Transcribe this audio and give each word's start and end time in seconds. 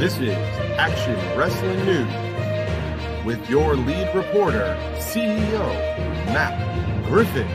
This 0.00 0.18
is 0.18 0.30
Action 0.78 1.14
Wrestling 1.36 1.84
News 1.84 3.26
with 3.26 3.50
your 3.50 3.76
lead 3.76 4.08
reporter, 4.14 4.74
CEO 4.94 5.62
Matt 6.32 7.04
Griffin. 7.04 7.46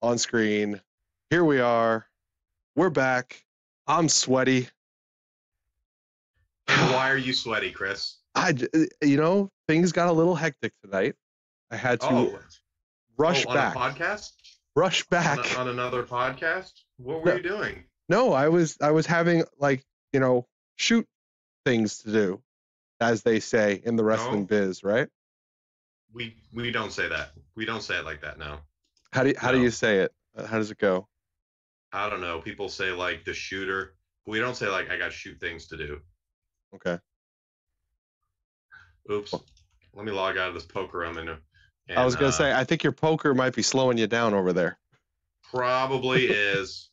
On 0.00 0.16
screen, 0.18 0.80
here 1.30 1.44
we 1.44 1.60
are. 1.60 2.06
We're 2.76 2.90
back. 2.90 3.42
I'm 3.86 4.08
sweaty. 4.08 4.68
Why 6.66 7.10
are 7.10 7.16
you 7.18 7.32
sweaty, 7.32 7.72
Chris? 7.72 8.16
I, 8.34 8.50
uh, 8.74 8.78
you 9.02 9.16
know, 9.16 9.50
things 9.66 9.90
got 9.92 10.08
a 10.08 10.12
little 10.12 10.36
hectic 10.36 10.72
tonight. 10.84 11.16
I 11.70 11.76
had 11.76 12.00
to 12.00 12.06
Oh, 12.08 12.38
rush 13.16 13.44
oh, 13.48 13.54
back, 13.54 13.74
on 13.76 13.90
a 13.90 13.94
podcast? 13.94 14.30
rush 14.76 15.02
On, 15.02 15.06
back. 15.10 15.38
a- 15.56 15.58
on 15.58 15.68
another 15.68 16.04
podcast? 16.04 16.72
What 16.98 17.22
were 17.22 17.30
No. 17.30 17.36
you 17.36 17.42
doing? 17.42 17.84
No, 18.08 18.32
I 18.32 18.48
was, 18.48 18.76
I 18.80 18.92
was 18.92 19.04
having 19.06 19.44
like, 19.58 19.82
you 20.12 20.20
know, 20.20 20.46
shoot 20.76 21.06
things 21.64 21.98
to 22.04 22.12
do, 22.12 22.42
as 23.00 23.22
they 23.22 23.40
say 23.40 23.82
in 23.84 23.96
the 23.96 24.04
wrestling 24.04 24.40
No. 24.42 24.46
biz, 24.46 24.84
right? 24.84 25.08
We 26.14 26.36
we 26.54 26.70
don't 26.70 26.90
say 26.92 27.06
that. 27.08 27.32
We 27.54 27.66
don't 27.66 27.82
say 27.82 27.98
it 27.98 28.04
like 28.06 28.22
that 28.22 28.38
now. 28.38 28.60
How 29.12 29.22
do 29.22 29.30
you, 29.30 29.34
how 29.38 29.52
do 29.52 29.60
you 29.60 29.70
say 29.70 29.98
it? 29.98 30.12
Uh, 30.36 30.46
How 30.46 30.58
does 30.58 30.70
it 30.70 30.78
go? 30.78 31.08
I 31.92 32.10
don't 32.10 32.20
know. 32.20 32.40
People 32.40 32.68
say 32.68 32.90
like 32.90 33.24
the 33.24 33.32
shooter. 33.32 33.94
We 34.26 34.38
don't 34.38 34.56
say 34.56 34.68
like 34.68 34.90
I 34.90 34.98
got 34.98 35.12
shoot 35.12 35.40
things 35.40 35.68
to 35.68 35.76
do. 35.76 36.00
Okay. 36.74 36.98
Oops. 39.10 39.34
Let 39.94 40.04
me 40.04 40.12
log 40.12 40.36
out 40.36 40.48
of 40.48 40.54
this 40.54 40.66
poker 40.66 41.04
I'm 41.04 41.16
in. 41.16 41.36
I 41.96 42.04
was 42.04 42.14
gonna 42.14 42.28
uh, 42.28 42.32
say, 42.32 42.52
I 42.52 42.64
think 42.64 42.84
your 42.84 42.92
poker 42.92 43.34
might 43.34 43.54
be 43.54 43.62
slowing 43.62 43.96
you 43.96 44.06
down 44.06 44.34
over 44.34 44.52
there. 44.52 44.78
probably 45.42 46.26
is. 46.28 46.90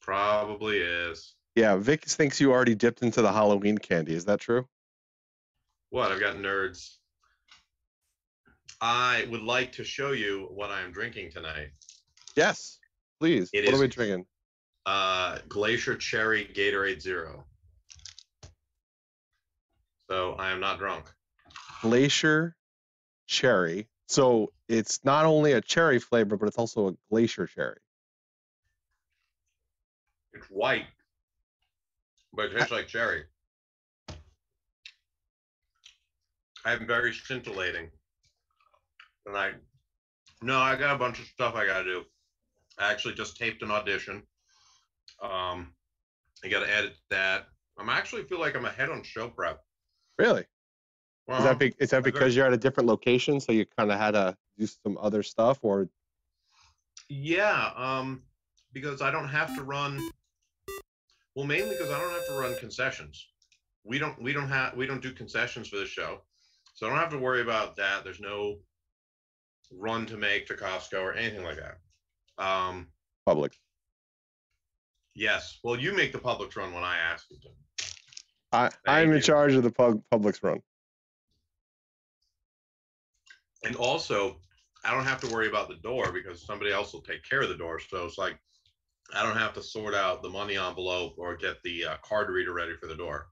Probably 0.00 0.78
is. 0.78 1.34
Yeah, 1.54 1.76
Vic 1.76 2.04
thinks 2.04 2.38
you 2.38 2.52
already 2.52 2.74
dipped 2.74 3.02
into 3.02 3.22
the 3.22 3.32
Halloween 3.32 3.78
candy. 3.78 4.14
Is 4.14 4.26
that 4.26 4.40
true? 4.40 4.68
What? 5.88 6.12
I've 6.12 6.20
got 6.20 6.36
nerds. 6.36 6.96
I 8.80 9.26
would 9.30 9.42
like 9.42 9.72
to 9.72 9.84
show 9.84 10.12
you 10.12 10.48
what 10.50 10.70
I 10.70 10.82
am 10.82 10.92
drinking 10.92 11.32
tonight. 11.32 11.70
Yes, 12.36 12.78
please. 13.18 13.50
It 13.52 13.64
what 13.64 13.74
is- 13.74 13.80
are 13.80 13.82
we 13.82 13.88
drinking? 13.88 14.26
uh, 14.84 15.38
Glacier 15.48 15.96
Cherry 15.96 16.44
Gatorade 16.46 17.00
Zero. 17.00 17.44
So 20.08 20.34
I 20.34 20.50
am 20.52 20.60
not 20.60 20.78
drunk. 20.78 21.06
Glacier 21.82 22.54
cherry. 23.26 23.88
So 24.06 24.52
it's 24.68 25.04
not 25.04 25.26
only 25.26 25.52
a 25.52 25.60
cherry 25.60 25.98
flavor, 25.98 26.36
but 26.36 26.46
it's 26.46 26.58
also 26.58 26.90
a 26.90 26.96
glacier 27.10 27.48
cherry. 27.48 27.78
It's 30.32 30.46
white, 30.46 30.86
but 32.32 32.46
it 32.52 32.56
tastes 32.58 32.70
like 32.70 32.86
cherry. 32.86 33.24
I'm 36.64 36.86
very 36.86 37.12
scintillating 37.12 37.90
tonight. 39.26 39.54
No, 40.42 40.58
I 40.58 40.76
got 40.76 40.94
a 40.94 40.98
bunch 40.98 41.18
of 41.18 41.26
stuff 41.26 41.54
I 41.54 41.66
got 41.66 41.78
to 41.78 41.84
do. 41.84 42.02
I 42.78 42.90
actually 42.90 43.14
just 43.14 43.36
taped 43.36 43.62
an 43.62 43.70
audition. 43.70 44.22
Um, 45.22 45.72
I 46.44 46.48
got 46.48 46.60
to 46.60 46.72
edit 46.72 46.94
that. 47.10 47.46
I'm 47.78 47.88
actually 47.88 48.24
feel 48.24 48.38
like 48.38 48.54
I'm 48.54 48.64
ahead 48.64 48.90
on 48.90 49.02
show 49.02 49.28
prep. 49.28 49.60
Really? 50.18 50.44
Well, 51.26 51.38
Is 51.38 51.44
that 51.44 51.58
be, 51.58 51.74
is 51.78 51.90
that 51.90 52.04
because 52.04 52.36
you're 52.36 52.46
at 52.46 52.52
a 52.52 52.58
different 52.58 52.88
location, 52.88 53.40
so 53.40 53.52
you 53.52 53.66
kind 53.76 53.90
of 53.90 53.98
had 53.98 54.12
to 54.12 54.36
do 54.58 54.66
some 54.66 54.96
other 55.00 55.22
stuff, 55.22 55.58
or 55.62 55.88
Yeah, 57.08 57.72
um, 57.76 58.22
because 58.72 59.02
I 59.02 59.10
don't 59.10 59.28
have 59.28 59.54
to 59.56 59.64
run. 59.64 59.98
Well, 61.34 61.46
mainly 61.46 61.70
because 61.70 61.90
I 61.90 61.98
don't 62.00 62.12
have 62.12 62.26
to 62.28 62.38
run 62.38 62.54
concessions. 62.60 63.26
We 63.84 63.98
don't. 63.98 64.22
We 64.22 64.32
don't 64.32 64.48
have. 64.48 64.76
We 64.76 64.86
don't 64.86 65.02
do 65.02 65.12
concessions 65.12 65.68
for 65.68 65.78
the 65.78 65.86
show, 65.86 66.20
so 66.74 66.86
I 66.86 66.90
don't 66.90 66.98
have 66.98 67.10
to 67.10 67.18
worry 67.18 67.42
about 67.42 67.74
that. 67.76 68.04
There's 68.04 68.20
no 68.20 68.58
run 69.72 70.06
to 70.06 70.16
make 70.16 70.46
to 70.46 70.54
Costco 70.54 71.02
or 71.02 71.14
anything 71.14 71.44
like 71.44 71.56
that. 71.56 71.78
Um, 72.42 72.88
Publix? 73.28 73.54
yes. 75.14 75.58
Well, 75.64 75.78
you 75.78 75.94
make 75.94 76.12
the 76.12 76.18
Publix 76.18 76.56
run 76.56 76.72
when 76.72 76.84
I 76.84 76.96
ask 76.98 77.26
you 77.30 77.38
to. 77.38 77.48
I 78.52 78.70
I'm 78.86 79.12
in 79.12 79.20
charge 79.20 79.54
of 79.54 79.62
the 79.62 79.70
pub, 79.70 80.02
Publix 80.12 80.42
run. 80.42 80.60
And 83.64 83.74
also, 83.76 84.40
I 84.84 84.92
don't 84.92 85.04
have 85.04 85.20
to 85.22 85.34
worry 85.34 85.48
about 85.48 85.68
the 85.68 85.76
door 85.76 86.12
because 86.12 86.46
somebody 86.46 86.72
else 86.72 86.92
will 86.92 87.00
take 87.00 87.28
care 87.28 87.42
of 87.42 87.48
the 87.48 87.56
door. 87.56 87.80
So 87.80 88.04
it's 88.04 88.18
like 88.18 88.38
I 89.14 89.22
don't 89.22 89.36
have 89.36 89.54
to 89.54 89.62
sort 89.62 89.94
out 89.94 90.22
the 90.22 90.28
money 90.28 90.56
envelope 90.56 91.14
or 91.16 91.36
get 91.36 91.62
the 91.62 91.84
uh, 91.84 91.96
card 92.02 92.28
reader 92.30 92.52
ready 92.52 92.74
for 92.80 92.86
the 92.86 92.94
door. 92.94 93.28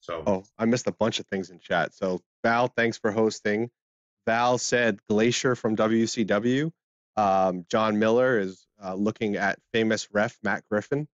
So 0.00 0.22
Oh, 0.26 0.44
I 0.58 0.64
missed 0.64 0.86
a 0.86 0.92
bunch 0.92 1.18
of 1.18 1.26
things 1.26 1.50
in 1.50 1.58
chat. 1.58 1.94
So 1.94 2.20
Val, 2.44 2.68
thanks 2.68 2.96
for 2.96 3.10
hosting. 3.10 3.70
Val 4.28 4.58
said 4.58 4.98
Glacier 5.08 5.54
from 5.54 5.74
WCW. 5.74 6.70
Um, 7.16 7.64
John 7.70 7.98
Miller 7.98 8.38
is 8.38 8.66
uh, 8.84 8.92
looking 8.92 9.36
at 9.36 9.58
famous 9.72 10.06
ref 10.12 10.36
Matt 10.42 10.64
Griffin. 10.70 11.08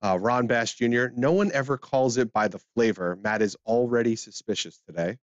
Uh, 0.00 0.16
Ron 0.20 0.46
Bass 0.46 0.72
Jr. 0.72 1.06
No 1.16 1.32
one 1.32 1.50
ever 1.52 1.76
calls 1.76 2.18
it 2.18 2.32
by 2.32 2.46
the 2.46 2.60
flavor. 2.76 3.18
Matt 3.20 3.42
is 3.42 3.56
already 3.66 4.14
suspicious 4.14 4.80
today. 4.86 5.18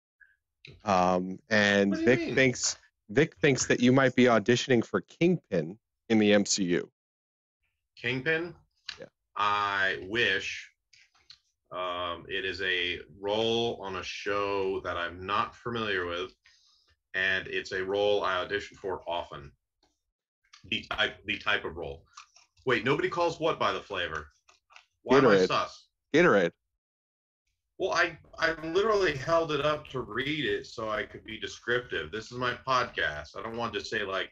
Um, 0.84 1.38
and 1.48 1.92
What 1.92 1.98
do 1.98 2.01
you 2.01 2.07
Vic 2.07 2.19
mean? 2.25 2.36
thinks 2.36 2.78
Vic 3.10 3.36
thinks 3.38 3.68
that 3.68 3.81
you 3.81 3.92
might 3.94 4.16
be 4.16 4.24
auditioning 4.25 4.83
for 4.83 5.01
Kingpin 5.01 5.78
in 6.10 6.18
the 6.18 6.31
MCU. 6.31 6.90
Kingpin. 7.95 8.56
Yeah. 9.00 9.06
I 9.36 10.00
wish. 10.10 10.72
Um, 11.72 12.25
it 12.30 12.45
is 12.45 12.62
a 12.63 13.00
role 13.19 13.80
on 13.83 13.95
a 13.98 14.04
show 14.04 14.80
that 14.81 14.98
I'm 14.98 15.25
not 15.25 15.56
familiar 15.56 16.06
with, 16.07 16.33
and 17.13 17.48
it's 17.48 17.71
a 17.71 17.83
role 17.83 18.24
I 18.24 18.38
audition 18.38 18.77
for 18.77 19.01
often. 19.07 19.51
The 20.69 20.86
type, 20.92 21.18
the 21.25 21.38
type 21.38 21.65
of 21.65 21.77
role. 21.77 22.04
Wait, 22.65 22.83
nobody 22.83 23.09
calls 23.09 23.39
what 23.39 23.59
by 23.59 23.71
the 23.71 23.80
flavor? 23.80 24.27
Why 25.04 25.19
am 25.19 25.27
I 25.27 25.36
Gatorade. 25.36 25.48
sus? 25.48 25.88
Gatorade. 26.13 26.51
Well, 27.77 27.92
I 27.92 28.18
I 28.39 28.54
literally 28.68 29.15
held 29.15 29.51
it 29.51 29.65
up 29.65 29.88
to 29.89 30.01
read 30.01 30.45
it 30.45 30.65
so 30.65 30.89
I 30.89 31.04
could 31.04 31.24
be 31.24 31.39
descriptive. 31.39 32.12
This 32.12 32.31
is 32.31 32.38
my 32.38 32.54
podcast. 32.68 33.38
I 33.38 33.44
don't 33.44 33.56
want 33.56 33.74
to 33.75 33.86
say 33.86 34.04
like, 34.04 34.31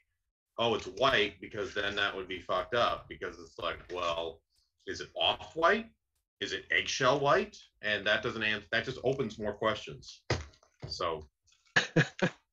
oh, 0.57 0.75
it's 0.75 0.87
white 0.87 1.39
because 1.39 1.73
then 1.73 1.95
that 1.95 2.15
would 2.15 2.27
be 2.27 2.39
fucked 2.39 2.73
up 2.73 3.05
because 3.07 3.39
it's 3.39 3.59
like, 3.59 3.77
well, 3.93 4.41
is 4.87 4.99
it 4.99 5.09
off 5.15 5.55
white? 5.55 5.87
Is 6.41 6.53
it 6.53 6.65
eggshell 6.71 7.19
white? 7.19 7.55
And 7.81 8.05
that 8.07 8.23
doesn't 8.23 8.43
answer. 8.43 8.67
That 8.71 8.85
just 8.85 8.99
opens 9.03 9.39
more 9.39 9.53
questions. 9.53 10.23
So 10.87 11.27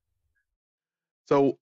So 1.32 1.56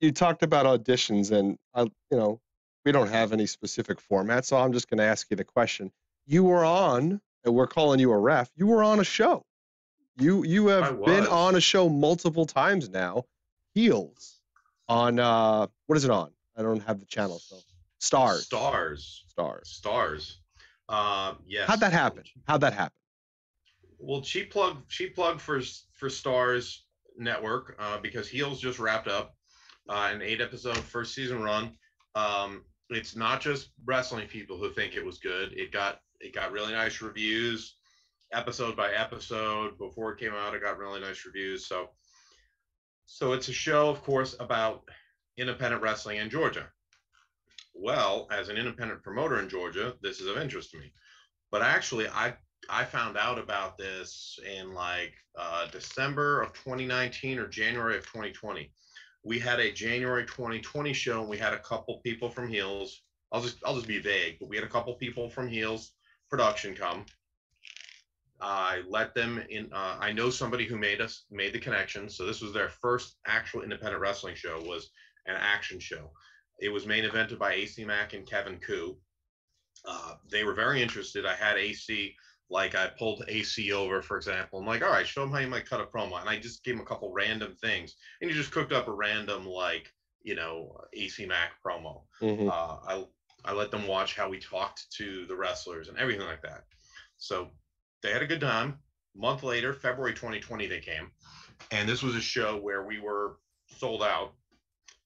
you 0.00 0.12
talked 0.12 0.42
about 0.42 0.64
auditions, 0.64 1.30
and 1.30 1.58
I, 1.74 1.82
you 1.82 1.90
know, 2.12 2.40
we 2.86 2.92
don't 2.92 3.10
have 3.10 3.34
any 3.34 3.44
specific 3.44 4.00
format, 4.00 4.46
so 4.46 4.56
I'm 4.56 4.72
just 4.72 4.88
going 4.88 4.96
to 4.96 5.04
ask 5.04 5.26
you 5.28 5.36
the 5.36 5.44
question. 5.44 5.92
You 6.24 6.44
were 6.44 6.64
on, 6.64 7.20
and 7.44 7.54
we're 7.54 7.66
calling 7.66 8.00
you 8.00 8.10
a 8.12 8.18
ref. 8.18 8.50
You 8.56 8.66
were 8.66 8.82
on 8.82 8.98
a 8.98 9.04
show. 9.04 9.44
You 10.16 10.42
you 10.44 10.68
have 10.68 11.04
been 11.04 11.26
on 11.26 11.54
a 11.54 11.60
show 11.60 11.90
multiple 11.90 12.46
times 12.46 12.88
now. 12.88 13.24
Heels 13.74 14.40
on 14.88 15.18
uh, 15.18 15.66
what 15.86 15.96
is 15.96 16.06
it 16.06 16.10
on? 16.10 16.30
I 16.56 16.62
don't 16.62 16.82
have 16.84 16.98
the 16.98 17.06
channel, 17.06 17.40
so 17.40 17.56
Starz. 18.00 18.48
Starz. 18.48 19.20
Starz. 19.36 19.82
Starz. 19.82 20.36
Uh, 20.88 21.34
yes. 21.46 21.68
How'd 21.68 21.80
that 21.80 21.92
happen? 21.92 22.24
How'd 22.48 22.62
that 22.62 22.72
happen? 22.72 22.96
Well, 23.98 24.22
she 24.22 24.44
plugged 24.44 24.90
she 24.90 25.08
plugged 25.08 25.42
for 25.42 25.60
for 25.92 26.08
Starz 26.08 26.78
Network 27.18 27.76
uh, 27.78 27.98
because 27.98 28.28
Heels 28.28 28.60
just 28.60 28.78
wrapped 28.78 29.08
up 29.08 29.34
uh, 29.88 30.10
an 30.12 30.22
eight 30.22 30.40
episode 30.40 30.78
first 30.78 31.14
season 31.14 31.42
run. 31.42 31.72
Um, 32.14 32.64
it's 32.90 33.16
not 33.16 33.40
just 33.40 33.70
wrestling 33.84 34.28
people 34.28 34.58
who 34.58 34.70
think 34.70 34.94
it 34.94 35.04
was 35.04 35.18
good. 35.18 35.52
It 35.52 35.72
got 35.72 36.00
it 36.20 36.34
got 36.34 36.52
really 36.52 36.72
nice 36.72 37.00
reviews, 37.00 37.76
episode 38.32 38.76
by 38.76 38.92
episode. 38.92 39.78
Before 39.78 40.12
it 40.12 40.20
came 40.20 40.34
out, 40.34 40.54
it 40.54 40.62
got 40.62 40.78
really 40.78 41.00
nice 41.00 41.24
reviews. 41.24 41.66
So, 41.66 41.90
so 43.06 43.32
it's 43.32 43.48
a 43.48 43.52
show, 43.52 43.88
of 43.88 44.02
course, 44.02 44.36
about 44.38 44.82
independent 45.36 45.82
wrestling 45.82 46.18
in 46.18 46.30
Georgia. 46.30 46.68
Well, 47.74 48.28
as 48.30 48.48
an 48.48 48.56
independent 48.56 49.02
promoter 49.02 49.40
in 49.40 49.48
Georgia, 49.48 49.94
this 50.02 50.20
is 50.20 50.28
of 50.28 50.36
interest 50.36 50.70
to 50.72 50.78
me. 50.78 50.92
But 51.50 51.62
actually, 51.62 52.08
I 52.08 52.34
I 52.68 52.84
found 52.84 53.16
out 53.16 53.38
about 53.38 53.76
this 53.76 54.38
in 54.48 54.72
like 54.74 55.14
uh, 55.38 55.66
December 55.70 56.42
of 56.42 56.52
2019 56.52 57.38
or 57.38 57.46
January 57.46 57.96
of 57.96 58.04
2020. 58.06 58.70
We 59.24 59.38
had 59.38 59.60
a 59.60 59.72
January 59.72 60.24
2020 60.24 60.92
show, 60.92 61.20
and 61.20 61.28
we 61.28 61.38
had 61.38 61.52
a 61.52 61.58
couple 61.58 62.00
people 62.04 62.28
from 62.28 62.48
Heels. 62.48 63.02
I'll 63.30 63.42
just 63.42 63.58
I'll 63.64 63.76
just 63.76 63.88
be 63.88 64.00
vague, 64.00 64.38
but 64.40 64.48
we 64.48 64.56
had 64.56 64.64
a 64.64 64.68
couple 64.68 64.94
people 64.94 65.28
from 65.28 65.48
Heels 65.48 65.92
production 66.30 66.74
come. 66.74 67.04
I 68.40 68.82
let 68.88 69.14
them 69.14 69.42
in. 69.48 69.72
Uh, 69.72 69.96
I 70.00 70.12
know 70.12 70.30
somebody 70.30 70.66
who 70.66 70.76
made 70.76 71.00
us 71.00 71.24
made 71.30 71.52
the 71.52 71.60
connection. 71.60 72.08
So 72.08 72.26
this 72.26 72.40
was 72.40 72.52
their 72.52 72.68
first 72.68 73.16
actual 73.26 73.62
independent 73.62 74.00
wrestling 74.00 74.34
show. 74.34 74.60
Was 74.66 74.90
an 75.26 75.36
action 75.38 75.78
show. 75.78 76.10
It 76.60 76.68
was 76.68 76.86
main 76.86 77.04
evented 77.04 77.38
by 77.38 77.52
AC 77.54 77.84
Mack 77.84 78.12
and 78.14 78.26
Kevin 78.26 78.58
Ku. 78.58 78.96
Uh, 79.84 80.14
they 80.30 80.44
were 80.44 80.54
very 80.54 80.82
interested. 80.82 81.24
I 81.24 81.34
had 81.34 81.56
AC 81.56 82.14
like 82.52 82.74
I 82.74 82.88
pulled 82.98 83.24
AC 83.28 83.72
over, 83.72 84.02
for 84.02 84.18
example. 84.18 84.58
I'm 84.58 84.66
like, 84.66 84.82
all 84.82 84.90
right, 84.90 85.06
show 85.06 85.22
them 85.22 85.32
how 85.32 85.38
you 85.38 85.48
might 85.48 85.68
cut 85.68 85.80
a 85.80 85.86
promo, 85.86 86.20
and 86.20 86.28
I 86.28 86.38
just 86.38 86.62
gave 86.62 86.74
him 86.74 86.82
a 86.82 86.84
couple 86.84 87.10
random 87.10 87.56
things, 87.60 87.94
and 88.20 88.30
he 88.30 88.36
just 88.36 88.52
cooked 88.52 88.72
up 88.72 88.88
a 88.88 88.92
random 88.92 89.46
like 89.46 89.90
you 90.22 90.34
know 90.34 90.76
AC 90.92 91.24
Mack 91.24 91.52
promo. 91.66 92.02
Mhm. 92.20 92.48
Uh, 92.48 92.76
I 92.86 93.06
I 93.44 93.52
let 93.54 93.70
them 93.70 93.86
watch 93.86 94.14
how 94.14 94.28
we 94.28 94.38
talked 94.38 94.92
to 94.98 95.26
the 95.26 95.34
wrestlers 95.34 95.88
and 95.88 95.98
everything 95.98 96.26
like 96.26 96.42
that. 96.42 96.64
So 97.16 97.50
they 98.02 98.12
had 98.12 98.22
a 98.22 98.26
good 98.26 98.40
time. 98.40 98.78
A 99.16 99.18
month 99.18 99.42
later, 99.42 99.72
February 99.72 100.14
2020, 100.14 100.66
they 100.66 100.80
came, 100.80 101.10
and 101.70 101.88
this 101.88 102.02
was 102.02 102.14
a 102.14 102.20
show 102.20 102.58
where 102.58 102.84
we 102.84 103.00
were 103.00 103.38
sold 103.78 104.02
out. 104.02 104.34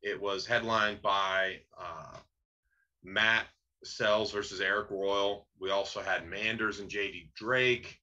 It 0.02 0.20
was 0.20 0.46
headlined 0.46 1.00
by 1.00 1.60
uh, 1.78 2.18
Matt 3.04 3.46
Sells 3.86 4.32
versus 4.32 4.60
Eric 4.60 4.90
Royal. 4.90 5.48
We 5.60 5.70
also 5.70 6.00
had 6.00 6.28
Manders 6.28 6.80
and 6.80 6.90
JD 6.90 7.30
Drake. 7.34 7.98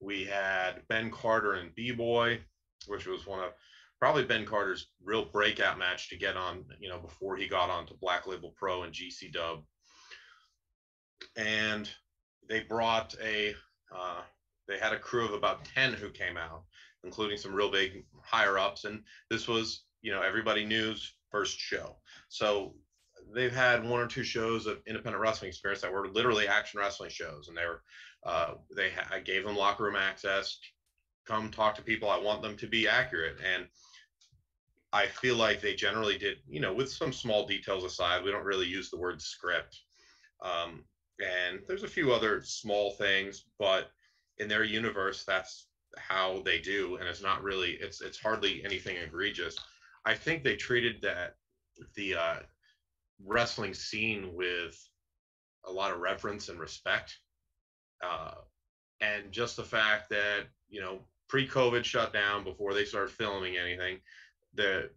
We 0.00 0.24
had 0.24 0.82
Ben 0.88 1.10
Carter 1.10 1.54
and 1.54 1.74
B 1.74 1.92
Boy, 1.92 2.40
which 2.86 3.06
was 3.06 3.26
one 3.26 3.40
of 3.40 3.52
probably 4.02 4.24
Ben 4.24 4.44
Carter's 4.44 4.88
real 5.04 5.24
breakout 5.24 5.78
match 5.78 6.08
to 6.08 6.16
get 6.16 6.36
on, 6.36 6.64
you 6.80 6.88
know, 6.88 6.98
before 6.98 7.36
he 7.36 7.46
got 7.46 7.70
on 7.70 7.86
to 7.86 7.94
Black 7.94 8.26
Label 8.26 8.52
Pro 8.56 8.82
and 8.82 8.92
GC 8.92 9.32
Dub. 9.32 9.62
And 11.36 11.88
they 12.48 12.60
brought 12.60 13.14
a, 13.22 13.54
uh, 13.96 14.22
they 14.66 14.78
had 14.78 14.92
a 14.92 14.98
crew 14.98 15.24
of 15.24 15.34
about 15.34 15.64
10 15.66 15.92
who 15.92 16.10
came 16.10 16.36
out, 16.36 16.64
including 17.04 17.38
some 17.38 17.54
real 17.54 17.70
big 17.70 18.04
higher 18.24 18.58
ups. 18.58 18.86
And 18.86 19.04
this 19.30 19.46
was, 19.46 19.84
you 20.00 20.12
know, 20.12 20.20
everybody 20.20 20.64
knew's 20.64 21.14
first 21.30 21.56
show. 21.56 21.96
So 22.28 22.74
they've 23.34 23.54
had 23.54 23.84
one 23.84 24.00
or 24.00 24.06
two 24.06 24.22
shows 24.22 24.66
of 24.66 24.80
independent 24.86 25.22
wrestling 25.22 25.48
experience 25.48 25.82
that 25.82 25.92
were 25.92 26.08
literally 26.08 26.48
action 26.48 26.80
wrestling 26.80 27.10
shows. 27.10 27.48
And 27.48 27.56
they 27.56 27.64
were, 27.64 27.82
uh, 28.24 28.54
they, 28.76 28.90
ha- 28.90 29.08
I 29.10 29.20
gave 29.20 29.44
them 29.44 29.56
locker 29.56 29.84
room 29.84 29.96
access, 29.96 30.58
come 31.26 31.50
talk 31.50 31.74
to 31.76 31.82
people. 31.82 32.10
I 32.10 32.18
want 32.18 32.42
them 32.42 32.56
to 32.58 32.66
be 32.66 32.88
accurate. 32.88 33.36
And 33.54 33.66
I 34.92 35.06
feel 35.06 35.36
like 35.36 35.60
they 35.60 35.74
generally 35.74 36.18
did, 36.18 36.38
you 36.48 36.60
know, 36.60 36.74
with 36.74 36.90
some 36.90 37.12
small 37.12 37.46
details 37.46 37.84
aside, 37.84 38.22
we 38.22 38.30
don't 38.30 38.44
really 38.44 38.66
use 38.66 38.90
the 38.90 38.98
word 38.98 39.20
script. 39.22 39.80
Um, 40.42 40.84
and 41.20 41.60
there's 41.66 41.84
a 41.84 41.88
few 41.88 42.12
other 42.12 42.42
small 42.42 42.92
things, 42.92 43.44
but 43.58 43.90
in 44.38 44.48
their 44.48 44.64
universe, 44.64 45.24
that's 45.24 45.68
how 45.96 46.42
they 46.44 46.58
do. 46.58 46.96
And 46.96 47.08
it's 47.08 47.22
not 47.22 47.42
really, 47.42 47.72
it's, 47.80 48.00
it's 48.00 48.18
hardly 48.18 48.62
anything 48.64 48.96
egregious. 48.96 49.56
I 50.04 50.14
think 50.14 50.42
they 50.42 50.56
treated 50.56 51.00
that, 51.02 51.36
the 51.94 52.16
uh, 52.16 52.36
wrestling 53.24 53.74
scene 53.74 54.34
with 54.34 54.76
a 55.64 55.72
lot 55.72 55.92
of 55.92 56.00
reverence 56.00 56.48
and 56.48 56.58
respect. 56.58 57.16
Uh, 58.04 58.34
and 59.00 59.32
just 59.32 59.56
the 59.56 59.64
fact 59.64 60.08
that, 60.10 60.44
you 60.68 60.80
know, 60.80 61.00
pre 61.28 61.46
COVID 61.46 61.84
shut 61.84 62.12
down 62.12 62.44
before 62.44 62.74
they 62.74 62.84
started 62.84 63.10
filming 63.10 63.56
anything, 63.56 63.98
the 64.54 64.90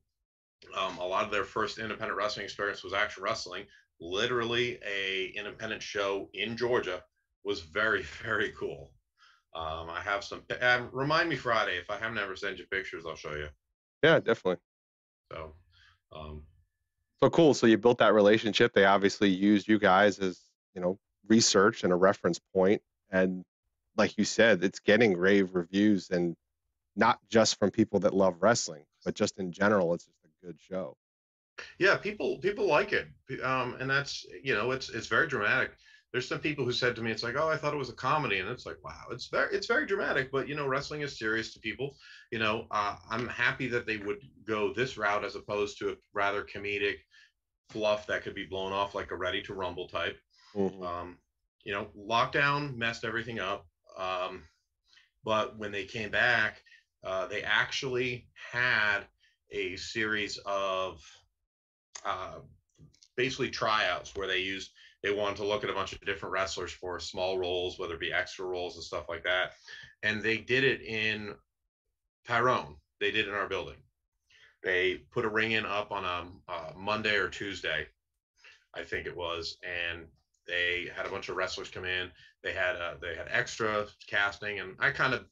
um, 0.77 0.97
a 0.97 1.05
lot 1.05 1.25
of 1.25 1.31
their 1.31 1.43
first 1.43 1.77
independent 1.77 2.17
wrestling 2.17 2.45
experience 2.45 2.83
was 2.83 2.93
action 2.93 3.23
wrestling. 3.23 3.65
Literally, 3.99 4.79
a 4.85 5.33
independent 5.35 5.81
show 5.81 6.29
in 6.33 6.57
Georgia 6.57 7.03
was 7.43 7.61
very 7.61 8.03
very 8.23 8.51
cool. 8.57 8.91
Um, 9.55 9.89
I 9.89 10.01
have 10.01 10.23
some. 10.23 10.41
Uh, 10.61 10.81
remind 10.91 11.29
me 11.29 11.35
Friday 11.37 11.77
if 11.77 11.89
I 11.89 11.97
haven't 11.97 12.17
ever 12.17 12.35
sent 12.35 12.57
you 12.57 12.65
pictures, 12.69 13.05
I'll 13.07 13.15
show 13.15 13.33
you. 13.33 13.47
Yeah, 14.03 14.19
definitely. 14.19 14.61
So, 15.31 15.53
um, 16.11 16.43
So 17.21 17.29
cool. 17.29 17.53
So 17.53 17.67
you 17.67 17.77
built 17.77 17.99
that 17.99 18.13
relationship. 18.13 18.73
They 18.73 18.85
obviously 18.85 19.29
used 19.29 19.67
you 19.67 19.79
guys 19.79 20.19
as, 20.19 20.39
you 20.73 20.81
know, 20.81 20.99
research 21.27 21.83
and 21.83 21.93
a 21.93 21.95
reference 21.95 22.39
point. 22.53 22.81
And 23.09 23.43
like 23.97 24.17
you 24.17 24.25
said, 24.25 24.63
it's 24.63 24.79
getting 24.79 25.17
rave 25.17 25.55
reviews 25.55 26.09
and 26.09 26.35
not 26.95 27.19
just 27.29 27.57
from 27.57 27.71
people 27.71 27.99
that 28.01 28.13
love 28.13 28.35
wrestling, 28.41 28.83
but 29.03 29.15
just 29.15 29.39
in 29.39 29.51
general, 29.51 29.93
it's 29.93 30.05
just 30.05 30.17
a 30.25 30.45
good 30.45 30.57
show. 30.59 30.97
yeah, 31.79 31.95
people 31.97 32.37
people 32.39 32.67
like 32.67 32.93
it, 32.93 33.07
um, 33.43 33.75
and 33.79 33.89
that's 33.89 34.25
you 34.43 34.53
know 34.53 34.71
it's 34.71 34.89
it's 34.89 35.07
very 35.07 35.27
dramatic. 35.27 35.71
There's 36.15 36.29
some 36.29 36.39
people 36.39 36.63
who 36.63 36.71
said 36.71 36.95
to 36.95 37.01
me, 37.01 37.11
it's 37.11 37.23
like, 37.23 37.35
oh, 37.37 37.49
I 37.49 37.57
thought 37.57 37.73
it 37.73 37.77
was 37.77 37.89
a 37.89 37.93
comedy, 37.93 38.39
and 38.39 38.47
it's 38.47 38.65
like, 38.65 38.77
wow, 38.81 39.03
it's 39.11 39.25
very 39.27 39.53
it's 39.53 39.67
very 39.67 39.85
dramatic, 39.85 40.31
but 40.31 40.47
you 40.47 40.55
know, 40.55 40.65
wrestling 40.65 41.01
is 41.01 41.19
serious 41.19 41.51
to 41.51 41.59
people. 41.59 41.97
You 42.31 42.39
know, 42.39 42.67
uh, 42.71 42.95
I'm 43.11 43.27
happy 43.27 43.67
that 43.67 43.85
they 43.85 43.97
would 43.97 44.21
go 44.47 44.71
this 44.73 44.97
route 44.97 45.25
as 45.25 45.35
opposed 45.35 45.77
to 45.79 45.89
a 45.89 45.95
rather 46.13 46.45
comedic 46.45 46.99
fluff 47.69 48.07
that 48.07 48.23
could 48.23 48.33
be 48.33 48.45
blown 48.45 48.71
off 48.71 48.95
like 48.95 49.11
a 49.11 49.15
Ready 49.17 49.41
to 49.41 49.53
Rumble 49.53 49.89
type. 49.89 50.17
Mhm. 50.55 50.87
Um, 50.87 51.17
you 51.65 51.73
know, 51.73 51.91
lockdown 51.97 52.77
messed 52.77 53.03
everything 53.03 53.41
up. 53.41 53.67
Um, 53.97 54.47
but 55.25 55.57
when 55.57 55.73
they 55.73 55.83
came 55.83 56.11
back, 56.11 56.63
uh, 57.03 57.25
they 57.27 57.43
actually 57.43 58.29
had 58.53 59.01
a 59.51 59.75
series 59.75 60.37
of 60.45 61.01
uh, 62.05 62.39
basically 63.15 63.49
tryouts 63.49 64.15
where 64.15 64.27
they 64.27 64.39
used 64.39 64.71
they 65.05 65.11
wanted 65.11 65.37
to 65.37 65.45
look 65.45 65.63
at 65.63 65.69
a 65.69 65.73
bunch 65.73 65.93
of 65.93 66.03
different 66.03 66.33
wrestlers 66.33 66.71
for 66.71 66.99
small 66.99 67.37
roles, 67.37 67.77
whether 67.77 67.93
it 67.93 67.99
be 67.99 68.11
extra 68.11 68.43
roles 68.43 68.73
and 68.75 68.83
stuff 68.83 69.07
like 69.07 69.23
that. 69.23 69.51
And 70.01 70.19
they 70.23 70.37
did 70.37 70.63
it 70.63 70.81
in 70.81 71.35
Tyrone. 72.27 72.75
They 72.99 73.11
did 73.11 73.27
it 73.27 73.29
in 73.29 73.35
our 73.35 73.47
building. 73.47 73.75
They 74.63 75.03
put 75.11 75.25
a 75.25 75.29
ring 75.29 75.51
in 75.51 75.63
up 75.63 75.91
on 75.91 76.05
a, 76.05 76.51
a 76.51 76.75
Monday 76.75 77.17
or 77.17 77.29
Tuesday, 77.29 77.85
I 78.73 78.81
think 78.81 79.05
it 79.05 79.15
was, 79.15 79.57
and 79.63 80.07
they 80.47 80.89
had 80.95 81.05
a 81.05 81.09
bunch 81.09 81.29
of 81.29 81.35
wrestlers 81.35 81.69
come 81.69 81.85
in. 81.85 82.09
They 82.43 82.53
had 82.53 82.75
uh, 82.75 82.95
they 82.99 83.15
had 83.15 83.27
extra 83.29 83.85
casting, 84.07 84.59
and 84.59 84.75
I 84.79 84.89
kind 84.89 85.13
of 85.13 85.25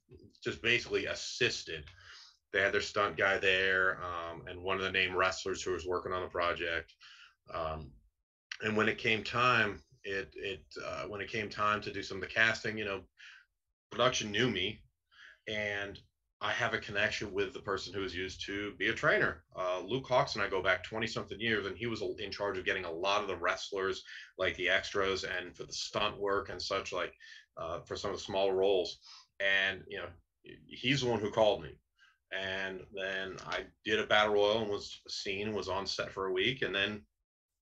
just 0.43 0.61
basically 0.61 1.07
assisted. 1.07 1.83
They 2.51 2.61
had 2.61 2.73
their 2.73 2.81
stunt 2.81 3.17
guy 3.17 3.39
there, 3.39 3.97
um, 4.03 4.43
and 4.47 4.61
one 4.61 4.77
of 4.77 4.83
the 4.83 4.91
named 4.91 5.15
wrestlers 5.15 5.63
who 5.63 5.71
was 5.71 5.87
working 5.87 6.13
on 6.13 6.21
the 6.21 6.29
project. 6.29 6.93
Um, 7.53 7.91
and 8.61 8.77
when 8.77 8.87
it 8.87 8.97
came 8.97 9.23
time, 9.23 9.81
it 10.03 10.33
it 10.35 10.63
uh, 10.85 11.03
when 11.03 11.21
it 11.21 11.29
came 11.29 11.49
time 11.49 11.81
to 11.81 11.93
do 11.93 12.03
some 12.03 12.17
of 12.17 12.21
the 12.21 12.27
casting, 12.27 12.77
you 12.77 12.85
know, 12.85 13.01
production 13.91 14.31
knew 14.31 14.49
me, 14.49 14.81
and 15.47 15.99
I 16.41 16.51
have 16.51 16.73
a 16.73 16.79
connection 16.79 17.31
with 17.31 17.53
the 17.53 17.61
person 17.61 17.93
who 17.93 18.01
was 18.01 18.13
used 18.13 18.45
to 18.47 18.73
be 18.77 18.89
a 18.89 18.93
trainer. 18.93 19.43
Uh, 19.55 19.79
Luke 19.79 20.05
Hawx 20.07 20.35
and 20.35 20.43
I 20.43 20.49
go 20.49 20.61
back 20.61 20.83
20 20.83 21.07
something 21.07 21.39
years, 21.39 21.65
and 21.65 21.77
he 21.77 21.87
was 21.87 22.03
in 22.19 22.31
charge 22.31 22.57
of 22.57 22.65
getting 22.65 22.83
a 22.83 22.91
lot 22.91 23.21
of 23.21 23.29
the 23.29 23.37
wrestlers, 23.37 24.03
like 24.37 24.55
the 24.57 24.67
extras, 24.67 25.23
and 25.23 25.55
for 25.55 25.63
the 25.63 25.71
stunt 25.71 26.19
work 26.19 26.49
and 26.49 26.61
such, 26.61 26.91
like 26.91 27.13
uh, 27.55 27.79
for 27.81 27.95
some 27.95 28.11
of 28.11 28.17
the 28.17 28.23
small 28.23 28.51
roles. 28.51 28.97
And 29.39 29.83
you 29.87 29.99
know, 29.99 30.07
he's 30.67 31.01
the 31.01 31.09
one 31.09 31.21
who 31.21 31.31
called 31.31 31.63
me. 31.63 31.77
And 32.37 32.81
then 32.93 33.37
I 33.47 33.61
did 33.85 33.99
a 33.99 34.07
battle 34.07 34.33
royal 34.33 34.63
and 34.63 34.69
was 34.69 35.01
seen, 35.07 35.53
was 35.53 35.69
on 35.69 35.85
set 35.85 36.11
for 36.11 36.27
a 36.27 36.33
week, 36.33 36.61
and 36.61 36.75
then 36.75 37.03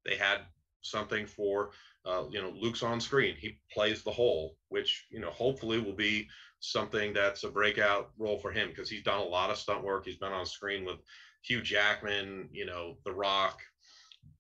they 0.05 0.15
had 0.15 0.41
something 0.81 1.25
for 1.25 1.72
uh, 2.05 2.24
you 2.29 2.41
know 2.41 2.53
Luke's 2.60 2.84
on 2.84 3.00
screen. 3.00 3.36
He 3.38 3.60
plays 3.72 4.03
the 4.03 4.12
whole, 4.12 4.55
which 4.70 5.08
you 5.10 5.20
know 5.20 5.29
hopefully 5.29 5.79
will 5.79 5.96
be 5.96 6.27
something 6.60 7.13
that's 7.13 7.43
a 7.43 7.50
breakout 7.50 8.12
role 8.17 8.38
for 8.38 8.51
him 8.51 8.70
because 8.70 8.89
he's 8.89 9.03
done 9.03 9.20
a 9.20 9.24
lot 9.24 9.50
of 9.50 9.58
stunt 9.58 9.84
work. 9.84 10.05
He's 10.05 10.17
been 10.17 10.31
on 10.31 10.46
screen 10.46 10.86
with 10.86 10.98
Hugh 11.43 11.62
Jackman, 11.62 12.50
you 12.51 12.65
know, 12.65 12.98
The 13.03 13.12
Rock, 13.12 13.60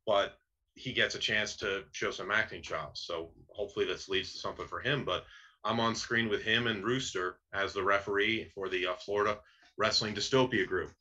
but 0.05 0.37
he 0.75 0.93
gets 0.93 1.15
a 1.15 1.19
chance 1.19 1.55
to 1.57 1.83
show 1.91 2.11
some 2.11 2.31
acting 2.31 2.61
chops. 2.61 3.05
So 3.05 3.31
hopefully 3.49 3.85
this 3.85 4.07
leads 4.07 4.31
to 4.33 4.39
something 4.39 4.67
for 4.67 4.79
him. 4.79 5.03
But 5.03 5.25
I'm 5.63 5.79
on 5.79 5.95
screen 5.95 6.29
with 6.29 6.43
him 6.43 6.67
and 6.67 6.83
Rooster 6.83 7.39
as 7.53 7.73
the 7.73 7.83
referee 7.83 8.49
for 8.55 8.69
the 8.69 8.87
uh, 8.87 8.93
Florida 8.95 9.39
Wrestling 9.77 10.15
Dystopia 10.15 10.65
group, 10.65 10.91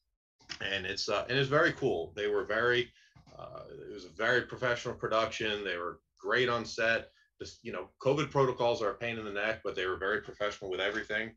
and 0.60 0.86
it's 0.86 1.08
uh, 1.08 1.26
and 1.28 1.38
it's 1.38 1.48
very 1.48 1.72
cool. 1.72 2.12
They 2.16 2.28
were 2.28 2.44
very 2.44 2.90
uh, 3.40 3.62
it 3.88 3.92
was 3.92 4.04
a 4.04 4.10
very 4.10 4.42
professional 4.42 4.94
production. 4.94 5.64
They 5.64 5.76
were 5.76 6.00
great 6.18 6.48
on 6.48 6.64
set. 6.64 7.08
Just 7.40 7.60
you 7.64 7.72
know, 7.72 7.88
COVID 8.02 8.30
protocols 8.30 8.82
are 8.82 8.90
a 8.90 8.94
pain 8.94 9.18
in 9.18 9.24
the 9.24 9.32
neck, 9.32 9.60
but 9.64 9.74
they 9.74 9.86
were 9.86 9.96
very 9.96 10.20
professional 10.20 10.70
with 10.70 10.80
everything. 10.80 11.32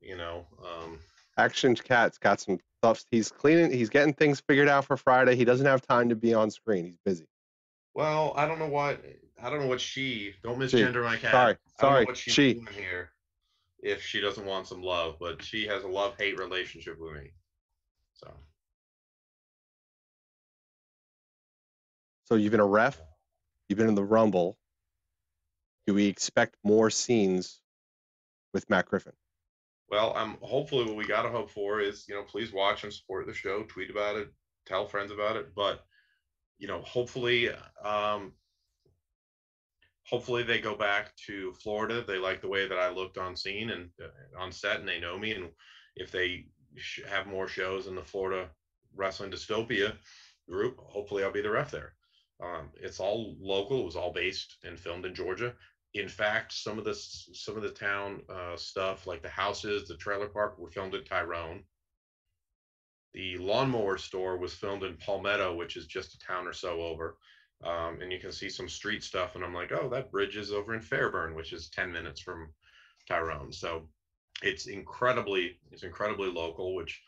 You 0.00 0.16
know, 0.16 0.46
um, 0.64 0.98
Action 1.36 1.74
Cat's 1.76 2.18
got 2.18 2.40
some 2.40 2.58
stuff. 2.78 3.04
He's 3.10 3.30
cleaning. 3.30 3.70
He's 3.70 3.90
getting 3.90 4.14
things 4.14 4.40
figured 4.40 4.68
out 4.68 4.86
for 4.86 4.96
Friday. 4.96 5.36
He 5.36 5.44
doesn't 5.44 5.66
have 5.66 5.82
time 5.86 6.08
to 6.08 6.16
be 6.16 6.34
on 6.34 6.50
screen. 6.50 6.86
He's 6.86 6.98
busy. 7.04 7.26
well, 7.94 8.32
I 8.36 8.46
don't 8.46 8.58
know 8.58 8.68
what 8.68 9.04
I 9.42 9.50
don't 9.50 9.60
know 9.60 9.66
what 9.66 9.80
she. 9.80 10.34
Don't 10.42 10.58
misgender 10.58 11.02
my 11.02 11.16
cat. 11.16 11.32
Sorry, 11.32 11.54
I 11.80 11.82
don't 11.82 11.90
know 11.92 11.94
sorry, 11.94 12.04
what 12.06 12.16
she's 12.16 12.34
she. 12.34 12.54
doing 12.54 12.66
here. 12.74 13.10
If 13.80 14.02
she 14.02 14.20
doesn't 14.20 14.46
want 14.46 14.68
some 14.68 14.82
love, 14.82 15.16
but 15.20 15.42
she 15.42 15.66
has 15.66 15.82
a 15.84 15.88
love 15.88 16.14
hate 16.18 16.38
relationship 16.38 16.98
with 17.00 17.12
me. 17.14 17.32
So 18.14 18.32
So 22.32 22.36
you've 22.36 22.50
been 22.50 22.60
a 22.60 22.66
ref, 22.66 22.98
you've 23.68 23.76
been 23.76 23.90
in 23.90 23.94
the 23.94 24.02
Rumble. 24.02 24.56
Do 25.86 25.92
we 25.92 26.06
expect 26.06 26.56
more 26.64 26.88
scenes 26.88 27.60
with 28.54 28.70
Matt 28.70 28.86
Griffin? 28.86 29.12
well, 29.90 30.14
I'm 30.16 30.38
hopefully 30.40 30.86
what 30.86 30.96
we 30.96 31.04
gotta 31.04 31.28
hope 31.28 31.50
for 31.50 31.80
is 31.80 32.06
you 32.08 32.14
know 32.14 32.22
please 32.22 32.50
watch 32.50 32.84
and 32.84 32.92
support 32.94 33.26
the 33.26 33.34
show, 33.34 33.64
tweet 33.64 33.90
about 33.90 34.16
it, 34.16 34.32
tell 34.64 34.86
friends 34.86 35.12
about 35.12 35.36
it, 35.36 35.54
but 35.54 35.84
you 36.58 36.68
know 36.68 36.80
hopefully 36.80 37.50
um 37.84 38.32
hopefully 40.08 40.42
they 40.42 40.58
go 40.58 40.74
back 40.74 41.14
to 41.26 41.52
Florida. 41.62 42.02
They 42.02 42.16
like 42.16 42.40
the 42.40 42.48
way 42.48 42.66
that 42.66 42.78
I 42.78 42.88
looked 42.88 43.18
on 43.18 43.36
scene 43.36 43.68
and 43.68 43.90
uh, 44.02 44.40
on 44.40 44.52
set, 44.52 44.80
and 44.80 44.88
they 44.88 45.00
know 45.00 45.18
me. 45.18 45.32
And 45.32 45.50
if 45.96 46.10
they 46.10 46.46
sh- 46.76 47.00
have 47.06 47.26
more 47.26 47.46
shows 47.46 47.88
in 47.88 47.94
the 47.94 48.00
Florida 48.00 48.48
Wrestling 48.96 49.30
Dystopia 49.30 49.96
group, 50.48 50.78
hopefully 50.78 51.24
I'll 51.24 51.30
be 51.30 51.42
the 51.42 51.50
ref 51.50 51.70
there. 51.70 51.92
Um, 52.42 52.70
it's 52.80 53.00
all 53.00 53.36
local. 53.40 53.80
It 53.82 53.84
was 53.84 53.96
all 53.96 54.12
based 54.12 54.56
and 54.64 54.78
filmed 54.78 55.06
in 55.06 55.14
Georgia. 55.14 55.54
In 55.94 56.08
fact, 56.08 56.52
some 56.52 56.78
of 56.78 56.84
the 56.84 56.94
some 56.94 57.56
of 57.56 57.62
the 57.62 57.70
town 57.70 58.22
uh, 58.28 58.56
stuff, 58.56 59.06
like 59.06 59.22
the 59.22 59.28
houses, 59.28 59.86
the 59.86 59.96
trailer 59.96 60.28
park, 60.28 60.58
were 60.58 60.70
filmed 60.70 60.94
in 60.94 61.04
Tyrone. 61.04 61.62
The 63.14 63.36
lawnmower 63.36 63.98
store 63.98 64.38
was 64.38 64.54
filmed 64.54 64.84
in 64.84 64.96
Palmetto, 64.96 65.54
which 65.54 65.76
is 65.76 65.86
just 65.86 66.14
a 66.14 66.18
town 66.18 66.46
or 66.46 66.54
so 66.54 66.80
over 66.80 67.16
um, 67.64 68.00
and 68.00 68.12
you 68.12 68.18
can 68.18 68.32
see 68.32 68.48
some 68.48 68.68
street 68.68 69.02
stuff. 69.02 69.34
And 69.34 69.44
I'm 69.44 69.54
like, 69.54 69.72
oh, 69.72 69.88
that 69.90 70.10
bridge 70.10 70.36
is 70.36 70.52
over 70.52 70.74
in 70.74 70.80
Fairburn, 70.80 71.34
which 71.34 71.52
is 71.52 71.68
10 71.68 71.92
minutes 71.92 72.20
from 72.20 72.52
Tyrone. 73.08 73.52
So 73.52 73.88
it's 74.42 74.66
incredibly, 74.66 75.58
it's 75.70 75.84
incredibly 75.84 76.30
local, 76.30 76.74
which 76.74 77.00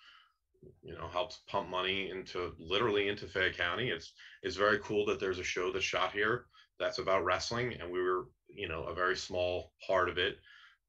you 0.83 0.95
know 0.95 1.09
helps 1.09 1.39
pump 1.49 1.69
money 1.69 2.11
into 2.11 2.55
literally 2.59 3.09
into 3.09 3.27
Fayette 3.27 3.57
County. 3.57 3.91
It's 3.91 4.13
it's 4.43 4.57
very 4.57 4.79
cool 4.81 5.07
that 5.07 5.21
there's 5.21 5.39
a 5.39 5.45
show 5.45 5.73
that's 5.73 5.85
shot 5.85 6.13
here 6.13 6.47
that's 6.79 6.99
about 6.99 7.25
wrestling, 7.25 7.75
and 7.81 7.91
we 7.91 8.01
were 8.03 8.29
you 8.49 8.69
know 8.69 8.85
a 8.85 8.95
very 8.95 9.17
small 9.17 9.73
part 9.87 10.09
of 10.09 10.19
it. 10.19 10.39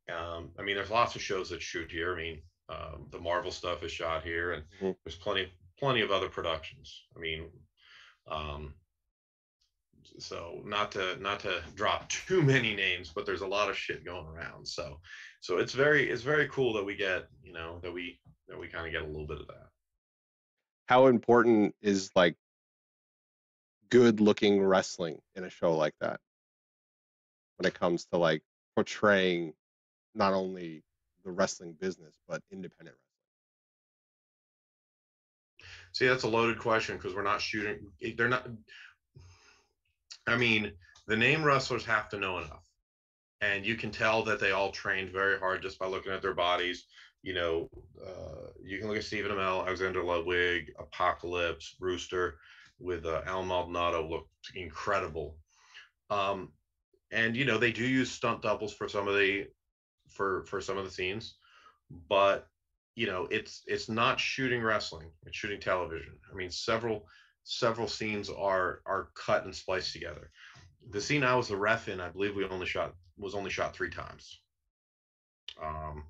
Um, 0.10 0.52
I 0.60 0.62
mean, 0.62 0.76
there's 0.76 0.92
lots 0.92 1.16
of 1.16 1.22
shows 1.22 1.50
that 1.50 1.62
shoot 1.62 1.92
here. 1.92 2.14
I 2.14 2.18
mean, 2.18 2.42
um, 2.70 3.08
the 3.12 3.20
Marvel 3.20 3.52
stuff 3.52 3.84
is 3.84 3.92
shot 3.92 4.24
here, 4.24 4.54
and 4.54 4.64
Mhm. 4.82 4.96
there's 5.04 5.18
plenty 5.18 5.52
plenty 5.78 6.02
of 6.02 6.12
other 6.12 6.30
productions. 6.30 7.06
I 7.16 7.20
mean, 7.20 7.52
um, 8.28 8.74
so 10.20 10.62
not 10.66 10.92
to 10.92 11.18
not 11.18 11.40
to 11.42 11.64
drop 11.76 12.10
too 12.10 12.42
many 12.42 12.76
names 12.76 13.12
but 13.14 13.26
there's 13.26 13.42
a 13.42 13.48
lot 13.48 13.70
of 13.70 13.78
shit 13.78 14.06
going 14.06 14.28
around 14.28 14.68
so 14.68 15.00
so 15.46 15.60
it's 15.60 15.74
very 15.74 16.10
it's 16.10 16.24
very 16.24 16.48
cool 16.48 16.74
that 16.74 16.84
we 16.84 16.96
get 16.96 17.28
you 17.44 17.54
know 17.54 17.78
that 17.84 17.94
we 17.94 18.20
that 18.48 18.60
we 18.60 18.68
kind 18.68 18.88
of 18.88 18.92
get 18.92 19.04
a 19.04 19.06
little 19.06 19.28
bit 19.28 19.40
of 19.40 19.46
that. 19.46 19.68
How 20.88 21.06
important 21.06 21.76
is 21.84 22.10
like 22.16 22.36
good 23.92 24.22
looking 24.22 24.64
wrestling 24.64 25.20
in 25.36 25.44
a 25.44 25.50
show 25.52 25.76
like 25.78 25.94
that? 26.02 26.20
When 27.58 27.68
it 27.68 27.76
comes 27.76 28.06
to 28.06 28.18
like 28.18 28.42
portraying 28.76 29.54
not 30.16 30.34
only 30.34 30.82
the 31.24 31.30
wrestling 31.30 31.74
business 31.80 32.16
but 32.28 32.42
independent 32.52 32.98
wrestling? 32.98 33.02
see 35.92 36.08
that's 36.08 36.24
a 36.24 36.28
loaded 36.28 36.58
question 36.58 36.98
because 36.98 37.14
we're 37.14 37.22
not 37.22 37.40
shooting 37.40 37.78
eh, 38.04 38.14
they're 38.18 38.28
not 38.28 38.48
i 40.28 40.36
mean 40.36 40.72
the 41.08 41.16
name 41.16 41.44
wrestlers 41.44 41.86
have 41.86 42.10
to 42.10 42.18
know 42.18 42.38
enough 42.40 42.66
and 43.42 43.66
you 43.66 43.76
can 43.76 43.92
tell 43.92 44.24
that 44.24 44.40
they 44.40 44.52
all 44.52 44.72
trained 44.72 45.12
very 45.12 45.38
hard 45.40 45.62
just 45.62 45.80
by 45.80 45.88
looking 45.88 46.12
at 46.12 46.22
their 46.22 46.34
bodies. 46.34 46.86
You 47.22 47.34
know 47.34 47.70
uh, 48.06 48.50
you 48.64 48.78
can 48.78 48.88
look 48.88 48.98
at 48.98 49.04
stephen 49.04 49.32
amell 49.32 49.66
alexander 49.66 50.04
ludwig 50.04 50.72
apocalypse 50.78 51.76
rooster 51.80 52.38
with 52.80 53.06
uh, 53.06 53.22
al 53.26 53.44
maldonado 53.44 54.08
looked 54.08 54.52
incredible. 54.56 55.38
Um, 56.10 56.52
and 57.12 57.36
you 57.36 57.46
know 57.46 57.58
they 57.58 57.72
do 57.72 57.84
use 57.84 58.12
stunt 58.12 58.42
doubles 58.42 58.74
for 58.74 58.88
some 58.88 59.08
of 59.08 59.16
the 59.16 59.48
for 60.10 60.44
for 60.46 60.62
some 60.62 60.78
of 60.78 60.86
the 60.86 60.92
scenes 60.92 61.36
but 62.10 62.48
you 62.96 63.08
know 63.08 63.28
it's 63.32 63.64
it's 63.68 63.90
not 63.90 64.20
shooting 64.20 64.62
wrestling 64.62 65.10
it's 65.26 65.36
shooting 65.38 65.60
television. 65.60 66.14
I 66.32 66.36
mean 66.36 66.52
several 66.52 67.08
several 67.44 67.88
scenes 67.88 68.30
are 68.30 68.82
are 68.86 69.10
cut 69.16 69.46
and 69.46 69.56
spliced 69.56 69.94
together 69.94 70.32
the 70.90 71.02
scene 71.02 71.24
i 71.24 71.36
was 71.36 71.48
the 71.48 71.58
ref 71.58 71.88
in 71.88 72.00
i 72.00 72.10
believe 72.10 72.36
we 72.36 72.46
only 72.46 72.66
shot 72.66 72.94
was 73.18 73.36
only 73.36 73.50
shot 73.50 73.76
three 73.76 73.90
times. 73.90 74.42
Um 75.62 76.04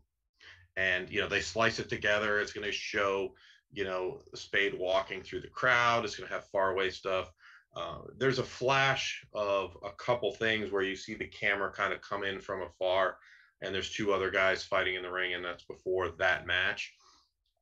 and 0.75 1.10
you 1.10 1.22
know 1.22 1.27
they 1.27 1.41
slice 1.41 1.79
it 1.79 1.88
together. 1.89 2.39
It's 2.39 2.51
going 2.51 2.65
to 2.65 2.72
show 2.72 3.34
you 3.72 3.84
know 3.84 4.22
spade 4.34 4.74
walking 4.77 5.22
through 5.22 5.41
the 5.41 5.48
crowd. 5.50 6.03
It's 6.03 6.15
going 6.15 6.27
to 6.27 6.34
have 6.34 6.48
far 6.48 6.72
away 6.72 6.89
stuff. 6.89 7.32
Uh, 7.75 8.00
there's 8.17 8.39
a 8.39 8.44
flash 8.44 9.25
of 9.34 9.77
a 9.84 9.91
couple 9.91 10.34
things 10.34 10.72
where 10.72 10.82
you 10.82 10.96
see 10.96 11.13
the 11.13 11.27
camera 11.27 11.72
kind 11.72 11.94
of 11.94 12.01
come 12.01 12.24
in 12.24 12.39
from 12.39 12.62
afar 12.62 13.17
and 13.62 13.75
there's 13.75 13.91
two 13.91 14.13
other 14.13 14.32
guys 14.32 14.63
fighting 14.63 14.96
in 14.96 15.03
the 15.03 15.12
ring 15.12 15.34
and 15.34 15.44
that's 15.44 15.65
before 15.65 16.10
that 16.17 16.48
match. 16.48 16.94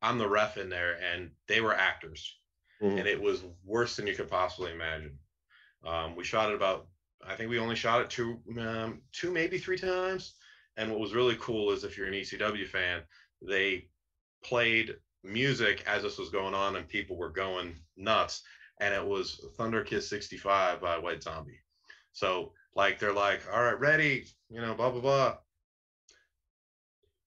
I'm 0.03 0.19
the 0.19 0.29
ref 0.29 0.57
in 0.57 0.69
there 0.69 0.99
and 1.01 1.31
they 1.47 1.61
were 1.61 1.73
actors 1.73 2.39
Mhm. 2.81 2.99
and 2.99 3.07
it 3.07 3.19
was 3.19 3.43
worse 3.63 3.95
than 3.95 4.05
you 4.05 4.15
could 4.15 4.29
possibly 4.29 4.71
imagine. 4.71 5.19
Um, 5.83 6.15
we 6.15 6.23
shot 6.23 6.51
it 6.51 6.55
about 6.55 6.87
i 7.27 7.35
think 7.35 7.49
we 7.49 7.59
only 7.59 7.75
shot 7.75 8.01
it 8.01 8.09
two 8.09 8.39
um, 8.59 9.01
two 9.11 9.31
maybe 9.31 9.57
three 9.57 9.77
times. 9.77 10.35
And 10.75 10.89
what 10.89 10.99
was 10.99 11.13
really 11.13 11.37
cool 11.39 11.71
is 11.71 11.83
if 11.83 11.97
you're 11.97 12.07
an 12.07 12.13
ecw 12.13 12.67
fan 12.67 13.01
they 13.41 13.87
played 14.43 14.95
music 15.23 15.83
as 15.87 16.03
this 16.03 16.17
was 16.17 16.29
going 16.29 16.53
on 16.53 16.75
and 16.75 16.87
people 16.87 17.17
were 17.17 17.29
going 17.29 17.75
nuts. 17.97 18.43
And 18.79 18.93
it 18.93 19.05
was 19.05 19.45
thunder 19.57 19.83
kiss 19.83 20.09
65 20.09 20.81
by 20.81 20.97
white 20.97 21.23
zombie. 21.23 21.59
So 22.11 22.53
like 22.75 22.99
they're 22.99 23.13
like 23.13 23.41
all 23.53 23.63
right 23.63 23.79
ready 23.79 24.25
you 24.49 24.61
know 24.61 24.73
blah 24.73 24.89
blah 24.89 25.01
blah. 25.01 25.37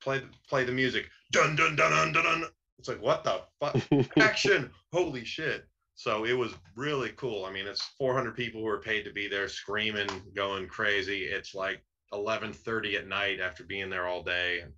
Play 0.03 0.23
play 0.49 0.65
the 0.65 0.73
music. 0.73 1.09
Dun 1.33 1.57
dun 1.57 1.77
dun 1.77 1.91
dun 1.91 2.13
dun 2.13 2.41
dun. 2.41 2.45
It's 2.79 2.89
like 2.89 3.01
what 3.01 3.25
the 3.25 3.41
fuck? 3.61 4.09
Action! 4.19 4.71
Holy 4.93 5.25
shit 5.25 5.67
so 5.97 6.27
it 6.27 6.35
was 6.35 6.53
really 6.77 7.11
cool. 7.17 7.47
I 7.47 7.53
mean 7.53 7.67
it's 7.67 7.83
400 7.99 8.37
people 8.37 8.61
who 8.61 8.69
are 8.69 8.81
paid 8.81 9.05
to 9.05 9.13
be 9.13 9.29
there 9.29 9.49
screaming 9.49 10.09
going 10.35 10.69
crazy. 10.69 11.25
It's 11.25 11.55
like 11.55 11.83
11:30 12.13 12.97
at 12.97 13.09
night 13.09 13.41
after 13.41 13.65
being 13.65 13.91
there 13.91 14.07
all 14.07 14.23
day 14.23 14.61
and 14.61 14.73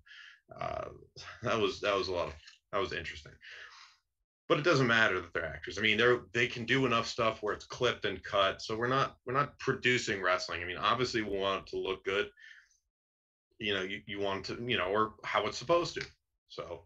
uh, 0.59 0.89
that 1.43 1.59
was 1.59 1.81
that 1.81 1.97
was 1.97 2.09
a 2.09 2.13
lot 2.13 2.29
of 2.29 2.35
that 2.73 2.81
was 2.81 2.93
interesting. 2.93 3.33
But 4.49 4.59
it 4.59 4.65
doesn't 4.65 4.87
matter 4.87 5.21
that 5.21 5.35
they're 5.35 5.45
actors. 5.45 5.77
I 5.77 5.83
mean 5.83 5.99
they're 5.99 6.21
they 6.33 6.47
can 6.47 6.65
do 6.65 6.87
enough 6.87 7.09
stuff 7.09 7.43
where 7.43 7.53
it's 7.53 7.67
clipped 7.67 8.05
and 8.05 8.23
cut 8.23 8.63
so 8.63 8.77
we're 8.77 8.87
not 8.87 9.17
we're 9.27 9.35
not 9.35 9.59
producing 9.59 10.23
wrestling. 10.23 10.63
I 10.63 10.67
mean 10.67 10.79
obviously 10.79 11.23
we 11.23 11.37
want 11.37 11.67
it 11.67 11.71
to 11.71 11.79
look 11.81 12.05
good. 12.05 12.31
You 13.59 13.75
know 13.75 13.83
you, 13.83 14.03
you 14.07 14.21
want 14.21 14.45
to 14.47 14.65
you 14.65 14.79
know 14.79 14.87
or 14.87 15.15
how 15.25 15.47
it's 15.47 15.59
supposed 15.59 15.95
to. 15.95 16.07
So 16.49 16.85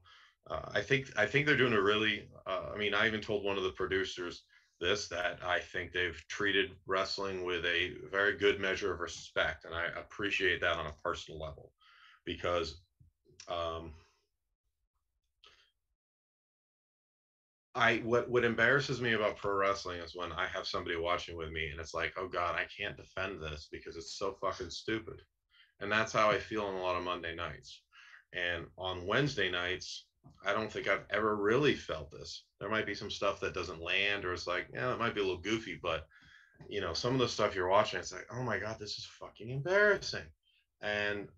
uh, 0.51 0.61
i 0.73 0.81
think 0.81 1.11
i 1.17 1.27
think 1.27 1.47
they're 1.47 1.57
doing 1.57 1.73
a 1.73 1.81
really 1.83 2.29
uh, 2.47 2.71
i 2.75 2.77
mean 2.77 2.95
i 2.95 3.07
even 3.07 3.21
told 3.21 3.45
one 3.45 3.57
of 3.57 3.65
the 3.65 3.73
producers 3.73 4.45
this 4.81 5.09
that 5.09 5.43
i 5.45 5.61
think 5.61 5.93
they've 5.93 6.23
treated 6.29 6.77
wrestling 6.87 7.45
with 7.45 7.65
a 7.65 7.95
very 8.11 8.37
good 8.37 8.61
measure 8.61 8.93
of 8.93 9.01
respect 9.01 9.65
and 9.65 9.75
i 9.75 9.87
appreciate 9.99 10.61
that 10.61 10.77
on 10.77 10.87
a 10.87 10.93
personal 11.05 11.41
level 11.41 11.73
because 12.25 12.83
um 13.49 13.93
I 17.75 17.99
what 17.99 18.29
what 18.29 18.45
embarrasses 18.45 19.01
me 19.01 19.13
about 19.15 19.39
pro 19.39 19.55
wrestling 19.55 20.01
is 20.01 20.15
when 20.15 20.33
I 20.33 20.47
have 20.47 20.67
somebody 20.67 20.97
watching 20.97 21.37
with 21.39 21.51
me 21.51 21.71
and 21.71 21.81
it's 21.81 21.95
like, 21.95 22.13
oh 22.19 22.29
god, 22.29 22.55
I 22.55 22.67
can't 22.67 22.97
defend 22.97 23.43
this 23.43 23.69
because 23.73 23.97
it's 23.97 24.19
so 24.19 24.35
fucking 24.35 24.71
stupid. 24.71 25.23
And 25.81 25.91
that's 25.91 26.13
how 26.13 26.31
I 26.31 26.39
feel 26.39 26.65
on 26.65 26.75
a 26.75 26.83
lot 26.83 26.97
of 26.97 27.05
Monday 27.05 27.35
nights. 27.35 27.83
And 28.35 28.67
on 28.77 29.07
Wednesday 29.07 29.51
nights, 29.51 30.07
I 30.45 30.53
don't 30.53 30.73
think 30.73 30.89
I've 30.89 31.05
ever 31.11 31.37
really 31.37 31.75
felt 31.75 32.11
this. 32.11 32.45
There 32.61 32.71
might 32.71 32.87
be 32.87 32.95
some 32.95 33.11
stuff 33.11 33.41
that 33.41 33.55
doesn't 33.55 33.83
land 33.83 34.25
or 34.25 34.33
it's 34.33 34.47
like, 34.47 34.69
yeah, 34.73 34.93
it 34.93 34.99
might 34.99 35.15
be 35.15 35.21
a 35.21 35.25
little 35.25 35.41
goofy, 35.41 35.79
but 35.81 36.07
you 36.69 36.81
know, 36.81 36.93
some 36.93 37.15
of 37.15 37.21
the 37.21 37.29
stuff 37.29 37.55
you're 37.55 37.69
watching, 37.69 38.01
it's 38.01 38.13
like, 38.13 38.27
oh 38.33 38.43
my 38.43 38.59
god, 38.59 38.79
this 38.79 38.99
is 38.99 39.05
fucking 39.05 39.51
embarrassing. 39.51 40.27
And 40.81 41.29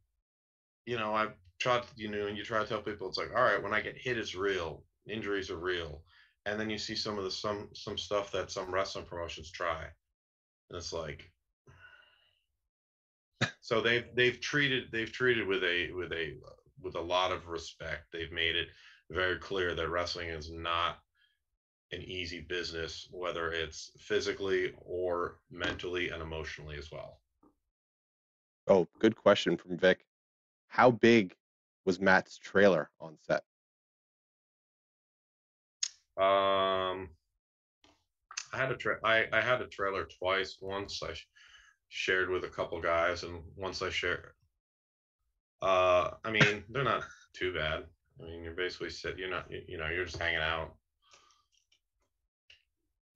you 0.87 0.99
know, 0.99 1.15
I 1.15 1.29
try 1.61 1.79
to, 1.81 1.87
you 1.97 2.11
know, 2.11 2.27
and 2.27 2.37
you 2.37 2.45
try 2.45 2.61
to 2.61 2.69
tell 2.69 2.83
people, 2.83 3.09
it's 3.09 3.19
like, 3.19 3.31
all 3.35 3.43
right, 3.43 3.63
when 3.63 3.75
I 3.75 3.81
get 3.81 3.97
hit, 3.97 4.19
it's 4.19 4.35
real. 4.35 4.83
Injuries 5.07 5.51
are 5.51 5.57
real 5.57 6.03
and 6.47 6.61
then 6.61 6.71
you 6.71 6.79
see 6.79 6.95
some 6.95 7.19
of 7.19 7.25
the 7.25 7.31
some 7.31 7.69
some 7.73 7.97
stuff 7.97 8.31
that 8.33 8.51
some 8.51 8.73
wrestling 8.73 9.05
promotions 9.05 9.51
try 9.51 9.83
and 10.71 10.77
it's 10.77 10.93
like 10.93 11.31
so 13.61 13.81
they've 13.81 14.07
they've 14.15 14.41
treated 14.41 14.85
they've 14.93 15.13
treated 15.13 15.47
with 15.47 15.63
a 15.65 15.91
with 15.93 16.13
a 16.13 16.35
with 16.85 16.95
a 16.95 17.01
lot 17.01 17.33
of 17.33 17.49
respect 17.49 18.05
they've 18.13 18.33
made 18.33 18.57
it 18.57 18.69
very 19.11 19.39
clear 19.39 19.75
that 19.75 19.89
wrestling 19.89 20.29
is 20.29 20.51
not 20.51 20.99
an 21.93 22.03
easy 22.03 22.41
business 22.41 23.09
whether 23.11 23.51
it's 23.53 23.91
physically 23.99 24.73
or 24.79 25.39
mentally 25.51 26.11
and 26.11 26.23
emotionally 26.23 26.77
as 26.77 26.91
well 26.93 27.21
Oh, 28.67 28.89
good 28.99 29.17
question 29.17 29.57
from 29.57 29.77
Vic. 29.77 30.07
How 30.69 30.91
big 30.91 31.37
was 31.85 32.01
Matt's 32.01 32.39
trailer 32.39 32.91
on 32.99 33.19
set? 33.21 33.45
Um, 36.17 37.11
I 38.53 38.57
had 38.57 38.71
a 38.71 38.77
tra- 38.77 39.01
I, 39.05 39.27
I 39.33 39.41
had 39.41 39.61
a 39.61 39.67
trailer 39.67 40.07
twice. 40.19 40.57
Once 40.61 41.03
I 41.03 41.13
sh- 41.13 41.29
shared 41.89 42.31
with 42.31 42.45
a 42.45 42.49
couple 42.49 42.81
guys, 42.81 43.23
and 43.23 43.43
once 43.57 43.83
I 43.83 43.91
shared. 43.91 44.33
Uh, 45.65 46.11
I 46.23 46.31
mean, 46.31 46.63
they're 46.69 46.85
not 46.85 47.05
too 47.33 47.55
bad. 47.55 47.85
I 48.21 48.25
mean, 48.25 48.43
you're 48.43 48.53
basically 48.53 48.91
sit. 48.91 49.19
You're 49.19 49.31
not. 49.31 49.51
You, 49.51 49.79
know, 49.79 49.89
you're 49.89 50.05
just 50.05 50.19
hanging 50.19 50.41
out. 50.41 50.75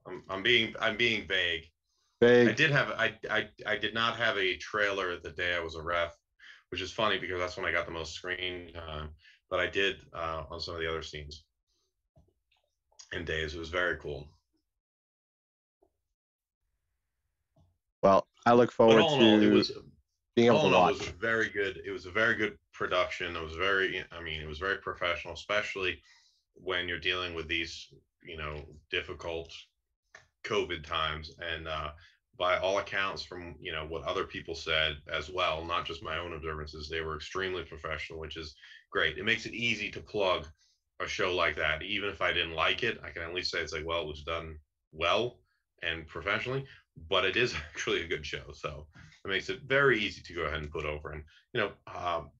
I'm, 0.06 0.22
I'm 0.30 0.42
being 0.42 0.74
I'm 0.80 0.96
being 0.96 1.28
vague. 1.28 1.64
Vague. 2.22 2.48
I 2.48 2.52
did 2.52 2.70
have 2.70 2.88
I, 2.92 3.12
I 3.30 3.48
I 3.66 3.76
did 3.76 3.92
not 3.92 4.16
have 4.16 4.38
a 4.38 4.56
trailer 4.56 5.20
the 5.20 5.30
day 5.30 5.54
I 5.54 5.60
was 5.60 5.74
a 5.74 5.82
ref, 5.82 6.16
which 6.70 6.80
is 6.80 6.90
funny 6.90 7.18
because 7.18 7.38
that's 7.38 7.58
when 7.58 7.66
I 7.66 7.72
got 7.72 7.84
the 7.84 7.92
most 7.92 8.14
screen 8.14 8.72
time. 8.72 9.10
But 9.50 9.60
I 9.60 9.66
did 9.66 9.96
uh, 10.14 10.44
on 10.50 10.58
some 10.58 10.74
of 10.74 10.80
the 10.80 10.88
other 10.88 11.02
scenes 11.02 11.44
and 13.12 13.26
days. 13.26 13.54
It 13.54 13.58
was 13.58 13.68
very 13.68 13.98
cool. 13.98 14.26
Well, 18.02 18.26
I 18.46 18.54
look 18.54 18.72
forward 18.72 19.02
all 19.02 19.20
in 19.20 19.22
all, 19.22 19.36
it 19.36 19.40
to 19.40 19.50
was 19.52 19.72
being 20.38 20.48
able 20.48 20.58
all 20.58 20.70
to 20.70 20.76
all, 20.76 20.88
it 20.88 20.98
was 20.98 21.08
very 21.08 21.48
good. 21.48 21.80
It 21.84 21.90
was 21.90 22.06
a 22.06 22.12
very 22.12 22.36
good 22.36 22.56
production. 22.72 23.34
It 23.34 23.42
was 23.42 23.56
very, 23.56 24.04
I 24.12 24.22
mean, 24.22 24.40
it 24.40 24.46
was 24.46 24.60
very 24.60 24.78
professional, 24.78 25.34
especially 25.34 26.00
when 26.54 26.86
you're 26.86 27.00
dealing 27.00 27.34
with 27.34 27.48
these, 27.48 27.88
you 28.22 28.36
know, 28.36 28.64
difficult 28.88 29.52
COVID 30.44 30.84
times. 30.84 31.32
And 31.40 31.66
uh, 31.66 31.90
by 32.38 32.56
all 32.58 32.78
accounts, 32.78 33.24
from 33.24 33.56
you 33.60 33.72
know 33.72 33.84
what 33.88 34.04
other 34.04 34.22
people 34.22 34.54
said 34.54 34.98
as 35.12 35.28
well, 35.28 35.64
not 35.64 35.86
just 35.86 36.04
my 36.04 36.18
own 36.18 36.32
observances, 36.32 36.88
they 36.88 37.00
were 37.00 37.16
extremely 37.16 37.64
professional, 37.64 38.20
which 38.20 38.36
is 38.36 38.54
great. 38.92 39.18
It 39.18 39.24
makes 39.24 39.44
it 39.44 39.54
easy 39.54 39.90
to 39.90 40.00
plug 40.00 40.46
a 41.00 41.08
show 41.08 41.34
like 41.34 41.56
that. 41.56 41.82
Even 41.82 42.10
if 42.10 42.22
I 42.22 42.32
didn't 42.32 42.54
like 42.54 42.84
it, 42.84 43.00
I 43.02 43.10
can 43.10 43.22
at 43.22 43.34
least 43.34 43.50
say 43.50 43.58
it's 43.58 43.72
like, 43.72 43.86
well, 43.86 44.02
it 44.02 44.08
was 44.08 44.22
done 44.22 44.56
well 44.92 45.40
and 45.82 46.06
professionally. 46.06 46.64
But 47.08 47.24
it 47.24 47.36
is 47.36 47.54
actually 47.74 48.02
a 48.02 48.08
good 48.08 48.24
show, 48.24 48.52
so 48.52 48.86
it 49.28 49.32
makes 49.32 49.48
it 49.50 49.60
very 49.66 50.00
easy 50.00 50.22
to 50.22 50.32
go 50.32 50.42
ahead 50.42 50.60
and 50.60 50.70
put 50.70 50.84
over. 50.84 51.12
And 51.12 51.22
you 51.52 51.60
know, 51.60 51.70
um, 51.94 52.30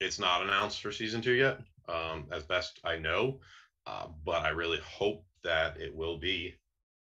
it's 0.00 0.18
not 0.18 0.42
announced 0.42 0.82
for 0.82 0.92
season 0.92 1.22
two 1.22 1.32
yet, 1.32 1.58
um, 1.88 2.26
as 2.30 2.42
best 2.42 2.80
I 2.84 2.98
know. 2.98 3.40
Uh, 3.86 4.08
but 4.24 4.42
I 4.42 4.48
really 4.50 4.80
hope 4.84 5.24
that 5.44 5.80
it 5.80 5.94
will 5.94 6.18
be. 6.18 6.54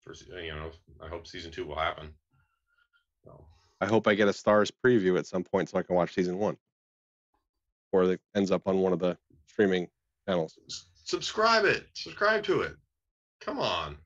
For 0.03 0.15
you 0.15 0.53
know, 0.53 0.71
I 1.01 1.09
hope 1.09 1.27
season 1.29 1.53
two 1.53 1.65
will 1.65 1.79
happen. 1.79 2.09
So, 3.25 3.47
I 3.81 3.87
hope 3.87 4.09
I 4.09 4.15
get 4.15 4.27
a 4.27 4.33
Starz 4.33 4.73
preview 4.85 5.17
at 5.17 5.27
some 5.27 5.45
point 5.45 5.69
so 5.69 5.79
I 5.79 5.83
can 5.83 5.95
watch 5.95 6.13
season 6.13 6.39
one, 6.39 6.57
or 7.93 8.05
it 8.05 8.21
ends 8.35 8.51
up 8.51 8.67
on 8.67 8.79
one 8.79 8.93
of 8.93 8.99
the 8.99 9.17
streaming 9.47 9.89
channels. 10.27 10.59
subscribe 11.05 11.65
it. 11.65 11.87
Subscribe 11.95 12.43
to 12.45 12.63
it. 12.63 12.75
Come 13.41 13.61
on. 13.61 13.97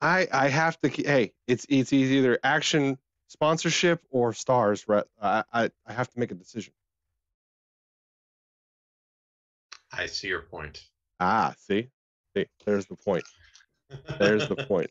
I 0.00 0.26
I 0.32 0.48
have 0.48 0.80
to. 0.80 0.88
Hey, 0.88 1.34
it's 1.46 1.66
it's 1.68 1.92
either 1.92 2.38
action 2.42 2.96
sponsorship 3.28 4.02
or 4.10 4.32
Starz. 4.32 4.84
re- 4.88 5.02
I 5.22 5.44
I, 5.52 5.70
I 5.86 5.92
have 5.92 6.10
to 6.10 6.18
make 6.18 6.32
a 6.32 6.34
decision. 6.34 6.72
I 9.92 10.06
see 10.06 10.28
your 10.28 10.42
point. 10.42 10.82
Ah, 11.20 11.54
see, 11.58 11.88
see, 12.36 12.46
there's 12.66 12.86
the 12.86 12.96
point. 12.96 13.24
There's 14.18 14.46
the 14.48 14.56
point. 14.68 14.90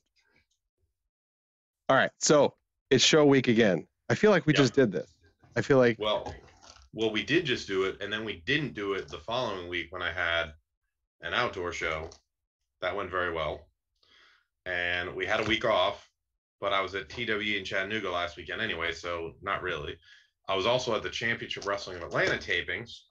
All 1.90 1.96
right, 1.96 2.12
so 2.20 2.56
it's 2.90 3.04
show 3.04 3.26
week 3.26 3.48
again. 3.48 3.88
I 4.10 4.16
feel 4.16 4.32
like 4.32 4.46
we 4.46 4.54
Yeah. 4.54 4.58
just 4.58 4.74
did 4.74 4.92
this. 4.92 5.10
I 5.56 5.62
feel 5.62 5.78
like 5.78 5.98
Well, 6.00 6.34
well, 6.94 7.12
we 7.12 7.24
did 7.24 7.46
just 7.46 7.68
do 7.68 7.84
it, 7.84 8.02
and 8.02 8.12
then 8.12 8.26
we 8.26 8.42
didn't 8.46 8.74
do 8.74 8.94
it 8.94 9.10
the 9.10 9.20
following 9.20 9.68
week 9.70 9.92
when 9.92 10.02
I 10.02 10.12
had 10.12 10.54
an 11.22 11.34
outdoor 11.34 11.72
show. 11.72 12.10
That 12.82 12.96
went 12.96 13.10
very 13.10 13.32
well, 13.34 13.68
and 14.66 15.16
we 15.16 15.26
had 15.26 15.40
a 15.40 15.44
week 15.44 15.66
off. 15.66 16.07
But 16.60 16.74
I 16.74 16.82
was 16.82 16.96
at 16.96 17.10
TWE 17.10 17.58
in 17.58 17.64
Chattanooga 17.66 18.10
last 18.10 18.38
weekend 18.38 18.62
anyway, 18.62 18.92
so 18.92 19.34
not 19.42 19.62
really. 19.62 19.98
I 20.48 20.56
was 20.56 20.66
also 20.66 20.96
at 20.96 21.04
the 21.04 21.10
Championship 21.10 21.68
Wrestling 21.68 21.98
of 21.98 22.04
Atlanta 22.04 22.38
tapings, 22.38 23.02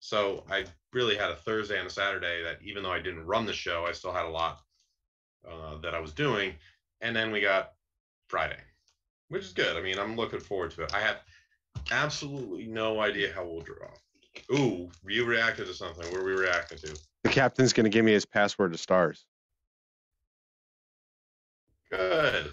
so 0.00 0.44
I 0.50 0.64
really 0.92 1.16
had 1.16 1.30
a 1.30 1.36
Thursday 1.36 1.78
and 1.78 1.86
a 1.86 1.90
Saturday 1.90 2.42
that 2.42 2.58
even 2.62 2.82
though 2.82 2.90
I 2.90 3.00
didn't 3.00 3.26
run 3.26 3.46
the 3.46 3.52
show, 3.52 3.84
I 3.86 3.92
still 3.92 4.12
had 4.12 4.24
a 4.24 4.30
lot 4.30 4.60
uh, 5.48 5.76
that 5.82 5.94
I 5.94 6.00
was 6.00 6.12
doing. 6.12 6.54
And 7.00 7.14
then 7.14 7.30
we 7.30 7.40
got 7.40 7.72
Friday, 8.28 8.58
which 9.28 9.44
is 9.44 9.52
good. 9.52 9.76
I 9.76 9.82
mean, 9.82 9.98
I'm 9.98 10.16
looking 10.16 10.40
forward 10.40 10.70
to 10.72 10.82
it. 10.84 10.94
I 10.94 11.00
have 11.00 11.18
absolutely 11.92 12.66
no 12.66 13.00
idea 13.00 13.32
how 13.32 13.44
we'll 13.44 13.60
draw. 13.60 13.88
Ooh, 14.52 14.90
you 15.06 15.24
reacted 15.24 15.66
to 15.66 15.74
something. 15.74 16.04
What 16.10 16.20
are 16.20 16.24
we 16.24 16.32
reacting 16.32 16.78
to? 16.78 16.98
the 17.22 17.28
captain's 17.28 17.72
going 17.72 17.84
to 17.84 17.90
give 17.90 18.04
me 18.04 18.12
his 18.12 18.24
password 18.24 18.72
to 18.72 18.78
Starz. 18.78 19.24
Good. 21.90 22.50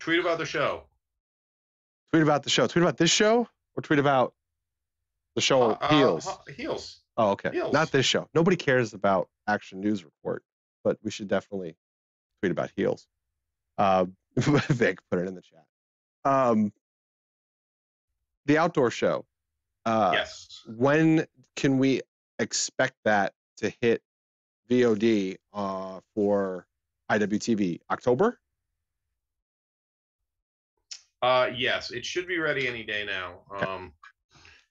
Tweet 0.00 0.20
about 0.20 0.38
the 0.38 0.46
show. 0.46 0.84
Tweet 2.12 2.22
about 2.22 2.42
the 2.42 2.50
show. 2.50 2.66
Tweet 2.66 2.82
about 2.82 2.96
this 2.96 3.10
show, 3.10 3.48
or 3.76 3.82
tweet 3.82 3.98
about 3.98 4.34
the 5.34 5.40
show 5.40 5.72
Uh, 5.72 5.88
Heels. 5.88 6.26
uh, 6.26 6.36
heels. 6.56 7.00
Oh, 7.16 7.30
okay. 7.32 7.50
Heels. 7.52 7.72
Not 7.72 7.90
this 7.90 8.06
show. 8.06 8.28
Nobody 8.34 8.56
cares 8.56 8.94
about 8.94 9.28
Action 9.46 9.80
News 9.80 10.04
Report, 10.04 10.42
but 10.84 10.98
we 11.02 11.10
should 11.10 11.28
definitely 11.28 11.76
tweet 12.40 12.52
about 12.52 12.70
heels. 12.76 13.06
Uh, 13.76 14.06
Vic 14.36 14.98
put 15.10 15.18
it 15.20 15.28
in 15.28 15.34
the 15.34 15.42
chat. 15.42 15.64
Um, 16.24 16.72
the 18.46 18.58
outdoor 18.58 18.90
show. 18.90 19.26
Uh, 19.84 20.10
yes. 20.14 20.62
When 20.66 21.26
can 21.56 21.78
we 21.78 22.02
expect 22.38 22.94
that 23.04 23.32
to 23.58 23.72
hit 23.80 24.02
VOD 24.70 25.36
uh, 25.52 26.00
for 26.14 26.66
IWTV? 27.10 27.80
October? 27.90 28.38
Uh, 31.22 31.50
yes, 31.56 31.90
it 31.90 32.04
should 32.04 32.28
be 32.28 32.38
ready 32.38 32.68
any 32.68 32.84
day 32.84 33.04
now. 33.04 33.40
Okay. 33.54 33.66
Um, 33.66 33.92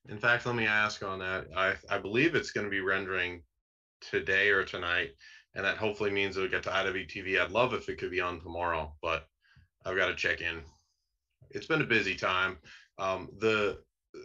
in 0.10 0.18
fact, 0.18 0.46
let 0.46 0.56
me 0.56 0.66
ask 0.66 1.04
on 1.04 1.20
that. 1.20 1.48
I 1.56 1.76
I 1.90 1.98
believe 1.98 2.36
it's 2.36 2.52
going 2.52 2.66
to 2.66 2.72
be 2.72 2.80
rendering 2.80 3.44
today 4.00 4.50
or 4.50 4.64
tonight, 4.64 5.12
and 5.56 5.66
that 5.66 5.78
hopefully 5.78 6.12
means 6.12 6.38
it'll 6.38 6.50
get 6.50 6.64
to 6.64 6.70
IWTV. 6.70 7.40
I'd 7.40 7.52
love 7.52 7.74
if 7.74 7.90
it 7.90 7.98
could 7.98 8.12
be 8.12 8.22
on 8.22 8.40
tomorrow, 8.40 8.96
but 9.02 9.28
I've 9.86 9.98
got 9.98 10.08
to 10.08 10.16
check 10.16 10.42
in. 10.42 10.62
It's 11.50 11.68
been 11.68 11.82
a 11.82 11.86
busy 11.86 12.16
time. 12.16 12.58
Um, 12.98 13.30
the 13.40 13.80
uh, 14.16 14.20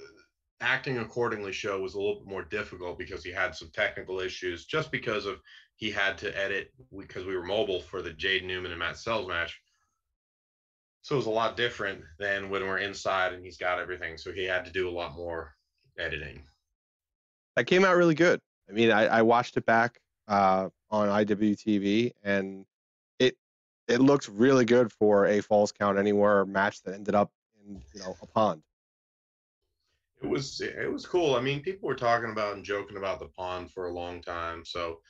acting 0.61 0.99
accordingly 0.99 1.53
show 1.53 1.81
was 1.81 1.95
a 1.95 1.99
little 1.99 2.21
bit 2.21 2.29
more 2.29 2.45
difficult 2.45 2.99
because 2.99 3.25
he 3.25 3.33
had 3.33 3.55
some 3.55 3.71
technical 3.73 4.21
issues, 4.21 4.67
just 4.67 4.93
because 4.93 5.27
of 5.27 5.41
he 5.77 5.91
had 5.91 6.17
to 6.19 6.39
edit 6.39 6.73
because 6.97 7.25
we 7.25 7.37
were 7.37 7.43
mobile 7.43 7.81
for 7.81 8.03
the 8.03 8.13
Jade 8.13 8.45
Newman 8.45 8.71
and 8.71 8.79
Matt 8.79 8.99
Sells 8.99 9.27
match. 9.27 9.61
So 11.03 11.17
it 11.17 11.19
was 11.19 11.27
a 11.27 11.31
lot 11.31 11.57
different 11.57 12.01
than 12.19 12.49
when 12.49 12.62
we're 12.62 12.79
inside 12.79 13.33
and 13.33 13.45
he's 13.45 13.57
got 13.57 13.81
everything. 13.81 14.17
So 14.17 14.33
he 14.33 14.45
had 14.45 14.65
to 14.65 14.71
do 14.71 14.88
a 14.88 14.91
lot 14.91 15.17
more 15.17 15.53
editing. 15.99 16.43
That 17.57 17.67
came 17.67 17.85
out 17.85 17.97
really 17.97 18.15
good. 18.15 18.41
I 18.69 18.73
mean, 18.73 18.91
I, 18.93 19.07
I 19.07 19.23
watched 19.23 19.57
it 19.57 19.67
back 19.67 19.99
uh, 20.29 20.69
on 20.91 21.09
IWTV, 21.09 22.12
and 22.23 22.65
it 23.19 23.37
it 23.88 24.01
looked 24.01 24.29
really 24.29 24.65
good 24.65 24.91
for 24.93 25.27
a 25.27 25.41
Falls 25.41 25.73
Count 25.73 25.99
Anywhere 25.99 26.47
match 26.47 26.83
that 26.83 26.95
ended 26.95 27.15
up 27.15 27.31
in 27.67 27.83
you 27.93 28.01
know 28.01 28.17
a 28.23 28.27
pond. 28.27 28.62
It 30.23 30.29
was 30.29 30.61
it 30.61 30.91
was 30.91 31.05
cool. 31.05 31.35
I 31.35 31.41
mean, 31.41 31.61
people 31.61 31.88
were 31.88 31.97
talking 31.97 32.31
about 32.31 32.55
and 32.55 32.65
joking 32.65 32.97
about 32.97 33.19
the 33.19 33.27
pond 33.27 33.71
for 33.73 33.88
a 33.88 33.93
long 33.93 34.23
time. 34.23 34.65
So 34.65 35.01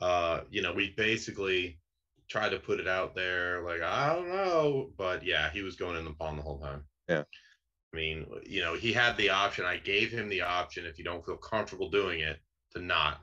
uh, 0.00 0.42
you 0.50 0.62
know, 0.62 0.72
we 0.72 0.94
basically 0.96 1.78
tried 2.28 2.50
to 2.50 2.58
put 2.58 2.80
it 2.80 2.88
out 2.88 3.14
there 3.14 3.62
like, 3.62 3.82
I 3.82 4.14
don't 4.14 4.28
know. 4.28 4.90
But 4.96 5.24
yeah, 5.24 5.50
he 5.50 5.62
was 5.62 5.76
going 5.76 5.96
in 5.96 6.04
the 6.04 6.12
pond 6.12 6.38
the 6.38 6.42
whole 6.42 6.58
time. 6.58 6.84
Yeah. 7.08 7.22
I 7.92 7.96
mean, 7.96 8.26
you 8.46 8.60
know, 8.60 8.74
he 8.74 8.92
had 8.92 9.16
the 9.16 9.30
option. 9.30 9.64
I 9.64 9.78
gave 9.78 10.10
him 10.10 10.28
the 10.28 10.42
option 10.42 10.84
if 10.84 10.98
you 10.98 11.04
don't 11.04 11.24
feel 11.24 11.38
comfortable 11.38 11.90
doing 11.90 12.20
it 12.20 12.38
to 12.72 12.80
not. 12.80 13.20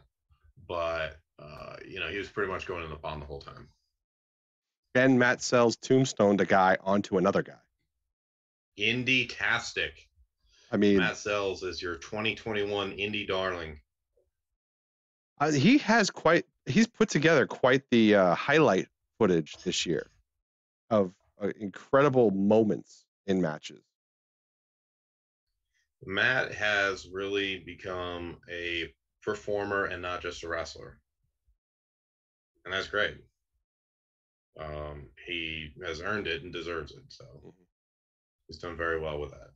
But 0.68 1.18
uh, 1.38 1.76
you 1.88 2.00
know, 2.00 2.08
he 2.08 2.18
was 2.18 2.30
pretty 2.30 2.52
much 2.52 2.66
going 2.66 2.84
in 2.84 2.90
the 2.90 2.96
pond 2.96 3.22
the 3.22 3.26
whole 3.26 3.42
time. 3.42 3.68
And 4.96 5.20
Matt 5.20 5.42
Sells 5.42 5.76
Tombstone 5.76 6.40
a 6.40 6.46
guy 6.46 6.78
onto 6.82 7.18
another 7.18 7.44
guy. 7.44 7.54
Indie 8.80 9.30
tastic. 9.30 10.08
I 10.72 10.78
mean, 10.78 10.98
Matt 10.98 11.18
Sells 11.18 11.64
is 11.64 11.82
your 11.82 11.96
2021 11.96 12.92
indie 12.92 13.28
darling. 13.28 13.80
uh, 15.40 15.52
he 15.52 15.78
has 15.80 16.10
quite 16.10 16.46
he's 16.66 16.88
put 16.88 17.10
together 17.10 17.46
quite 17.46 17.84
the 17.92 18.16
uh, 18.16 18.36
highlight 18.36 18.88
footage 19.18 19.56
this 19.64 19.86
year 19.86 20.08
of 20.90 21.14
uh, 21.42 21.50
incredible 21.60 22.32
moments 22.32 23.06
in 23.28 23.42
matches. 23.42 23.84
Matt 26.06 26.54
has 26.54 27.08
really 27.10 27.60
become 27.60 28.38
a 28.52 28.94
performer 29.24 29.86
and 29.86 30.02
not 30.02 30.22
just 30.22 30.44
a 30.44 30.48
wrestler. 30.48 31.00
And 32.64 32.74
that's 32.74 32.88
great. 32.88 33.18
Um, 34.60 35.08
he 35.26 35.72
has 35.86 36.02
earned 36.02 36.28
it 36.28 36.44
and 36.44 36.54
deserves 36.54 36.92
it. 36.92 37.04
So 37.10 37.54
he's 38.48 38.60
done 38.60 38.78
very 38.78 39.00
well 39.00 39.20
with 39.20 39.32
that. 39.32 39.50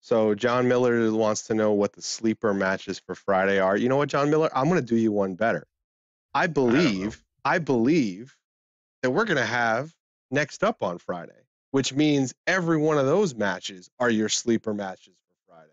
So 0.00 0.34
John 0.34 0.68
Miller 0.68 1.12
wants 1.12 1.42
to 1.48 1.54
know 1.54 1.72
what 1.72 1.92
the 1.92 2.02
sleeper 2.02 2.54
matches 2.54 2.98
for 2.98 3.14
Friday 3.14 3.58
are. 3.58 3.76
You 3.76 3.88
know 3.88 3.96
what, 3.96 4.08
John 4.08 4.30
Miller? 4.30 4.48
I'm 4.54 4.68
going 4.68 4.80
to 4.80 4.86
do 4.86 4.96
you 4.96 5.12
one 5.12 5.34
better. 5.34 5.66
I 6.32 6.46
believe, 6.46 7.22
I, 7.44 7.58
believe 7.58 8.36
that 9.02 9.10
we're 9.10 9.24
going 9.24 9.38
to 9.38 9.44
have 9.46 9.92
next 10.30 10.64
up 10.64 10.82
on 10.82 10.98
Friday, 10.98 11.32
which 11.70 11.92
means 11.92 12.34
every 12.46 12.76
one 12.76 12.98
of 12.98 13.06
those 13.06 13.34
matches 13.34 13.88
are 13.98 14.10
your 14.10 14.28
sleeper 14.28 14.74
matches 14.74 15.16
for 15.28 15.52
Friday. 15.54 15.72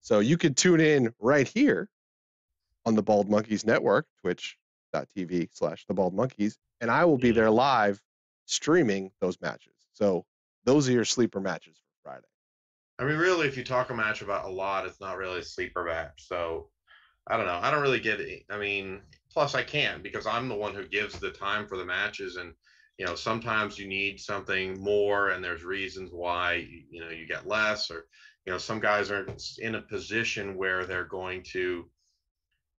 So 0.00 0.20
you 0.20 0.36
could 0.36 0.56
tune 0.56 0.80
in 0.80 1.12
right 1.20 1.48
here 1.48 1.88
on 2.84 2.94
the 2.94 3.02
Bald 3.02 3.30
Monkeys 3.30 3.64
Network, 3.64 4.06
twitch.tv 4.20 5.48
slash 5.52 5.84
the 5.86 5.94
Bald 5.94 6.14
Monkeys, 6.14 6.58
and 6.80 6.90
I 6.90 7.04
will 7.04 7.18
be 7.18 7.30
there 7.30 7.50
live 7.50 8.00
streaming 8.46 9.10
those 9.20 9.40
matches. 9.40 9.74
So 9.92 10.24
those 10.64 10.88
are 10.88 10.92
your 10.92 11.04
sleeper 11.04 11.40
matches 11.40 11.76
for 11.76 12.10
Friday. 12.10 12.26
I 12.98 13.04
mean, 13.04 13.16
really, 13.16 13.48
if 13.48 13.56
you 13.56 13.64
talk 13.64 13.90
a 13.90 13.94
match 13.94 14.22
about 14.22 14.44
a 14.44 14.48
lot, 14.48 14.86
it's 14.86 15.00
not 15.00 15.16
really 15.16 15.40
a 15.40 15.44
sleeper 15.44 15.84
match. 15.84 16.26
So 16.26 16.68
I 17.28 17.36
don't 17.36 17.46
know. 17.46 17.60
I 17.62 17.70
don't 17.70 17.82
really 17.82 18.00
get 18.00 18.20
it. 18.20 18.44
I 18.50 18.58
mean, 18.58 19.00
plus 19.32 19.54
I 19.54 19.62
can 19.62 20.02
because 20.02 20.26
I'm 20.26 20.48
the 20.48 20.54
one 20.54 20.74
who 20.74 20.86
gives 20.86 21.18
the 21.18 21.30
time 21.30 21.66
for 21.66 21.76
the 21.76 21.84
matches 21.84 22.36
and 22.36 22.52
you 22.98 23.06
know 23.06 23.14
sometimes 23.14 23.78
you 23.78 23.88
need 23.88 24.20
something 24.20 24.80
more 24.80 25.30
and 25.30 25.42
there's 25.42 25.64
reasons 25.64 26.10
why 26.12 26.66
you 26.90 27.00
know 27.00 27.08
you 27.08 27.26
get 27.26 27.48
less 27.48 27.90
or 27.90 28.04
you 28.44 28.52
know 28.52 28.58
some 28.58 28.80
guys 28.80 29.10
are 29.10 29.26
in 29.58 29.74
a 29.76 29.82
position 29.82 30.56
where 30.56 30.84
they're 30.84 31.04
going 31.04 31.42
to 31.52 31.88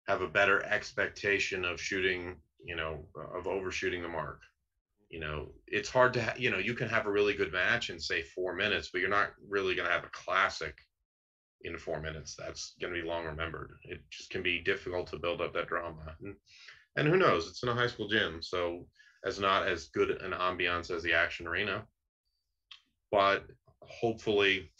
have 0.06 0.20
a 0.20 0.28
better 0.28 0.62
expectation 0.64 1.64
of 1.64 1.80
shooting 1.80 2.36
you 2.64 2.76
know 2.76 3.06
of 3.34 3.46
overshooting 3.46 4.02
the 4.02 4.08
mark 4.08 4.40
you 5.08 5.20
know 5.20 5.48
it's 5.66 5.88
hard 5.88 6.12
to 6.12 6.22
ha- 6.22 6.34
you 6.36 6.50
know 6.50 6.58
you 6.58 6.74
can 6.74 6.88
have 6.88 7.06
a 7.06 7.10
really 7.10 7.34
good 7.34 7.52
match 7.52 7.90
in 7.90 7.98
say 7.98 8.22
four 8.22 8.54
minutes 8.54 8.90
but 8.92 9.00
you're 9.00 9.10
not 9.10 9.30
really 9.48 9.74
going 9.74 9.86
to 9.86 9.92
have 9.92 10.04
a 10.04 10.10
classic 10.12 10.74
in 11.64 11.78
four 11.78 12.00
minutes 12.00 12.34
that's 12.36 12.74
going 12.80 12.92
to 12.92 13.00
be 13.00 13.06
long 13.06 13.24
remembered. 13.24 13.78
It 13.84 14.00
just 14.10 14.30
can 14.30 14.42
be 14.42 14.60
difficult 14.60 15.08
to 15.08 15.18
build 15.18 15.40
up 15.40 15.54
that 15.54 15.68
drama 15.68 16.16
and, 16.20 16.34
and 16.96 17.08
who 17.08 17.16
knows 17.16 17.48
it's 17.48 17.62
in 17.62 17.68
a 17.68 17.74
high 17.74 17.86
school 17.86 18.08
gym 18.08 18.42
so 18.42 18.86
as 19.24 19.38
not 19.38 19.66
as 19.66 19.88
good 19.88 20.10
an 20.10 20.32
ambiance 20.32 20.90
as 20.90 21.02
the 21.02 21.12
action 21.12 21.46
arena. 21.46 21.84
But 23.10 23.44
hopefully 23.82 24.70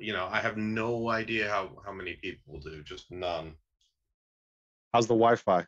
you 0.00 0.12
know 0.12 0.28
i 0.32 0.40
have 0.40 0.56
no 0.56 1.08
idea 1.10 1.48
how 1.48 1.70
how 1.84 1.92
many 1.92 2.14
people 2.14 2.54
will 2.54 2.60
do 2.60 2.82
just 2.82 3.10
none. 3.10 3.54
How's 4.92 5.06
the 5.06 5.14
wi-fi? 5.14 5.66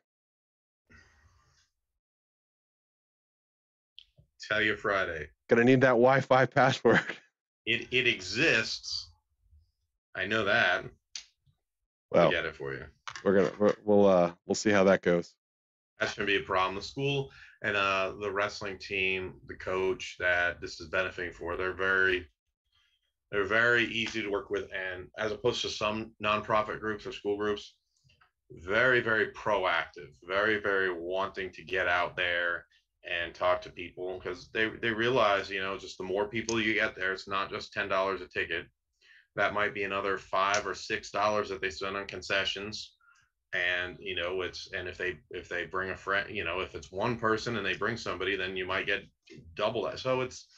Tell 4.48 4.62
you 4.62 4.76
friday. 4.76 5.28
Gonna 5.48 5.64
need 5.64 5.80
that 5.80 5.90
wi-fi 5.90 6.46
password. 6.58 7.00
It 7.64 7.88
it 7.90 8.06
exists 8.06 9.10
I 10.16 10.24
know 10.24 10.44
that. 10.44 10.84
Well, 12.10 12.24
I'll 12.24 12.30
get 12.30 12.46
it 12.46 12.56
for 12.56 12.72
you. 12.72 12.84
We're 13.22 13.34
gonna 13.34 13.52
we 13.60 13.72
will 13.84 14.06
uh 14.06 14.32
we'll 14.46 14.54
see 14.54 14.70
how 14.70 14.84
that 14.84 15.02
goes. 15.02 15.34
That's 16.00 16.14
gonna 16.14 16.26
be 16.26 16.36
a 16.36 16.42
problem. 16.42 16.74
The 16.74 16.82
school 16.82 17.30
and 17.62 17.76
uh 17.76 18.14
the 18.20 18.30
wrestling 18.30 18.78
team, 18.78 19.34
the 19.46 19.56
coach 19.56 20.16
that 20.18 20.60
this 20.60 20.80
is 20.80 20.88
benefiting 20.88 21.32
for, 21.32 21.56
they're 21.56 21.74
very 21.74 22.26
they're 23.30 23.44
very 23.44 23.84
easy 23.86 24.22
to 24.22 24.30
work 24.30 24.48
with 24.50 24.68
and 24.72 25.08
as 25.18 25.32
opposed 25.32 25.60
to 25.62 25.68
some 25.68 26.12
nonprofit 26.22 26.80
groups 26.80 27.06
or 27.06 27.12
school 27.12 27.36
groups, 27.36 27.74
very, 28.50 29.00
very 29.00 29.32
proactive, 29.32 30.12
very, 30.26 30.60
very 30.60 30.92
wanting 30.92 31.50
to 31.50 31.64
get 31.64 31.88
out 31.88 32.16
there 32.16 32.64
and 33.08 33.34
talk 33.34 33.60
to 33.62 33.70
people 33.70 34.18
because 34.18 34.48
they 34.52 34.68
they 34.80 34.90
realize, 34.90 35.50
you 35.50 35.60
know, 35.60 35.76
just 35.76 35.98
the 35.98 36.04
more 36.04 36.26
people 36.26 36.60
you 36.60 36.72
get 36.72 36.96
there, 36.96 37.12
it's 37.12 37.28
not 37.28 37.50
just 37.50 37.72
ten 37.72 37.88
dollars 37.88 38.22
a 38.22 38.28
ticket 38.28 38.66
that 39.36 39.54
might 39.54 39.74
be 39.74 39.84
another 39.84 40.18
five 40.18 40.66
or 40.66 40.74
six 40.74 41.10
dollars 41.10 41.48
that 41.50 41.60
they 41.60 41.70
spend 41.70 41.96
on 41.96 42.06
concessions. 42.06 42.94
And 43.52 43.96
you 44.00 44.16
know 44.16 44.42
it's 44.42 44.68
and 44.76 44.88
if 44.88 44.98
they 44.98 45.18
if 45.30 45.48
they 45.48 45.66
bring 45.66 45.90
a 45.90 45.96
friend 45.96 46.28
you 46.34 46.44
know 46.44 46.60
if 46.60 46.74
it's 46.74 46.90
one 46.90 47.16
person 47.16 47.56
and 47.56 47.64
they 47.64 47.74
bring 47.74 47.96
somebody 47.96 48.36
then 48.36 48.56
you 48.56 48.66
might 48.66 48.86
get 48.86 49.04
double 49.54 49.84
that. 49.84 49.98
So 49.98 50.22
it's 50.22 50.48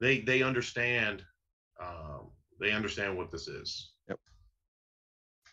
they 0.00 0.20
they 0.20 0.42
understand 0.42 1.24
um, 1.82 2.30
they 2.60 2.72
understand 2.72 3.16
what 3.16 3.30
this 3.30 3.48
is. 3.48 3.92
Yep. 4.08 4.18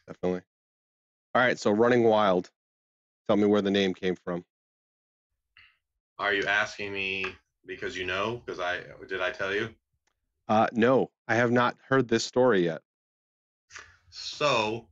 Definitely. 0.07 0.41
All 1.33 1.41
right 1.41 1.57
so 1.57 1.71
running 1.71 2.03
wild. 2.03 2.49
Tell 3.27 3.37
me 3.37 3.45
where 3.45 3.61
the 3.61 3.71
name 3.71 3.93
came 3.93 4.15
from. 4.15 4.45
Are 6.19 6.33
you 6.33 6.45
asking 6.45 6.93
me 6.93 7.25
because 7.65 7.97
you 7.97 8.05
know? 8.05 8.41
Because 8.45 8.59
i 8.59 8.81
did 9.07 9.21
i 9.21 9.31
tell 9.31 9.53
you 9.53 9.69
uh, 10.47 10.67
no, 10.71 11.11
I 11.27 11.35
have 11.35 11.51
not 11.51 11.75
heard 11.87 12.07
this 12.07 12.23
story 12.23 12.63
yet. 12.63 12.81
So 14.09 14.87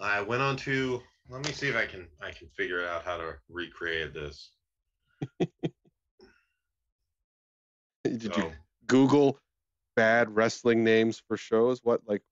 I 0.00 0.20
went 0.20 0.42
on 0.42 0.56
to 0.58 1.02
let 1.28 1.44
me 1.44 1.52
see 1.52 1.68
if 1.68 1.76
I 1.76 1.86
can 1.86 2.08
I 2.22 2.30
can 2.30 2.48
figure 2.48 2.86
out 2.86 3.04
how 3.04 3.16
to 3.16 3.34
recreate 3.48 4.14
this. 4.14 4.50
Did 8.04 8.22
so, 8.22 8.36
you 8.36 8.52
Google 8.86 9.38
bad 9.96 10.34
wrestling 10.34 10.84
names 10.84 11.20
for 11.26 11.36
shows? 11.36 11.80
What 11.82 12.00
like 12.06 12.22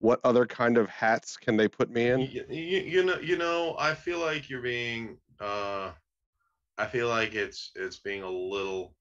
what 0.00 0.20
other 0.24 0.46
kind 0.46 0.78
of 0.78 0.88
hats 0.88 1.36
can 1.36 1.56
they 1.56 1.66
put 1.68 1.90
me 1.90 2.08
in? 2.08 2.20
You, 2.20 2.44
you, 2.48 2.78
you 2.78 3.04
know, 3.04 3.18
you 3.18 3.36
know, 3.36 3.74
I 3.78 3.94
feel 3.94 4.20
like 4.20 4.48
you're 4.48 4.62
being 4.62 5.18
uh 5.40 5.90
I 6.78 6.86
feel 6.86 7.08
like 7.08 7.34
it's 7.34 7.72
it's 7.74 7.98
being 7.98 8.22
a 8.22 8.30
little 8.30 8.94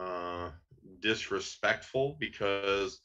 uh, 0.00 0.50
disrespectful 1.00 2.16
because 2.20 3.00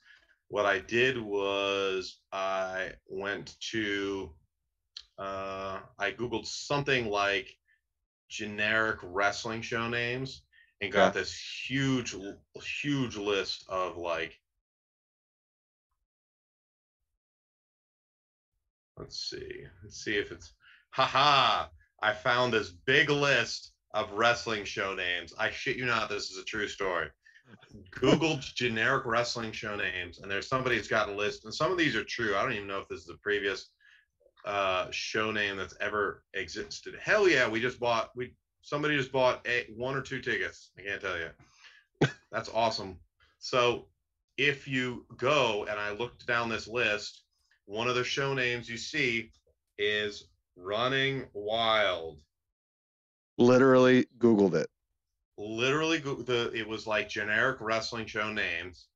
what 0.48 0.66
I 0.68 0.80
did 0.80 1.20
was 1.20 2.20
I 2.32 2.92
went 3.08 3.56
to 3.72 4.32
uh, 5.18 5.80
I 5.98 6.12
googled 6.12 6.46
something 6.46 7.08
like 7.08 7.50
generic 8.30 9.00
wrestling 9.02 9.62
show 9.62 9.88
names 9.90 10.44
and 10.82 10.92
got 10.92 11.16
yeah. 11.16 11.22
this 11.22 11.36
huge 11.68 12.16
huge 12.82 13.18
list 13.18 13.66
of 13.70 13.98
like 13.98 14.40
let's 18.98 19.30
see 19.30 19.66
let's 19.84 20.04
see 20.04 20.16
if 20.16 20.32
it's 20.32 20.54
haha 20.92 21.68
I 22.02 22.14
found 22.14 22.54
this 22.54 22.70
big 22.70 23.10
list 23.10 23.72
of 23.96 24.12
wrestling 24.12 24.66
show 24.66 24.94
names. 24.94 25.34
I 25.40 25.50
shit 25.50 25.78
you 25.78 25.86
not, 25.86 26.10
this 26.10 26.30
is 26.30 26.38
a 26.38 26.44
true 26.44 26.68
story. 26.68 27.08
Googled 27.92 28.42
generic 28.54 29.06
wrestling 29.06 29.54
show 29.54 29.76
names, 29.76 30.20
and 30.20 30.30
there's 30.30 30.50
somebody 30.50 30.76
who's 30.76 30.90
got 30.90 31.10
a 31.10 31.14
list, 31.14 31.46
and 31.46 31.54
some 31.54 31.72
of 31.72 31.78
these 31.78 31.96
are 31.96 32.04
true. 32.04 32.36
I 32.36 32.44
don't 32.44 32.54
even 32.54 32.68
know 32.68 32.80
if 32.80 32.90
this 32.90 33.00
is 33.00 33.06
the 33.06 33.18
previous 33.24 33.70
uh, 34.46 34.88
show 34.92 35.32
name 35.32 35.56
that's 35.56 35.76
ever 35.80 36.24
existed. 36.34 36.96
Hell 37.02 37.30
yeah, 37.30 37.48
we 37.48 37.62
just 37.62 37.80
bought 37.80 38.10
we 38.16 38.34
somebody 38.62 38.98
just 38.98 39.14
bought 39.14 39.48
a, 39.48 39.66
one 39.76 39.96
or 39.96 40.02
two 40.02 40.20
tickets. 40.20 40.72
I 40.78 40.82
can't 40.82 41.02
tell 41.02 41.18
you. 41.18 42.10
That's 42.32 42.50
awesome. 42.54 42.98
So 43.40 43.88
if 44.38 44.68
you 44.68 45.06
go 45.16 45.66
and 45.70 45.80
I 45.80 45.92
looked 45.92 46.28
down 46.28 46.50
this 46.50 46.68
list, 46.68 47.24
one 47.66 47.88
of 47.88 47.96
the 47.96 48.04
show 48.04 48.34
names 48.34 48.68
you 48.68 48.78
see 48.78 49.32
is 49.78 50.28
Running 50.58 51.28
Wild 51.34 52.20
literally 53.38 54.08
Googled 54.20 54.56
it. 54.56 54.70
Literally, 55.38 55.98
the 55.98 56.52
it 56.54 56.68
was 56.68 56.88
like 56.88 57.10
generic 57.10 57.58
wrestling 57.60 58.06
show 58.06 58.32
names, 58.32 58.88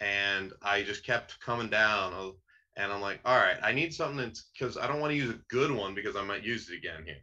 and 0.00 0.52
I 0.62 0.82
just 0.82 1.04
kept 1.04 1.38
coming 1.40 1.70
down. 1.70 2.12
Uh, 2.12 2.30
and 2.76 2.92
I'm 2.92 3.00
like, 3.00 3.20
all 3.24 3.38
right, 3.38 3.56
I 3.62 3.72
need 3.72 3.94
something 3.94 4.18
that's 4.18 4.50
because 4.52 4.76
I 4.76 4.86
don't 4.86 5.00
want 5.00 5.12
to 5.12 5.16
use 5.16 5.30
a 5.30 5.40
good 5.48 5.70
one 5.70 5.94
because 5.94 6.16
I 6.16 6.22
might 6.22 6.44
use 6.44 6.68
it 6.68 6.76
again 6.76 7.04
here. 7.04 7.22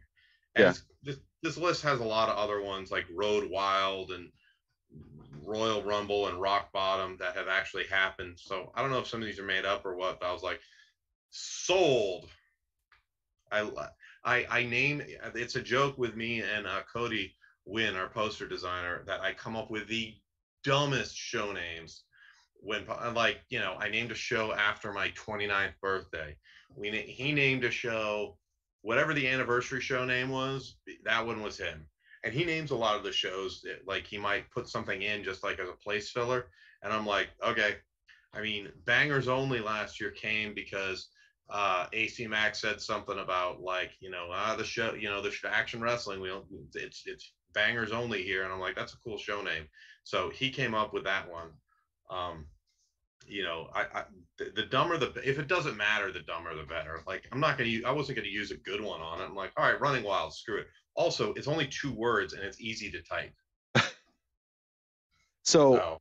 And 0.56 0.64
yeah. 0.64 0.72
This, 1.02 1.16
this 1.42 1.56
list 1.58 1.82
has 1.82 2.00
a 2.00 2.04
lot 2.04 2.28
of 2.28 2.38
other 2.38 2.62
ones 2.62 2.90
like 2.90 3.04
Road 3.14 3.48
Wild 3.50 4.10
and 4.10 4.30
Royal 5.44 5.82
Rumble 5.82 6.28
and 6.28 6.40
Rock 6.40 6.72
Bottom 6.72 7.16
that 7.20 7.36
have 7.36 7.48
actually 7.48 7.84
happened. 7.84 8.38
So 8.40 8.72
I 8.74 8.80
don't 8.80 8.90
know 8.90 8.98
if 8.98 9.06
some 9.06 9.20
of 9.20 9.26
these 9.26 9.38
are 9.38 9.44
made 9.44 9.64
up 9.64 9.84
or 9.84 9.94
what, 9.94 10.20
but 10.20 10.26
I 10.26 10.32
was 10.32 10.42
like, 10.42 10.60
sold. 11.30 12.28
I 13.52 13.60
I 14.24 14.46
I 14.50 14.64
name 14.64 15.02
it's 15.34 15.56
a 15.56 15.62
joke 15.62 15.98
with 15.98 16.16
me 16.16 16.42
and 16.42 16.66
uh, 16.66 16.82
Cody 16.92 17.34
Wynn, 17.66 17.96
our 17.96 18.08
poster 18.08 18.46
designer, 18.46 19.02
that 19.06 19.20
I 19.20 19.32
come 19.32 19.56
up 19.56 19.70
with 19.70 19.88
the 19.88 20.14
dumbest 20.62 21.16
show 21.16 21.52
names. 21.52 22.04
When 22.60 22.86
like 23.14 23.40
you 23.50 23.58
know, 23.58 23.76
I 23.78 23.88
named 23.88 24.10
a 24.10 24.16
show 24.16 24.52
after 24.52 24.92
my 24.92 25.10
29th 25.10 25.74
birthday. 25.82 26.36
We 26.74 26.90
he 26.90 27.32
named 27.32 27.64
a 27.64 27.70
show 27.70 28.36
whatever 28.82 29.14
the 29.14 29.28
anniversary 29.28 29.80
show 29.80 30.04
name 30.04 30.30
was. 30.30 30.76
That 31.04 31.26
one 31.26 31.42
was 31.42 31.58
him, 31.58 31.86
and 32.24 32.32
he 32.32 32.44
names 32.44 32.70
a 32.70 32.76
lot 32.76 32.96
of 32.96 33.04
the 33.04 33.12
shows. 33.12 33.60
That, 33.62 33.86
like 33.86 34.06
he 34.06 34.18
might 34.18 34.50
put 34.50 34.68
something 34.68 35.02
in 35.02 35.24
just 35.24 35.42
like 35.44 35.58
as 35.58 35.68
a 35.68 35.84
place 35.84 36.10
filler, 36.10 36.46
and 36.82 36.92
I'm 36.92 37.06
like, 37.06 37.28
okay. 37.42 37.76
I 38.36 38.40
mean, 38.40 38.72
Bangers 38.84 39.28
Only 39.28 39.60
last 39.60 40.00
year 40.00 40.10
came 40.10 40.54
because 40.54 41.06
uh, 41.50 41.86
AC 41.92 42.26
Max 42.26 42.60
said 42.60 42.80
something 42.80 43.18
about 43.18 43.60
like 43.60 43.92
you 44.00 44.10
know 44.10 44.28
ah 44.32 44.54
the 44.56 44.64
show 44.64 44.94
you 44.94 45.08
know 45.08 45.22
the 45.22 45.32
action 45.48 45.80
wrestling 45.80 46.20
we 46.20 46.28
don't 46.28 46.46
it's 46.74 47.02
it's 47.06 47.32
bangers 47.54 47.92
only 47.92 48.22
here, 48.22 48.42
and 48.42 48.52
I'm 48.52 48.60
like, 48.60 48.76
that's 48.76 48.92
a 48.92 48.98
cool 48.98 49.16
show 49.16 49.40
name. 49.40 49.68
So 50.02 50.28
he 50.28 50.50
came 50.50 50.74
up 50.74 50.92
with 50.92 51.04
that 51.04 51.30
one. 51.30 51.48
Um, 52.10 52.46
you 53.26 53.42
know, 53.42 53.68
I, 53.74 53.82
I 53.94 54.04
the, 54.36 54.52
the, 54.54 54.62
dumber 54.64 54.98
the 54.98 55.12
if 55.24 55.38
it 55.38 55.48
doesn't 55.48 55.78
matter, 55.78 56.12
the 56.12 56.20
dumber 56.20 56.54
the 56.54 56.64
better. 56.64 57.00
Like 57.06 57.26
I'm 57.32 57.40
not 57.40 57.56
gonna 57.56 57.70
use 57.70 57.84
I 57.86 57.92
wasn't 57.92 58.16
gonna 58.16 58.28
use 58.28 58.50
a 58.50 58.56
good 58.56 58.82
one 58.82 59.00
on 59.00 59.22
it. 59.22 59.24
I'm 59.24 59.34
like, 59.34 59.52
all 59.56 59.64
right, 59.64 59.80
running 59.80 60.04
wild, 60.04 60.34
screw 60.34 60.58
it. 60.58 60.66
Also, 60.94 61.32
it's 61.32 61.48
only 61.48 61.66
two 61.66 61.92
words 61.92 62.34
and 62.34 62.42
it's 62.42 62.60
easy 62.60 62.90
to 62.90 63.02
type. 63.02 63.32
so, 65.44 65.76
so. 65.76 66.00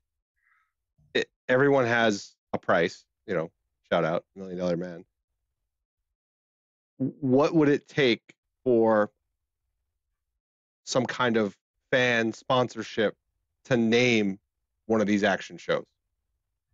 It, 1.14 1.30
everyone 1.48 1.86
has 1.86 2.34
a 2.52 2.58
price, 2.58 3.06
you 3.26 3.36
know. 3.36 3.50
Shout 3.90 4.04
out, 4.04 4.26
million 4.36 4.58
dollar 4.58 4.76
man. 4.76 5.06
What 7.20 7.54
would 7.54 7.70
it 7.70 7.88
take 7.88 8.22
for 8.64 9.12
some 10.86 11.06
kind 11.06 11.38
of 11.38 11.56
fan 11.92 12.34
sponsorship 12.34 13.16
to 13.66 13.78
name 13.78 14.40
one 14.86 15.02
of 15.02 15.08
these 15.08 15.24
action 15.24 15.58
shows? 15.58 15.86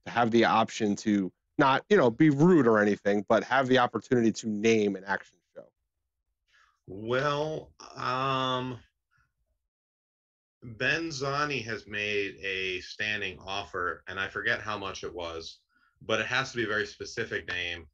to 0.05 0.11
have 0.11 0.31
the 0.31 0.45
option 0.45 0.95
to 0.97 1.31
not, 1.57 1.83
you 1.89 1.97
know, 1.97 2.09
be 2.09 2.29
rude 2.29 2.67
or 2.67 2.79
anything, 2.79 3.25
but 3.27 3.43
have 3.43 3.67
the 3.67 3.77
opportunity 3.77 4.31
to 4.31 4.49
name 4.49 4.95
an 4.95 5.03
action 5.05 5.37
show? 5.55 5.65
Well, 6.87 7.71
um, 7.95 8.79
Ben 10.63 11.09
Zani 11.09 11.63
has 11.65 11.85
made 11.87 12.35
a 12.43 12.79
standing 12.81 13.37
offer, 13.45 14.03
and 14.07 14.19
I 14.19 14.27
forget 14.27 14.61
how 14.61 14.77
much 14.77 15.03
it 15.03 15.13
was, 15.13 15.59
but 16.01 16.19
it 16.19 16.25
has 16.25 16.51
to 16.51 16.57
be 16.57 16.63
a 16.63 16.67
very 16.67 16.85
specific 16.85 17.47
name. 17.47 17.87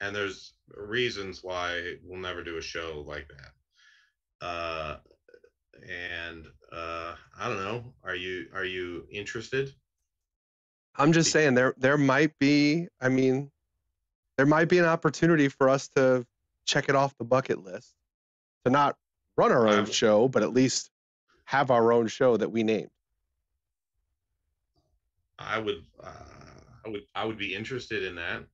And 0.00 0.14
there's 0.14 0.54
reasons 0.74 1.42
why 1.42 1.94
we'll 2.04 2.20
never 2.20 2.42
do 2.42 2.56
a 2.56 2.62
show 2.62 3.04
like 3.06 3.28
that. 3.28 4.46
Uh, 4.46 4.96
and 5.88 6.46
uh, 6.72 7.14
I 7.38 7.48
don't 7.48 7.62
know. 7.62 7.94
Are 8.04 8.14
you 8.14 8.46
are 8.54 8.64
you 8.64 9.06
interested? 9.10 9.72
I'm 10.96 11.12
just 11.12 11.30
saying 11.30 11.54
there 11.54 11.74
there 11.78 11.98
might 11.98 12.38
be. 12.38 12.88
I 13.00 13.08
mean, 13.08 13.50
there 14.36 14.46
might 14.46 14.68
be 14.68 14.78
an 14.78 14.84
opportunity 14.84 15.48
for 15.48 15.68
us 15.68 15.88
to 15.96 16.26
check 16.66 16.88
it 16.88 16.94
off 16.94 17.16
the 17.18 17.24
bucket 17.24 17.62
list 17.64 17.94
to 18.64 18.70
not 18.70 18.96
run 19.36 19.52
our 19.52 19.68
own 19.68 19.86
show, 19.86 20.28
but 20.28 20.42
at 20.42 20.52
least 20.52 20.90
have 21.44 21.70
our 21.70 21.92
own 21.92 22.06
show 22.06 22.36
that 22.36 22.50
we 22.50 22.62
named. 22.62 22.90
I 25.38 25.58
would, 25.58 25.82
uh, 26.02 26.12
I 26.84 26.88
would, 26.88 27.02
I 27.14 27.24
would 27.24 27.38
be 27.38 27.54
interested 27.54 28.04
in 28.04 28.16
that. 28.16 28.44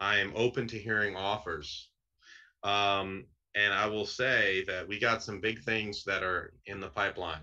I 0.00 0.18
am 0.18 0.32
open 0.34 0.66
to 0.68 0.78
hearing 0.78 1.16
offers. 1.16 1.88
Um, 2.62 3.26
and 3.54 3.72
I 3.72 3.86
will 3.86 4.06
say 4.06 4.64
that 4.66 4.88
we 4.88 4.98
got 4.98 5.22
some 5.22 5.40
big 5.40 5.62
things 5.62 6.04
that 6.04 6.22
are 6.22 6.54
in 6.66 6.80
the 6.80 6.88
pipeline. 6.88 7.42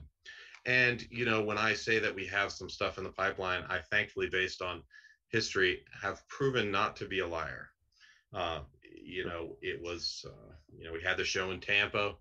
And 0.66 1.06
you 1.10 1.26
know, 1.26 1.44
when 1.44 1.58
I 1.58 1.74
say 1.74 2.00
that 2.00 2.14
we 2.14 2.26
have 2.28 2.52
some 2.52 2.70
stuff 2.70 2.98
in 2.98 3.04
the 3.04 3.12
pipeline, 3.12 3.64
I 3.70 3.80
thankfully, 3.80 4.28
based 4.30 4.62
on 4.62 4.84
history, 5.30 5.84
have 6.02 6.28
proven 6.28 6.72
not 6.72 6.96
to 6.98 7.06
be 7.06 7.20
a 7.20 7.28
liar. 7.28 7.70
Uh, 8.34 8.60
you 9.04 9.26
know, 9.26 9.56
it 9.62 9.82
was, 9.82 10.26
uh, 10.28 10.54
you 10.78 10.86
know, 10.86 10.94
we 10.94 11.02
had 11.02 11.18
the 11.18 11.24
show 11.24 11.52
in 11.52 11.60
Tampa. 11.60 12.14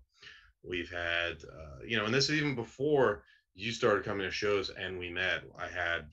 We've 0.63 0.89
had, 0.89 1.37
uh, 1.43 1.83
you 1.85 1.97
know, 1.97 2.05
and 2.05 2.13
this 2.13 2.29
is 2.29 2.37
even 2.37 2.55
before 2.55 3.23
you 3.53 3.71
started 3.71 4.05
coming 4.05 4.25
to 4.25 4.31
shows 4.31 4.69
and 4.69 4.97
we 4.97 5.09
met. 5.09 5.43
I 5.57 5.67
had, 5.67 6.07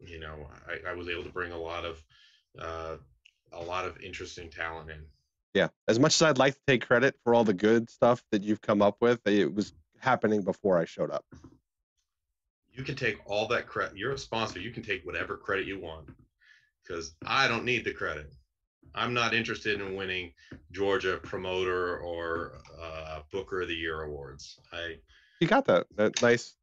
you 0.00 0.20
know, 0.20 0.48
I, 0.66 0.90
I 0.90 0.94
was 0.94 1.08
able 1.08 1.24
to 1.24 1.30
bring 1.32 1.52
a 1.52 1.58
lot 1.58 1.84
of, 1.84 2.02
uh, 2.58 2.96
a 3.52 3.62
lot 3.62 3.84
of 3.84 4.00
interesting 4.00 4.50
talent 4.50 4.90
in. 4.90 5.00
Yeah, 5.54 5.68
as 5.88 5.98
much 5.98 6.14
as 6.16 6.22
I'd 6.22 6.38
like 6.38 6.54
to 6.54 6.60
take 6.66 6.86
credit 6.86 7.16
for 7.24 7.34
all 7.34 7.44
the 7.44 7.54
good 7.54 7.90
stuff 7.90 8.22
that 8.30 8.42
you've 8.42 8.60
come 8.60 8.82
up 8.82 8.96
with, 9.00 9.26
it 9.26 9.52
was 9.52 9.72
happening 9.98 10.42
before 10.42 10.78
I 10.78 10.84
showed 10.84 11.10
up 11.10 11.24
you 12.78 12.84
can 12.84 12.94
take 12.94 13.18
all 13.26 13.48
that 13.48 13.66
credit. 13.66 13.98
You're 13.98 14.12
a 14.12 14.18
sponsor. 14.18 14.60
You 14.60 14.70
can 14.70 14.84
take 14.84 15.04
whatever 15.04 15.36
credit 15.36 15.66
you 15.66 15.80
want 15.80 16.08
because 16.82 17.16
I 17.26 17.48
don't 17.48 17.64
need 17.64 17.84
the 17.84 17.92
credit. 17.92 18.32
I'm 18.94 19.12
not 19.12 19.34
interested 19.34 19.80
in 19.80 19.96
winning 19.96 20.32
Georgia 20.70 21.18
promoter 21.22 21.98
or 21.98 22.60
uh, 22.80 23.20
Booker 23.32 23.62
of 23.62 23.68
the 23.68 23.74
Year 23.74 24.02
awards. 24.02 24.60
I 24.72 24.96
you 25.40 25.48
got 25.48 25.64
that 25.66 25.86
that 25.96 26.22
nice, 26.22 26.54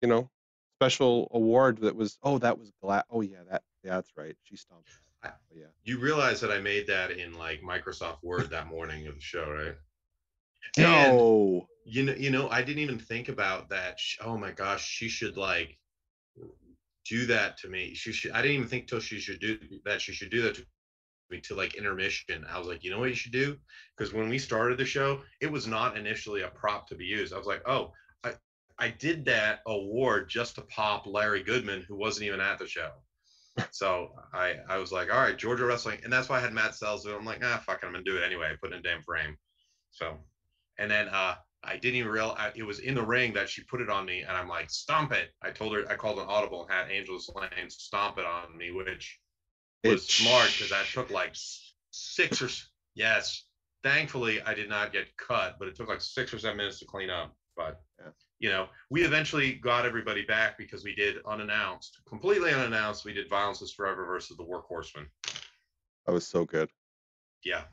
you 0.00 0.08
know, 0.08 0.30
special 0.78 1.28
award 1.34 1.78
that 1.78 1.96
was 1.96 2.16
oh 2.22 2.38
that 2.38 2.56
was 2.56 2.70
glad 2.80 3.02
oh 3.10 3.20
yeah 3.20 3.38
that 3.50 3.62
yeah 3.82 3.96
that's 3.96 4.12
right 4.16 4.36
she 4.44 4.56
stomped. 4.56 4.88
I, 5.22 5.28
oh, 5.28 5.32
yeah. 5.54 5.66
You 5.84 5.98
realize 5.98 6.40
that 6.40 6.50
I 6.50 6.60
made 6.60 6.86
that 6.86 7.10
in 7.10 7.36
like 7.36 7.60
Microsoft 7.62 8.22
Word 8.22 8.50
that 8.50 8.66
morning 8.66 9.06
of 9.06 9.14
the 9.14 9.20
show, 9.20 9.50
right? 9.50 9.74
No. 10.76 11.66
And, 11.84 11.94
you 11.94 12.02
know, 12.04 12.14
you 12.14 12.30
know, 12.30 12.48
I 12.50 12.62
didn't 12.62 12.82
even 12.82 12.98
think 12.98 13.28
about 13.28 13.70
that. 13.70 13.98
Oh 14.20 14.36
my 14.36 14.52
gosh, 14.52 14.84
she 14.86 15.08
should 15.08 15.36
like 15.36 15.76
do 17.08 17.26
that 17.26 17.58
to 17.58 17.68
me. 17.68 17.94
She 17.94 18.12
should. 18.12 18.32
I 18.32 18.42
didn't 18.42 18.56
even 18.56 18.68
think 18.68 18.86
till 18.86 19.00
she 19.00 19.18
should 19.18 19.40
do 19.40 19.58
that. 19.84 20.00
She 20.02 20.12
should 20.12 20.30
do 20.30 20.42
that 20.42 20.56
to 20.56 20.66
me 21.30 21.40
to 21.40 21.54
like 21.54 21.74
intermission. 21.74 22.44
I 22.50 22.58
was 22.58 22.68
like, 22.68 22.84
you 22.84 22.90
know 22.90 22.98
what 22.98 23.08
you 23.08 23.14
should 23.14 23.32
do? 23.32 23.56
Because 23.96 24.12
when 24.12 24.28
we 24.28 24.38
started 24.38 24.78
the 24.78 24.84
show, 24.84 25.20
it 25.40 25.50
was 25.50 25.66
not 25.66 25.96
initially 25.96 26.42
a 26.42 26.48
prop 26.48 26.88
to 26.88 26.94
be 26.94 27.04
used. 27.04 27.32
I 27.32 27.38
was 27.38 27.46
like, 27.46 27.62
oh, 27.66 27.92
I 28.22 28.32
I 28.78 28.90
did 28.90 29.24
that 29.24 29.60
award 29.66 30.28
just 30.28 30.56
to 30.56 30.62
pop 30.62 31.06
Larry 31.06 31.42
Goodman, 31.42 31.84
who 31.88 31.96
wasn't 31.96 32.26
even 32.26 32.40
at 32.40 32.58
the 32.58 32.66
show. 32.66 32.90
So 33.70 34.10
I 34.32 34.56
I 34.68 34.78
was 34.78 34.92
like, 34.92 35.12
all 35.12 35.20
right, 35.20 35.36
Georgia 35.36 35.64
wrestling, 35.64 36.00
and 36.04 36.12
that's 36.12 36.28
why 36.28 36.38
I 36.38 36.40
had 36.40 36.52
Matt 36.52 36.74
Sells. 36.74 37.06
I'm 37.06 37.24
like, 37.24 37.40
ah, 37.42 37.62
fuck 37.64 37.82
it, 37.82 37.86
I'm 37.86 37.92
gonna 37.92 38.04
do 38.04 38.16
it 38.16 38.24
anyway. 38.24 38.50
I 38.52 38.56
put 38.60 38.72
in 38.72 38.78
a 38.78 38.82
damn 38.82 39.02
frame. 39.02 39.36
So 39.90 40.18
and 40.78 40.90
then 40.90 41.08
uh, 41.08 41.34
I 41.64 41.76
didn't 41.76 41.96
even 41.96 42.12
realize 42.12 42.52
it 42.54 42.62
was 42.62 42.78
in 42.78 42.94
the 42.94 43.04
ring 43.04 43.32
that 43.34 43.48
she 43.48 43.62
put 43.64 43.80
it 43.80 43.90
on 43.90 44.06
me, 44.06 44.22
and 44.22 44.36
I'm 44.36 44.48
like, 44.48 44.70
stomp 44.70 45.12
it. 45.12 45.30
I 45.42 45.50
told 45.50 45.74
her 45.74 45.84
I 45.90 45.96
called 45.96 46.18
an 46.18 46.26
audible 46.28 46.62
and 46.62 46.72
had 46.72 46.90
Angelus 46.90 47.28
Layne 47.34 47.68
stomp 47.68 48.18
it 48.18 48.24
on 48.24 48.56
me, 48.56 48.70
which 48.70 49.18
was 49.84 50.04
it's... 50.04 50.14
smart 50.14 50.48
because 50.52 50.70
that 50.70 50.86
took 50.86 51.10
like 51.10 51.34
six 51.90 52.42
or 52.42 52.48
yes. 52.94 53.44
Thankfully, 53.84 54.42
I 54.42 54.54
did 54.54 54.68
not 54.68 54.92
get 54.92 55.16
cut, 55.16 55.56
but 55.58 55.68
it 55.68 55.76
took 55.76 55.88
like 55.88 56.00
six 56.00 56.34
or 56.34 56.38
seven 56.38 56.56
minutes 56.56 56.80
to 56.80 56.84
clean 56.84 57.10
up. 57.10 57.34
But 57.56 57.80
yeah. 58.00 58.10
You 58.38 58.48
know, 58.48 58.68
we 58.90 59.02
eventually 59.02 59.54
got 59.54 59.84
everybody 59.84 60.24
back 60.24 60.56
because 60.56 60.84
we 60.84 60.94
did 60.94 61.16
unannounced, 61.26 61.98
completely 62.06 62.52
unannounced. 62.52 63.04
We 63.04 63.12
did 63.12 63.28
Violence 63.28 63.62
is 63.62 63.72
Forever 63.72 64.04
versus 64.04 64.36
the 64.36 64.44
Workhorsemen. 64.44 65.06
That 66.06 66.12
was 66.12 66.26
so 66.26 66.44
good. 66.44 66.70
Yeah, 67.44 67.64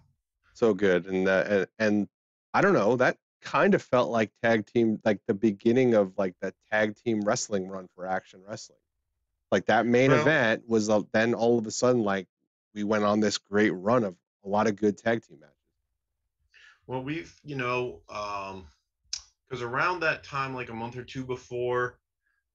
so 0.54 0.73
good, 0.73 1.06
and 1.06 1.28
uh, 1.28 1.43
and, 1.47 1.67
and 1.80 2.08
I 2.54 2.62
don't 2.62 2.73
know, 2.73 2.95
that 2.97 3.17
kind 3.41 3.75
of 3.75 3.82
felt 3.82 4.10
like 4.10 4.32
tag 4.41 4.65
team, 4.65 4.99
like 5.06 5.19
the 5.28 5.34
beginning 5.34 5.93
of 5.93 6.13
like 6.17 6.34
that 6.41 6.54
tag 6.71 6.95
team 6.95 7.21
wrestling 7.21 7.67
run 7.67 7.88
for 7.95 8.06
Action 8.08 8.41
Wrestling. 8.47 8.80
Like 9.51 9.67
that 9.67 9.86
main 9.86 10.12
well, 10.12 10.21
event 10.21 10.63
was 10.67 10.89
uh, 10.89 11.01
then 11.13 11.34
all 11.34 11.60
of 11.60 11.67
a 11.67 11.71
sudden 11.71 12.04
like 12.04 12.28
we 12.73 12.84
went 12.84 13.04
on 13.04 13.19
this 13.19 13.38
great 13.38 13.69
run 13.69 14.04
of 14.04 14.15
a 14.43 14.49
lot 14.49 14.67
of 14.67 14.75
good 14.75 14.97
tag 14.97 15.23
team 15.23 15.39
matches. 15.39 15.56
Well, 16.88 17.04
we've 17.04 17.34
you 17.43 17.56
know 17.56 18.01
um 18.10 18.65
because 19.56 19.72
around 19.72 20.02
that 20.02 20.24
time, 20.24 20.54
like 20.54 20.70
a 20.70 20.74
month 20.74 20.98
or 20.98 21.04
two 21.04 21.24
before, 21.24 21.98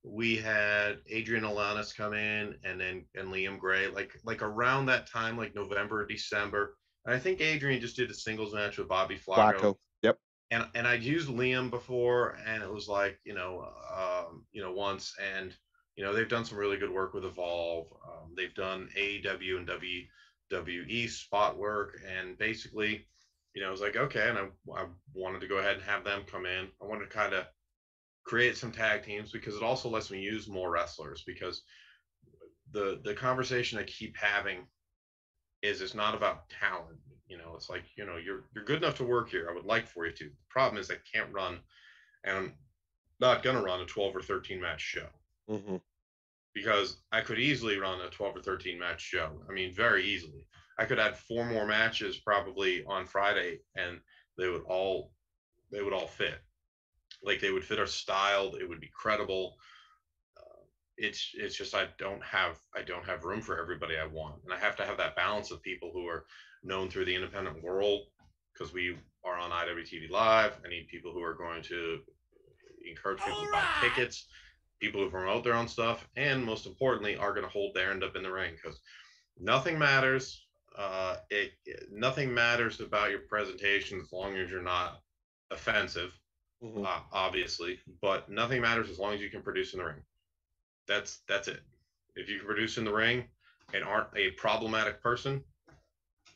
we 0.02 0.36
had 0.36 0.98
Adrian 1.08 1.44
Alanis 1.44 1.96
come 1.96 2.12
in 2.12 2.56
and 2.62 2.78
then 2.80 3.06
and 3.14 3.28
Liam 3.28 3.58
Gray. 3.58 3.88
Like 3.88 4.12
like 4.24 4.42
around 4.42 4.86
that 4.86 5.06
time, 5.06 5.38
like 5.38 5.54
November, 5.54 6.06
December. 6.06 6.76
And 7.06 7.14
I 7.14 7.18
think 7.18 7.40
Adrian 7.40 7.80
just 7.80 7.96
did 7.96 8.10
a 8.10 8.14
singles 8.14 8.52
match 8.52 8.76
with 8.76 8.88
Bobby 8.88 9.16
Flaco. 9.16 9.60
Flaco 9.60 9.76
and 10.50 10.66
and 10.74 10.86
I'd 10.86 11.02
used 11.02 11.28
Liam 11.30 11.70
before, 11.70 12.36
and 12.46 12.62
it 12.62 12.70
was 12.70 12.86
like 12.86 13.18
you 13.24 13.34
know, 13.34 13.66
um, 13.96 14.44
you 14.52 14.62
know, 14.62 14.72
once, 14.72 15.14
and 15.34 15.54
you 15.96 16.04
know, 16.04 16.12
they've 16.12 16.28
done 16.28 16.44
some 16.44 16.58
really 16.58 16.76
good 16.76 16.92
work 16.92 17.14
with 17.14 17.24
Evolve. 17.24 17.86
Um, 18.06 18.34
they've 18.36 18.54
done 18.54 18.88
AEW 18.98 19.56
and 19.56 19.68
WWE 20.52 21.08
spot 21.08 21.56
work, 21.56 21.98
and 22.06 22.36
basically, 22.36 23.06
you 23.54 23.62
know, 23.62 23.68
I 23.68 23.72
was 23.72 23.80
like, 23.80 23.96
okay, 23.96 24.28
and 24.28 24.38
I, 24.38 24.48
I 24.76 24.86
wanted 25.14 25.40
to 25.40 25.48
go 25.48 25.58
ahead 25.58 25.76
and 25.76 25.84
have 25.84 26.04
them 26.04 26.22
come 26.30 26.46
in. 26.46 26.68
I 26.80 26.86
wanted 26.86 27.10
to 27.10 27.16
kind 27.16 27.34
of 27.34 27.44
create 28.24 28.56
some 28.56 28.72
tag 28.72 29.02
teams 29.02 29.32
because 29.32 29.56
it 29.56 29.62
also 29.62 29.88
lets 29.88 30.10
me 30.10 30.20
use 30.20 30.48
more 30.48 30.70
wrestlers 30.70 31.24
because 31.26 31.62
the 32.72 33.00
the 33.04 33.14
conversation 33.14 33.78
I 33.78 33.84
keep 33.84 34.16
having 34.16 34.66
is 35.62 35.80
it's 35.80 35.94
not 35.94 36.14
about 36.14 36.48
talent 36.48 36.98
you 37.30 37.38
know, 37.38 37.54
it's 37.54 37.70
like, 37.70 37.84
you 37.96 38.04
know, 38.04 38.16
you're 38.16 38.42
you're 38.54 38.64
good 38.64 38.82
enough 38.82 38.96
to 38.96 39.04
work 39.04 39.30
here. 39.30 39.46
I 39.48 39.54
would 39.54 39.64
like 39.64 39.86
for 39.86 40.04
you 40.04 40.12
to. 40.12 40.24
The 40.24 40.30
problem 40.50 40.80
is 40.80 40.90
I 40.90 40.96
can't 41.14 41.32
run, 41.32 41.60
and 42.24 42.36
I'm 42.36 42.54
not 43.20 43.44
gonna 43.44 43.62
run 43.62 43.80
a 43.80 43.86
12 43.86 44.16
or 44.16 44.20
13 44.20 44.60
match 44.60 44.80
show. 44.80 45.06
Mm-hmm. 45.48 45.76
Because 46.52 46.96
I 47.12 47.20
could 47.20 47.38
easily 47.38 47.78
run 47.78 48.00
a 48.00 48.10
12 48.10 48.36
or 48.36 48.42
13 48.42 48.78
match 48.80 49.00
show. 49.00 49.30
I 49.48 49.52
mean, 49.52 49.72
very 49.72 50.04
easily. 50.04 50.44
I 50.80 50.86
could 50.86 50.98
add 50.98 51.16
four 51.16 51.44
more 51.44 51.66
matches 51.66 52.16
probably 52.16 52.82
on 52.86 53.06
Friday, 53.06 53.60
and 53.76 54.00
they 54.38 54.48
would 54.48 54.62
all 54.66 55.12
they 55.70 55.82
would 55.82 55.92
all 55.92 56.06
fit. 56.06 56.40
Like 57.22 57.38
they 57.40 57.52
would 57.52 57.64
fit 57.64 57.78
our 57.78 57.86
style. 57.86 58.54
It 58.58 58.66
would 58.66 58.80
be 58.80 58.90
credible. 58.94 59.56
Uh, 60.38 60.62
it's 60.96 61.32
it's 61.34 61.54
just 61.54 61.74
I 61.74 61.88
don't 61.98 62.24
have 62.24 62.56
I 62.74 62.80
don't 62.80 63.04
have 63.04 63.24
room 63.24 63.42
for 63.42 63.60
everybody 63.60 63.98
I 63.98 64.06
want, 64.06 64.36
and 64.42 64.54
I 64.54 64.58
have 64.58 64.74
to 64.76 64.86
have 64.86 64.96
that 64.96 65.16
balance 65.16 65.50
of 65.50 65.62
people 65.62 65.90
who 65.92 66.06
are 66.06 66.24
known 66.64 66.88
through 66.88 67.04
the 67.04 67.14
independent 67.14 67.62
world 67.62 68.06
because 68.52 68.72
we 68.72 68.96
are 69.22 69.36
on 69.36 69.50
IWTV 69.50 70.10
Live. 70.10 70.58
I 70.64 70.68
need 70.68 70.88
people 70.88 71.12
who 71.12 71.22
are 71.22 71.34
going 71.34 71.62
to, 71.64 71.98
encourage 72.88 73.18
people 73.18 73.44
to 73.44 73.52
buy 73.52 73.64
tickets, 73.82 74.26
people 74.80 75.02
who 75.02 75.10
promote 75.10 75.44
their 75.44 75.54
own 75.54 75.68
stuff, 75.68 76.08
and 76.16 76.42
most 76.42 76.66
importantly, 76.66 77.16
are 77.16 77.34
going 77.34 77.44
to 77.44 77.52
hold 77.52 77.74
their 77.74 77.90
end 77.90 78.02
up 78.02 78.16
in 78.16 78.22
the 78.22 78.32
ring 78.32 78.54
because 78.54 78.80
nothing 79.38 79.78
matters. 79.78 80.46
Uh, 80.76 81.16
it, 81.30 81.52
nothing 81.90 82.33
matters 82.33 82.80
about 82.80 83.11
your 83.11 83.20
presentation 83.20 84.00
as 84.00 84.12
long 84.12 84.37
as 84.37 84.50
you're 84.50 84.62
not 84.62 85.02
offensive, 85.50 86.12
Mhm. 86.62 86.87
uh, 86.87 87.02
obviously. 87.12 87.80
But 88.00 88.28
nothing 88.28 88.62
matters 88.62 88.88
as 88.88 88.98
long 88.98 89.14
as 89.14 89.20
you 89.20 89.30
can 89.30 89.42
produce 89.42 89.72
in 89.72 89.78
the 89.80 89.85
ring. 89.87 90.04
That's 90.87 91.18
that's 91.26 91.48
it. 91.48 91.62
If 92.16 92.28
you 92.28 92.38
can 92.38 92.46
produce 92.46 92.78
in 92.78 92.85
the 92.85 92.92
ring 92.92 93.28
and 93.72 93.85
aren't 93.85 94.16
a 94.16 94.30
problematic 94.33 95.02
person, 95.02 95.44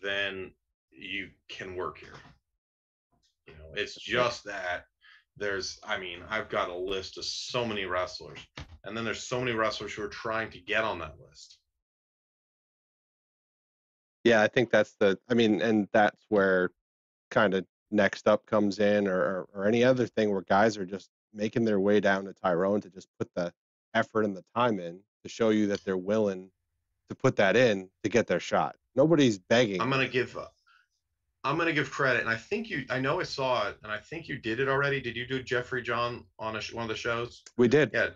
then 0.00 0.54
you 0.90 1.30
can 1.48 1.74
work 1.74 1.98
here. 1.98 2.14
You 3.46 3.54
know, 3.54 3.72
it's 3.74 3.94
just 3.94 4.44
that 4.44 4.86
there's 5.36 5.78
I 5.84 5.98
mean, 5.98 6.22
I've 6.28 6.48
got 6.48 6.68
a 6.68 6.76
list 6.76 7.18
of 7.18 7.24
so 7.24 7.64
many 7.64 7.84
wrestlers, 7.84 8.38
and 8.84 8.96
then 8.96 9.04
there's 9.04 9.22
so 9.26 9.40
many 9.40 9.52
wrestlers 9.52 9.92
who 9.92 10.02
are 10.02 10.08
trying 10.08 10.50
to 10.52 10.60
get 10.60 10.84
on 10.84 10.98
that 11.00 11.18
list. 11.20 11.58
Yeah, 14.24 14.42
I 14.42 14.48
think 14.48 14.70
that's 14.70 14.94
the. 14.98 15.18
I 15.28 15.34
mean, 15.34 15.60
and 15.60 15.86
that's 15.92 16.24
where 16.28 16.70
kind 17.30 17.54
of 17.54 17.66
next 17.90 18.26
up 18.26 18.46
comes 18.46 18.78
in, 18.78 19.06
or, 19.06 19.16
or 19.16 19.48
or 19.54 19.68
any 19.68 19.84
other 19.84 20.06
thing 20.06 20.30
where 20.32 20.42
guys 20.42 20.76
are 20.76 20.86
just 20.86 21.10
making 21.32 21.64
their 21.64 21.80
way 21.80 22.00
down 22.00 22.24
to 22.24 22.32
Tyrone 22.32 22.80
to 22.80 22.90
just 22.90 23.08
put 23.18 23.28
the 23.34 23.52
effort 23.92 24.24
and 24.24 24.36
the 24.36 24.44
time 24.54 24.80
in 24.80 25.00
to 25.22 25.28
show 25.28 25.50
you 25.50 25.66
that 25.68 25.84
they're 25.84 25.96
willing 25.96 26.50
to 27.08 27.14
put 27.14 27.36
that 27.36 27.56
in 27.56 27.88
to 28.02 28.08
get 28.08 28.26
their 28.26 28.40
shot. 28.40 28.76
Nobody's 28.96 29.38
begging. 29.38 29.80
I'm 29.80 29.90
gonna 29.90 30.08
give 30.08 30.36
uh, 30.36 30.46
I'm 31.42 31.58
gonna 31.58 31.72
give 31.72 31.90
credit, 31.90 32.20
and 32.20 32.30
I 32.30 32.36
think 32.36 32.70
you 32.70 32.84
I 32.88 33.00
know 33.00 33.20
I 33.20 33.24
saw 33.24 33.68
it, 33.68 33.76
and 33.82 33.92
I 33.92 33.98
think 33.98 34.28
you 34.28 34.38
did 34.38 34.60
it 34.60 34.68
already. 34.68 35.00
Did 35.00 35.16
you 35.16 35.26
do 35.26 35.42
Jeffrey 35.42 35.82
John 35.82 36.24
on 36.38 36.56
a, 36.56 36.60
one 36.72 36.84
of 36.84 36.88
the 36.88 36.96
shows? 36.96 37.42
we 37.58 37.68
did. 37.68 37.90
Yeah, 37.92 38.08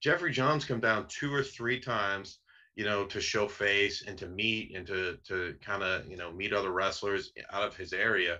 Jeffrey 0.00 0.32
John's 0.32 0.64
come 0.64 0.80
down 0.80 1.06
two 1.08 1.32
or 1.32 1.42
three 1.42 1.78
times, 1.78 2.38
you 2.80 2.86
know, 2.86 3.04
to 3.04 3.20
show 3.20 3.46
face 3.46 4.04
and 4.06 4.16
to 4.16 4.26
meet 4.26 4.74
and 4.74 4.86
to 4.86 5.18
to 5.28 5.54
kind 5.60 5.82
of 5.82 6.08
you 6.08 6.16
know 6.16 6.32
meet 6.32 6.54
other 6.54 6.72
wrestlers 6.72 7.30
out 7.52 7.62
of 7.62 7.76
his 7.76 7.92
area, 7.92 8.38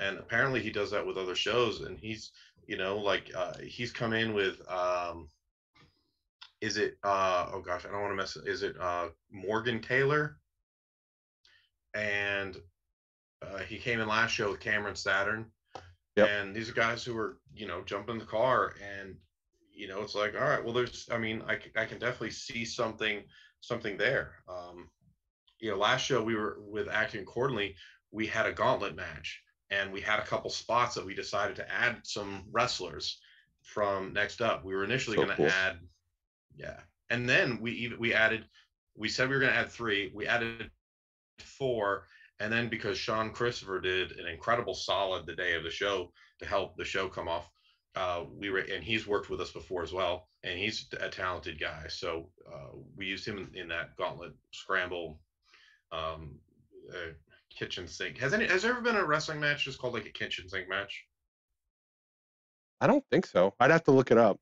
and 0.00 0.16
apparently 0.16 0.62
he 0.62 0.70
does 0.70 0.90
that 0.90 1.06
with 1.06 1.18
other 1.18 1.34
shows. 1.34 1.82
And 1.82 1.98
he's 1.98 2.32
you 2.66 2.78
know 2.78 2.96
like 2.96 3.30
uh, 3.36 3.58
he's 3.62 3.92
come 3.92 4.14
in 4.14 4.32
with 4.32 4.58
um, 4.70 5.28
is 6.62 6.78
it 6.78 6.96
uh 7.04 7.50
oh 7.52 7.60
gosh 7.60 7.84
I 7.84 7.90
don't 7.90 8.00
want 8.00 8.12
to 8.12 8.16
mess 8.16 8.36
it. 8.36 8.48
Is 8.48 8.62
it 8.62 8.74
uh 8.80 9.08
Morgan 9.30 9.82
Taylor? 9.82 10.38
And 11.92 12.56
uh, 13.42 13.58
he 13.58 13.76
came 13.76 14.00
in 14.00 14.08
last 14.08 14.30
show 14.30 14.50
with 14.50 14.60
Cameron 14.60 14.96
Saturn. 14.96 15.44
Yep. 16.16 16.26
And 16.26 16.56
these 16.56 16.70
are 16.70 16.74
guys 16.74 17.04
who 17.04 17.12
were, 17.12 17.36
you 17.54 17.66
know, 17.66 17.82
jumping 17.82 18.14
in 18.14 18.18
the 18.18 18.24
car 18.24 18.72
and 18.82 19.14
you 19.74 19.86
know 19.86 20.00
it's 20.00 20.16
like 20.16 20.34
all 20.34 20.48
right 20.48 20.64
well 20.64 20.72
there's 20.72 21.08
i 21.12 21.16
mean 21.16 21.40
I, 21.46 21.56
I 21.80 21.84
can 21.84 22.00
definitely 22.00 22.32
see 22.32 22.64
something 22.64 23.22
something 23.60 23.96
there. 23.96 24.34
Um 24.48 24.88
you 25.60 25.70
know 25.70 25.76
last 25.76 26.04
show 26.04 26.22
we 26.22 26.36
were 26.36 26.58
with 26.60 26.88
acting 26.88 27.22
accordingly 27.22 27.74
we 28.12 28.26
had 28.26 28.46
a 28.46 28.52
gauntlet 28.52 28.94
match 28.94 29.42
and 29.70 29.92
we 29.92 30.00
had 30.00 30.18
a 30.18 30.24
couple 30.24 30.50
spots 30.50 30.94
that 30.94 31.04
we 31.04 31.14
decided 31.14 31.56
to 31.56 31.70
add 31.70 31.98
some 32.04 32.44
wrestlers 32.50 33.20
from 33.62 34.12
next 34.14 34.40
up. 34.40 34.64
We 34.64 34.74
were 34.74 34.84
initially 34.84 35.16
So 35.16 35.24
going 35.24 35.36
to 35.36 35.36
cool. 35.36 35.48
add 35.48 35.78
yeah. 36.56 36.80
And 37.10 37.28
then 37.28 37.60
we 37.60 37.72
even 37.72 37.98
we 37.98 38.14
added 38.14 38.46
we 38.96 39.08
said 39.08 39.28
we 39.28 39.34
were 39.34 39.40
going 39.40 39.52
to 39.52 39.58
add 39.58 39.68
three 39.70 40.10
we 40.14 40.26
added 40.26 40.70
four 41.38 42.04
and 42.40 42.52
then 42.52 42.68
because 42.68 42.98
sean 42.98 43.30
christopher 43.30 43.80
did 43.80 44.12
an 44.12 44.26
incredible 44.26 44.74
solid 44.74 45.24
the 45.26 45.34
day 45.34 45.54
of 45.54 45.62
the 45.62 45.70
show 45.70 46.12
to 46.38 46.46
help 46.46 46.76
the 46.76 46.84
show 46.84 47.08
come 47.08 47.28
off 47.28 47.48
uh, 47.98 48.24
we 48.40 48.48
were, 48.50 48.58
and 48.58 48.84
he's 48.84 49.06
worked 49.06 49.28
with 49.28 49.40
us 49.40 49.50
before 49.50 49.82
as 49.82 49.92
well, 49.92 50.28
and 50.44 50.58
he's 50.58 50.86
a 51.00 51.08
talented 51.08 51.58
guy. 51.60 51.86
So 51.88 52.30
uh, 52.50 52.76
we 52.96 53.06
used 53.06 53.26
him 53.26 53.50
in, 53.54 53.68
that 53.68 53.96
gauntlet 53.96 54.32
scramble 54.52 55.18
um, 55.90 56.38
uh, 56.92 57.12
kitchen 57.50 57.88
sink. 57.88 58.18
Has 58.18 58.32
any 58.32 58.46
has 58.46 58.62
there 58.62 58.70
ever 58.72 58.80
been 58.80 58.96
a 58.96 59.04
wrestling 59.04 59.40
match 59.40 59.64
just 59.64 59.78
called 59.78 59.94
like 59.94 60.06
a 60.06 60.10
kitchen 60.12 60.48
sink 60.48 60.68
match? 60.68 61.04
I 62.80 62.86
don't 62.86 63.04
think 63.10 63.26
so. 63.26 63.54
I'd 63.58 63.72
have 63.72 63.84
to 63.84 63.90
look 63.90 64.10
it 64.12 64.18
up. 64.18 64.38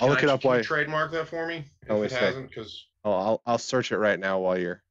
I'll 0.00 0.08
Can 0.08 0.10
look 0.10 0.18
I- 0.22 0.26
it 0.26 0.28
up 0.30 0.40
can 0.42 0.56
you 0.56 0.62
trademark 0.62 1.10
that 1.12 1.28
for 1.28 1.46
me 1.46 1.64
if 1.82 1.90
Oh, 1.90 1.96
it 1.96 2.00
wait 2.00 2.06
a 2.06 2.10
sec. 2.10 2.20
hasn't, 2.20 2.48
because 2.50 2.86
oh, 3.04 3.12
I'll 3.12 3.42
I'll 3.46 3.58
search 3.58 3.90
it 3.92 3.96
right 3.98 4.20
now 4.20 4.38
while 4.40 4.58
you're. 4.58 4.82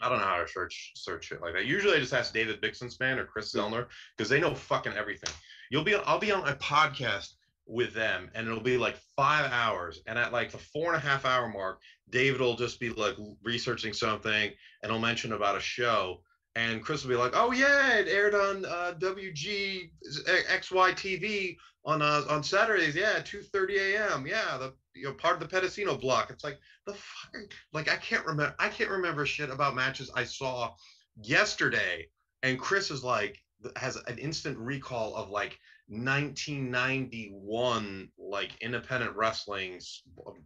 I 0.00 0.08
don't 0.08 0.18
know 0.18 0.24
how 0.24 0.42
to 0.42 0.48
search 0.48 0.92
search 0.94 1.32
it 1.32 1.40
like 1.40 1.54
that. 1.54 1.66
Usually, 1.66 1.96
I 1.96 2.00
just 2.00 2.12
ask 2.12 2.32
David 2.32 2.60
Bixenspan 2.60 3.18
or 3.18 3.24
Chris 3.24 3.52
Zellner 3.52 3.86
because 4.16 4.28
they 4.28 4.40
know 4.40 4.54
fucking 4.54 4.92
everything. 4.92 5.32
You'll 5.70 5.84
be 5.84 5.94
I'll 5.94 6.18
be 6.18 6.32
on 6.32 6.46
a 6.48 6.54
podcast 6.54 7.34
with 7.66 7.94
them, 7.94 8.30
and 8.34 8.46
it'll 8.46 8.60
be 8.60 8.78
like 8.78 8.96
five 9.16 9.50
hours, 9.50 10.00
and 10.06 10.18
at 10.18 10.32
like 10.32 10.52
the 10.52 10.58
four 10.58 10.92
and 10.92 11.02
a 11.02 11.06
half 11.06 11.24
hour 11.24 11.48
mark, 11.48 11.80
David 12.10 12.40
will 12.40 12.56
just 12.56 12.78
be 12.78 12.90
like 12.90 13.16
researching 13.42 13.92
something, 13.92 14.52
and 14.82 14.92
he'll 14.92 15.00
mention 15.00 15.32
about 15.32 15.56
a 15.56 15.60
show, 15.60 16.20
and 16.54 16.82
Chris 16.82 17.02
will 17.02 17.10
be 17.10 17.16
like, 17.16 17.32
"Oh 17.34 17.52
yeah, 17.52 17.94
it 17.94 18.08
aired 18.08 18.34
on 18.34 18.64
uh, 18.64 18.94
WG 18.98 19.90
XY 20.04 20.92
TV 20.92 21.56
on 21.86 22.02
uh, 22.02 22.24
on 22.28 22.42
Saturdays, 22.42 22.94
yeah, 22.94 23.20
two 23.24 23.40
thirty 23.40 23.78
a.m. 23.78 24.26
Yeah, 24.26 24.58
the 24.58 24.74
you 24.94 25.04
know 25.04 25.14
part 25.14 25.40
of 25.40 25.48
the 25.48 25.56
Pedicino 25.56 25.98
block." 25.98 26.28
It's 26.30 26.44
like 26.44 26.58
the 26.84 26.92
fucking 26.94 27.48
like 27.72 27.90
I 27.90 27.96
can't 27.96 28.26
remember 28.26 28.54
I 28.58 28.68
can't 28.68 28.90
remember 28.90 29.24
shit 29.24 29.48
about 29.50 29.74
matches 29.74 30.10
I 30.14 30.24
saw 30.24 30.74
yesterday 31.22 32.08
and 32.42 32.58
Chris 32.58 32.90
is 32.90 33.02
like 33.02 33.38
has 33.76 33.96
an 34.06 34.18
instant 34.18 34.58
recall 34.58 35.16
of 35.16 35.30
like 35.30 35.58
1991 35.88 38.08
like 38.18 38.50
independent 38.60 39.16
wrestling 39.16 39.80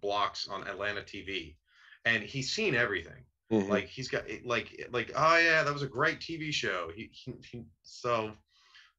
blocks 0.01 0.47
on 0.49 0.67
Atlanta 0.69 1.01
TV 1.01 1.57
and 2.05 2.23
he's 2.23 2.53
seen 2.53 2.75
everything 2.75 3.25
Mhm. 3.51 3.69
like 3.69 3.89
he's 3.89 4.09
got 4.09 4.25
like 4.45 4.87
like 4.93 5.11
oh 5.17 5.39
yeah 5.39 5.65
that 5.65 5.73
was 5.73 5.83
a 5.83 5.89
great 5.89 6.21
TV 6.21 6.53
show 6.53 6.91
he, 6.95 7.11
he, 7.13 7.35
he 7.51 7.65
so 7.83 8.33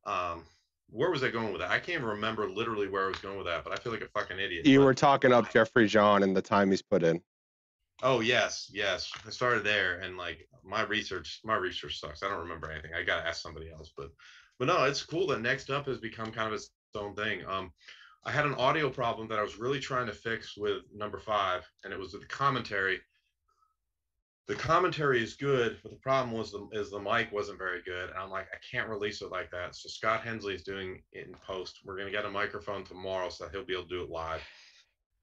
um 0.06 0.44
where 0.92 1.10
was 1.10 1.24
I 1.24 1.30
going 1.30 1.52
with 1.52 1.62
that? 1.62 1.72
I 1.72 1.80
can't 1.80 2.00
even 2.00 2.06
remember 2.06 2.50
literally 2.50 2.88
where 2.88 3.06
I 3.06 3.08
was 3.08 3.20
going 3.20 3.38
with 3.38 3.48
that, 3.48 3.64
but 3.64 3.74
I 3.74 3.78
feel 3.78 3.92
like 3.92 4.02
a 4.02 4.08
fucking 4.08 4.40
idiot. 4.40 4.66
you 4.66 4.80
but- 4.80 4.86
were 4.86 4.94
talking 4.94 5.32
up 5.32 5.52
Jeffrey 5.52 5.88
John 5.88 6.24
and 6.24 6.36
the 6.36 6.42
time 6.42 6.70
he's 6.70 6.82
put 6.82 7.04
in. 7.04 7.22
Oh 8.04 8.20
yes, 8.20 8.70
yes. 8.74 9.12
I 9.28 9.30
started 9.30 9.64
there, 9.64 10.00
and 10.00 10.18
like 10.18 10.48
my 10.64 10.82
research, 10.84 11.40
my 11.44 11.56
research 11.56 12.00
sucks. 12.00 12.24
I 12.24 12.30
don't 12.30 12.40
remember 12.40 12.72
anything. 12.72 12.92
I 12.96 13.04
gotta 13.04 13.28
ask 13.28 13.42
somebody 13.42 13.70
else. 13.72 13.94
But, 13.96 14.10
but 14.58 14.66
no, 14.66 14.86
it's 14.86 15.04
cool 15.04 15.28
that 15.28 15.42
Next 15.42 15.70
Up 15.70 15.86
has 15.86 16.00
become 16.00 16.32
kind 16.32 16.48
of 16.48 16.54
its 16.54 16.72
own 16.96 17.16
thing. 17.16 17.46
Um, 17.46 17.72
I 18.26 18.32
had 18.32 18.46
an 18.46 18.56
audio 18.56 18.90
problem 18.90 19.28
that 19.28 19.40
I 19.40 19.44
was 19.44 19.60
really 19.60 19.80
trying 19.80 20.08
to 20.08 20.14
fix 20.14 20.58
with 20.58 20.84
number 20.94 21.20
five, 21.20 21.64
and 21.84 21.94
it 21.94 22.00
was 22.00 22.14
with 22.14 22.24
the 22.24 22.28
commentary. 22.28 23.00
The 24.48 24.56
commentary 24.56 25.24
is 25.24 25.36
good, 25.36 25.78
but 25.82 25.92
the 25.92 25.98
problem 25.98 26.36
was 26.38 26.52
the 26.52 26.68
is 26.74 26.90
the 26.92 27.00
mic 27.00 27.32
wasn't 27.32 27.58
very 27.58 27.82
good, 27.84 28.10
and 28.10 28.18
I'm 28.20 28.32
like, 28.32 28.48
I 28.52 28.58
can't 28.70 28.90
release 28.90 29.22
it 29.22 29.32
like 29.32 29.50
that. 29.52 29.76
So 29.76 29.88
Scott 29.88 30.22
Hensley 30.24 30.56
is 30.56 30.64
doing 30.64 31.02
it 31.14 31.28
in 31.28 31.36
post. 31.36 31.80
We're 31.86 31.98
gonna 31.98 32.12
get 32.12 32.26
a 32.26 32.30
microphone 32.30 32.84
tomorrow, 32.84 33.30
so 33.30 33.46
that 33.46 33.52
he'll 33.54 33.64
be 33.66 33.74
able 33.74 33.84
to 33.84 33.90
do 33.90 34.04
it 34.04 34.10
live 34.10 34.42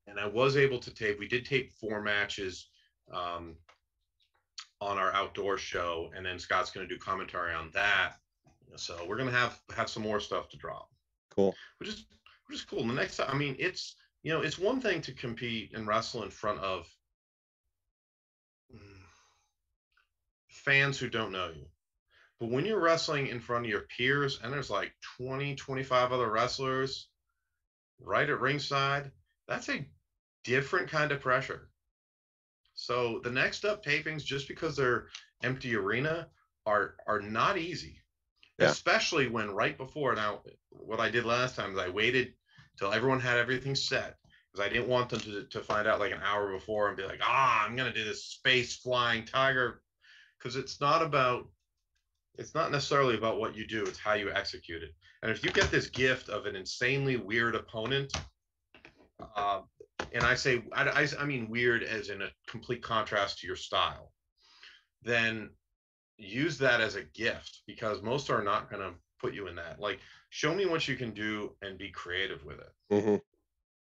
and 0.09 0.19
I 0.19 0.27
was 0.27 0.57
able 0.57 0.79
to 0.81 0.95
tape. 0.95 1.19
We 1.19 1.29
did 1.29 1.45
tape 1.45 1.73
four 1.73 2.01
matches 2.03 2.69
um, 3.13 3.57
on 4.81 4.99
our 4.99 5.13
outdoor 5.13 5.59
show, 5.59 6.11
and 6.17 6.25
then 6.25 6.39
Scott's 6.39 6.71
going 6.71 6.89
to 6.89 6.95
do 6.95 6.99
commentary 6.99 7.55
on 7.55 7.71
that. 7.75 8.15
So 8.77 9.05
we're 9.07 9.17
going 9.17 9.29
to 9.31 9.37
have 9.37 9.61
have 9.77 9.89
some 9.89 10.03
more 10.03 10.21
stuff 10.21 10.49
to 10.51 10.57
drop, 10.57 10.89
Cool. 11.31 11.55
which 11.79 11.89
is 11.89 12.07
which 12.47 12.59
is 12.59 12.65
cool. 12.65 12.87
The 12.87 12.93
next 12.93 13.17
time, 13.17 13.29
I 13.31 13.37
mean, 13.37 13.57
it's 13.59 13.97
you 14.23 14.33
know, 14.33 14.41
it's 14.41 14.59
one 14.59 14.81
thing 14.81 15.01
to 15.03 15.13
compete 15.13 15.73
and 15.75 15.87
wrestle 15.87 16.23
in 16.23 16.31
front 16.31 16.61
of 16.61 16.87
fans 20.69 20.99
who 20.99 21.09
don't 21.09 21.33
know 21.33 21.49
you. 21.49 21.65
But 22.39 22.51
when 22.51 22.67
you're 22.67 22.81
wrestling 22.81 23.29
in 23.29 23.41
front 23.41 23.65
of 23.65 23.71
your 23.71 23.87
peers 23.97 24.39
and 24.43 24.53
there's 24.53 24.71
like 24.71 24.93
20, 25.19 25.55
25 25.55 26.13
other 26.13 26.31
wrestlers 26.31 27.09
right 28.01 28.29
at 28.29 28.41
ringside, 28.41 29.11
that's 29.49 29.69
a 29.71 29.87
different 30.45 30.89
kind 30.91 31.11
of 31.11 31.21
pressure. 31.21 31.71
So 32.75 33.21
the 33.25 33.31
next 33.31 33.65
up 33.65 33.83
tapings, 33.83 34.25
just 34.25 34.47
because 34.47 34.77
they're 34.77 35.07
empty 35.43 35.75
arena, 35.75 36.29
are 36.67 36.97
are 37.07 37.21
not 37.21 37.57
easy. 37.57 38.03
Yeah. 38.59 38.67
Especially 38.69 39.27
when 39.27 39.51
right 39.51 39.77
before 39.77 40.15
now, 40.15 40.43
what 40.71 41.01
I 41.01 41.09
did 41.09 41.25
last 41.25 41.57
time 41.57 41.73
is 41.73 41.79
I 41.79 41.89
waited 41.89 42.35
till 42.79 42.93
everyone 42.93 43.21
had 43.21 43.39
everything 43.39 43.75
set 43.75 44.17
because 44.53 44.65
I 44.65 44.73
didn't 44.73 44.89
want 44.89 45.09
them 45.09 45.21
to, 45.21 45.45
to 45.45 45.61
find 45.61 45.89
out 45.89 45.99
like 45.99 46.13
an 46.13 46.21
hour 46.23 46.53
before 46.53 46.89
and 46.89 46.97
be 46.97 47.05
like, 47.05 47.21
ah, 47.23 47.65
I'm 47.65 47.75
gonna 47.75 47.93
do 47.93 48.05
this 48.05 48.25
space 48.25 48.77
flying 48.77 49.25
tiger, 49.25 49.81
because 50.39 50.57
it's 50.57 50.81
not 50.81 51.03
about 51.03 51.49
it's 52.39 52.55
not 52.55 52.71
necessarily 52.71 53.17
about 53.17 53.41
what 53.41 53.57
you 53.57 53.67
do, 53.67 53.85
it's 53.85 53.99
how 53.99 54.15
you 54.15 54.31
execute 54.31 54.83
it. 54.83 54.95
And 55.23 55.31
if 55.31 55.43
you 55.43 55.51
get 55.51 55.71
this 55.73 55.89
gift 55.89 56.29
of 56.29 56.47
an 56.47 56.55
insanely 56.55 57.17
weird 57.17 57.57
opponent, 57.57 58.13
uh, 59.37 59.63
and 60.13 60.23
I 60.25 60.37
say, 60.37 60.63
I, 60.73 60.89
I, 60.89 61.09
I 61.19 61.25
mean 61.25 61.49
weird 61.49 61.83
as 61.83 62.11
in 62.11 62.23
a 62.23 62.29
complete 62.47 62.83
contrast 62.83 63.41
to 63.41 63.47
your 63.47 63.57
style, 63.57 64.13
then 65.03 65.51
use 66.17 66.59
that 66.59 66.81
as 66.81 66.95
a 66.95 67.03
gift 67.03 67.63
because 67.67 68.03
most 68.03 68.31
are 68.31 68.43
not 68.43 68.71
going 68.71 68.83
to 68.83 68.95
put 69.21 69.35
you 69.35 69.49
in 69.49 69.57
that. 69.57 69.81
Like, 69.81 69.99
show 70.31 70.55
me 70.55 70.67
what 70.67 70.87
you 70.87 70.97
can 70.97 71.13
do 71.13 71.57
and 71.63 71.77
be 71.77 71.91
creative 71.91 72.45
with 72.45 72.59
it. 72.61 73.03
hmm 73.03 73.17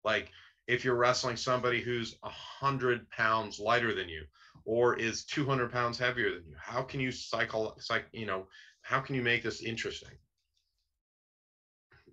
Like, 0.04 0.30
if 0.66 0.84
you're 0.84 0.96
wrestling 0.96 1.36
somebody 1.36 1.80
who's 1.80 2.16
a 2.22 2.28
hundred 2.28 3.08
pounds 3.10 3.60
lighter 3.60 3.94
than 3.94 4.08
you, 4.08 4.24
or 4.70 4.94
is 4.94 5.24
200 5.24 5.72
pounds 5.72 5.98
heavier 5.98 6.30
than 6.30 6.44
you, 6.46 6.54
how 6.56 6.80
can 6.80 7.00
you 7.00 7.10
cycle, 7.10 7.74
psych, 7.80 8.04
you 8.12 8.24
know, 8.24 8.46
how 8.82 9.00
can 9.00 9.16
you 9.16 9.20
make 9.20 9.42
this 9.42 9.62
interesting? 9.62 10.12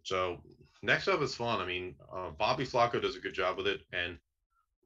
So 0.01 0.41
next 0.81 1.07
up 1.07 1.21
is 1.21 1.35
fun. 1.35 1.61
I 1.61 1.67
mean, 1.67 1.93
uh, 2.11 2.31
Bobby 2.31 2.65
Flaco 2.65 2.99
does 2.99 3.15
a 3.15 3.19
good 3.19 3.35
job 3.35 3.57
with 3.57 3.67
it, 3.67 3.81
and 3.93 4.17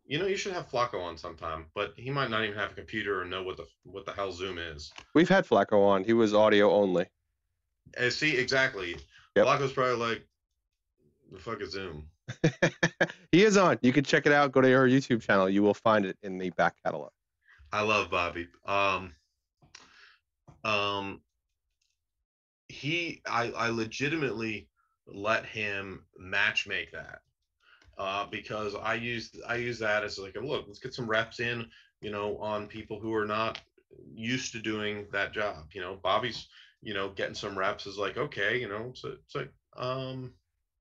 you 0.06 0.20
know, 0.20 0.26
you 0.26 0.36
should 0.36 0.52
have 0.52 0.70
Flaco 0.70 1.02
on 1.02 1.18
sometime, 1.18 1.68
but 1.74 1.94
he 1.96 2.10
might 2.10 2.30
not 2.30 2.44
even 2.44 2.58
have 2.58 2.72
a 2.72 2.76
computer 2.76 3.22
or 3.22 3.24
know 3.24 3.42
what 3.42 3.56
the 3.56 3.66
what 3.84 4.06
the 4.06 4.12
hell 4.12 4.34
Zoom 4.34 4.58
is. 4.58 4.92
We've 5.16 5.30
had 5.30 5.48
Flaco 5.48 5.82
on. 5.88 6.04
He 6.04 6.12
was 6.12 6.34
audio 6.34 6.74
only. 6.74 7.06
Uh, 7.98 8.10
see, 8.10 8.36
exactly. 8.36 8.98
Yep. 9.38 9.46
Flaco's 9.46 9.72
probably 9.72 9.96
like, 9.96 10.28
the 11.32 11.40
fuck 11.40 11.62
is 11.62 11.72
Zoom? 11.72 12.10
he 13.32 13.46
is 13.46 13.56
on. 13.56 13.80
You 13.82 13.94
can 13.94 14.04
check 14.04 14.26
it 14.26 14.34
out. 14.34 14.52
Go 14.52 14.60
to 14.60 14.74
our 14.74 14.90
YouTube 14.90 15.22
channel. 15.22 15.50
You 15.50 15.64
will 15.64 15.74
find 15.74 16.06
it 16.06 16.18
in 16.22 16.38
the 16.38 16.50
back 16.50 16.76
catalog. 16.84 17.12
I 17.74 17.82
love 17.82 18.10
Bobby. 18.10 18.48
Um, 18.66 19.14
um, 20.64 21.22
he, 22.68 23.22
I, 23.28 23.52
I 23.52 23.70
legitimately 23.70 24.68
let 25.08 25.46
him 25.46 26.04
match 26.18 26.68
make 26.68 26.92
that 26.92 27.22
uh, 27.98 28.26
because 28.32 28.76
I 28.76 28.96
use 28.96 29.32
I 29.48 29.56
use 29.56 29.80
that 29.80 30.04
as 30.04 30.18
like 30.18 30.36
a 30.36 30.40
look. 30.40 30.66
Let's 30.68 30.80
get 30.80 30.94
some 30.94 31.08
reps 31.10 31.40
in, 31.40 31.68
you 32.02 32.12
know, 32.12 32.38
on 32.38 32.68
people 32.68 33.00
who 33.00 33.14
are 33.14 33.26
not 33.26 33.60
used 34.14 34.52
to 34.54 34.60
doing 34.60 35.08
that 35.12 35.34
job. 35.34 35.66
You 35.74 35.82
know, 35.82 36.00
Bobby's, 36.02 36.48
you 36.82 36.94
know, 36.94 37.10
getting 37.10 37.36
some 37.36 37.58
reps 37.58 37.86
is 37.86 37.98
like 37.98 38.18
okay, 38.18 38.60
you 38.60 38.68
know, 38.70 38.88
it's, 38.90 39.04
it's 39.04 39.36
like 39.36 39.52
um, 39.78 40.32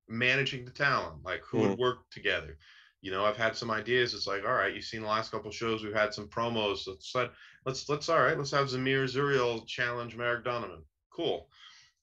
managing 0.08 0.64
the 0.64 0.70
talent, 0.70 1.24
like 1.24 1.42
who 1.42 1.58
would 1.58 1.78
work 1.78 2.10
together. 2.10 2.56
You 3.02 3.10
know, 3.10 3.24
I've 3.24 3.36
had 3.36 3.56
some 3.56 3.70
ideas. 3.70 4.12
It's 4.12 4.26
like, 4.26 4.44
all 4.44 4.52
right, 4.52 4.74
you've 4.74 4.84
seen 4.84 5.02
the 5.02 5.08
last 5.08 5.30
couple 5.30 5.50
shows. 5.50 5.82
We've 5.82 5.94
had 5.94 6.12
some 6.12 6.28
promos. 6.28 6.86
Let's 6.86 7.12
let 7.14 7.30
let's 7.64 7.88
let's 7.88 8.08
all 8.08 8.20
right. 8.20 8.36
Let's 8.36 8.50
have 8.50 8.68
Zamir 8.68 9.04
Zuriel 9.04 9.66
challenge 9.66 10.16
Merrick 10.16 10.44
Donovan. 10.44 10.82
Cool. 11.10 11.48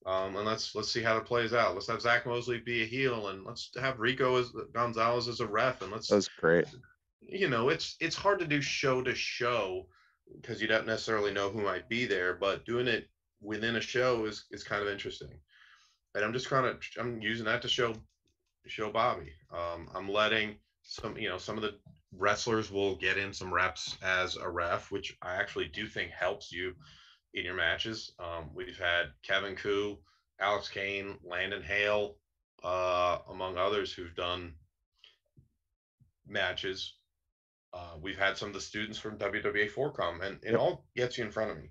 Um, 0.07 0.35
and 0.37 0.45
let's 0.45 0.73
let's 0.73 0.91
see 0.91 1.03
how 1.03 1.17
it 1.17 1.25
plays 1.25 1.53
out. 1.53 1.73
Let's 1.73 1.87
have 1.87 2.01
Zach 2.01 2.25
Mosley 2.25 2.59
be 2.59 2.81
a 2.83 2.85
heel, 2.85 3.27
and 3.27 3.45
let's 3.45 3.71
have 3.79 3.99
Rico 3.99 4.37
as 4.37 4.51
Gonzalez 4.73 5.27
as 5.27 5.41
a 5.41 5.47
ref, 5.47 5.81
and 5.81 5.91
let's. 5.91 6.07
That's 6.07 6.29
great. 6.29 6.65
You 7.21 7.49
know, 7.49 7.69
it's 7.69 7.97
it's 7.99 8.15
hard 8.15 8.39
to 8.39 8.47
do 8.47 8.61
show 8.61 9.01
to 9.03 9.13
show 9.13 9.87
because 10.35 10.61
you 10.61 10.67
don't 10.67 10.87
necessarily 10.87 11.33
know 11.33 11.49
who 11.49 11.61
might 11.61 11.89
be 11.89 12.05
there, 12.05 12.35
but 12.35 12.65
doing 12.65 12.87
it 12.87 13.09
within 13.41 13.75
a 13.75 13.81
show 13.81 14.25
is 14.25 14.45
is 14.51 14.63
kind 14.63 14.81
of 14.81 14.87
interesting. 14.87 15.39
And 16.15 16.23
I'm 16.23 16.33
just 16.33 16.49
kind 16.49 16.65
of 16.65 16.81
I'm 16.99 17.21
using 17.21 17.45
that 17.45 17.61
to 17.63 17.67
show 17.67 17.93
show 18.65 18.91
Bobby. 18.91 19.33
Um, 19.51 19.89
I'm 19.93 20.09
letting 20.09 20.55
some 20.87 21.17
you 21.17 21.29
know 21.29 21.37
some 21.37 21.57
of 21.57 21.63
the 21.63 21.75
wrestlers 22.17 22.71
will 22.71 22.95
get 22.95 23.17
in 23.17 23.33
some 23.33 23.53
reps 23.53 23.97
as 24.01 24.37
a 24.37 24.49
ref, 24.49 24.89
which 24.91 25.15
I 25.21 25.35
actually 25.35 25.67
do 25.67 25.85
think 25.85 26.11
helps 26.11 26.51
you 26.51 26.73
in 27.33 27.43
your 27.43 27.53
matches. 27.53 28.13
Um, 28.19 28.49
we've 28.55 28.79
had 28.79 29.07
Kevin 29.21 29.55
Ku, 29.55 29.97
Alex 30.39 30.69
Kane, 30.69 31.17
Landon 31.23 31.61
Hale, 31.61 32.15
uh, 32.63 33.19
among 33.29 33.57
others 33.57 33.91
who've 33.91 34.15
done 34.15 34.53
matches. 36.25 36.93
Uh, 37.73 37.97
we've 38.01 38.17
had 38.17 38.37
some 38.37 38.47
of 38.47 38.53
the 38.53 38.61
students 38.61 38.97
from 38.97 39.17
WWA 39.17 39.69
4 39.69 39.91
come, 39.91 40.21
and 40.21 40.39
it 40.41 40.55
all 40.55 40.85
gets 40.95 41.17
you 41.17 41.25
in 41.25 41.31
front 41.31 41.51
of 41.51 41.57
me. 41.57 41.69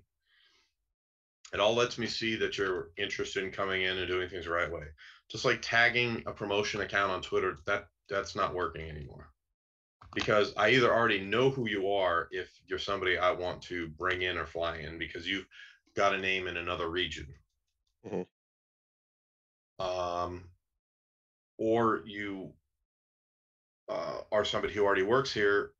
It 1.53 1.59
all 1.59 1.73
lets 1.73 1.97
me 1.97 2.05
see 2.05 2.35
that 2.35 2.57
you're 2.57 2.91
interested 2.97 3.43
in 3.43 3.51
coming 3.51 3.81
in 3.81 3.97
and 3.97 4.07
doing 4.07 4.29
things 4.29 4.45
the 4.45 4.51
right 4.51 4.71
way. 4.71 4.83
Just 5.29 5.43
like 5.43 5.59
tagging 5.61 6.23
a 6.27 6.31
promotion 6.31 6.81
account 6.81 7.11
on 7.11 7.21
Twitter, 7.21 7.57
that 7.65 7.87
that's 8.09 8.35
not 8.35 8.53
working 8.53 8.89
anymore 8.89 9.29
because 10.13 10.53
I 10.57 10.71
either 10.71 10.93
already 10.93 11.19
know 11.19 11.49
who 11.49 11.67
you 11.67 11.91
are 11.91 12.27
if 12.31 12.49
you're 12.65 12.79
somebody 12.79 13.17
I 13.17 13.31
want 13.31 13.61
to 13.63 13.87
bring 13.89 14.23
in 14.23 14.37
or 14.37 14.45
fly 14.45 14.77
in 14.77 14.97
because 14.97 15.27
you've 15.27 15.47
got 15.95 16.15
a 16.15 16.17
name 16.17 16.47
in 16.47 16.57
another 16.57 16.89
region. 16.89 17.27
Mhm. 18.05 18.25
Um, 19.79 20.49
or 21.57 22.01
you 22.05 22.53
uh, 23.89 24.21
are 24.31 24.45
somebody 24.45 24.73
who 24.73 24.83
already 24.83 25.03
works 25.03 25.31
here, 25.31 25.71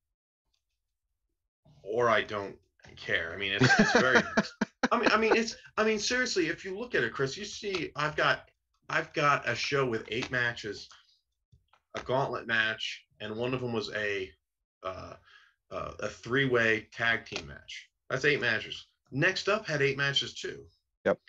or 1.82 2.10
I 2.10 2.22
don't 2.22 2.56
care. 2.96 3.34
I 3.34 3.38
mean, 3.38 3.54
it's, 3.54 3.80
it's 3.80 3.92
very. 3.94 4.22
I 4.92 5.00
mean, 5.00 5.10
I 5.12 5.18
mean, 5.18 5.36
it's. 5.36 5.56
I 5.78 5.84
mean, 5.84 6.00
seriously, 6.00 6.48
if 6.48 6.64
you 6.64 6.78
look 6.78 6.96
at 6.96 7.04
it, 7.04 7.14
Chris, 7.14 7.38
you 7.38 7.46
see, 7.46 7.92
I've 7.96 8.16
got, 8.16 8.50
I've 8.90 9.12
got 9.14 9.48
a 9.48 9.56
show 9.56 9.86
with 9.86 10.06
eight 10.10 10.32
matches, 10.32 10.90
a 11.98 12.04
gauntlet 12.04 12.48
match, 12.48 13.06
and 13.20 13.36
one 13.36 13.54
of 13.54 13.62
them 13.62 13.74
was 13.74 13.92
a 13.94 14.32
uh, 14.84 15.14
uh, 15.72 15.92
a 16.00 16.08
three 16.08 16.46
way 16.46 16.88
tag 16.94 17.26
team 17.26 17.48
match. 17.48 17.90
That's 18.10 18.26
eight 18.26 18.42
matches. 18.42 18.88
Next 19.12 19.50
up 19.50 19.68
had 19.68 19.82
eight 19.82 19.98
matches 19.98 20.34
too. 20.34 20.64
Yep. 21.06 21.20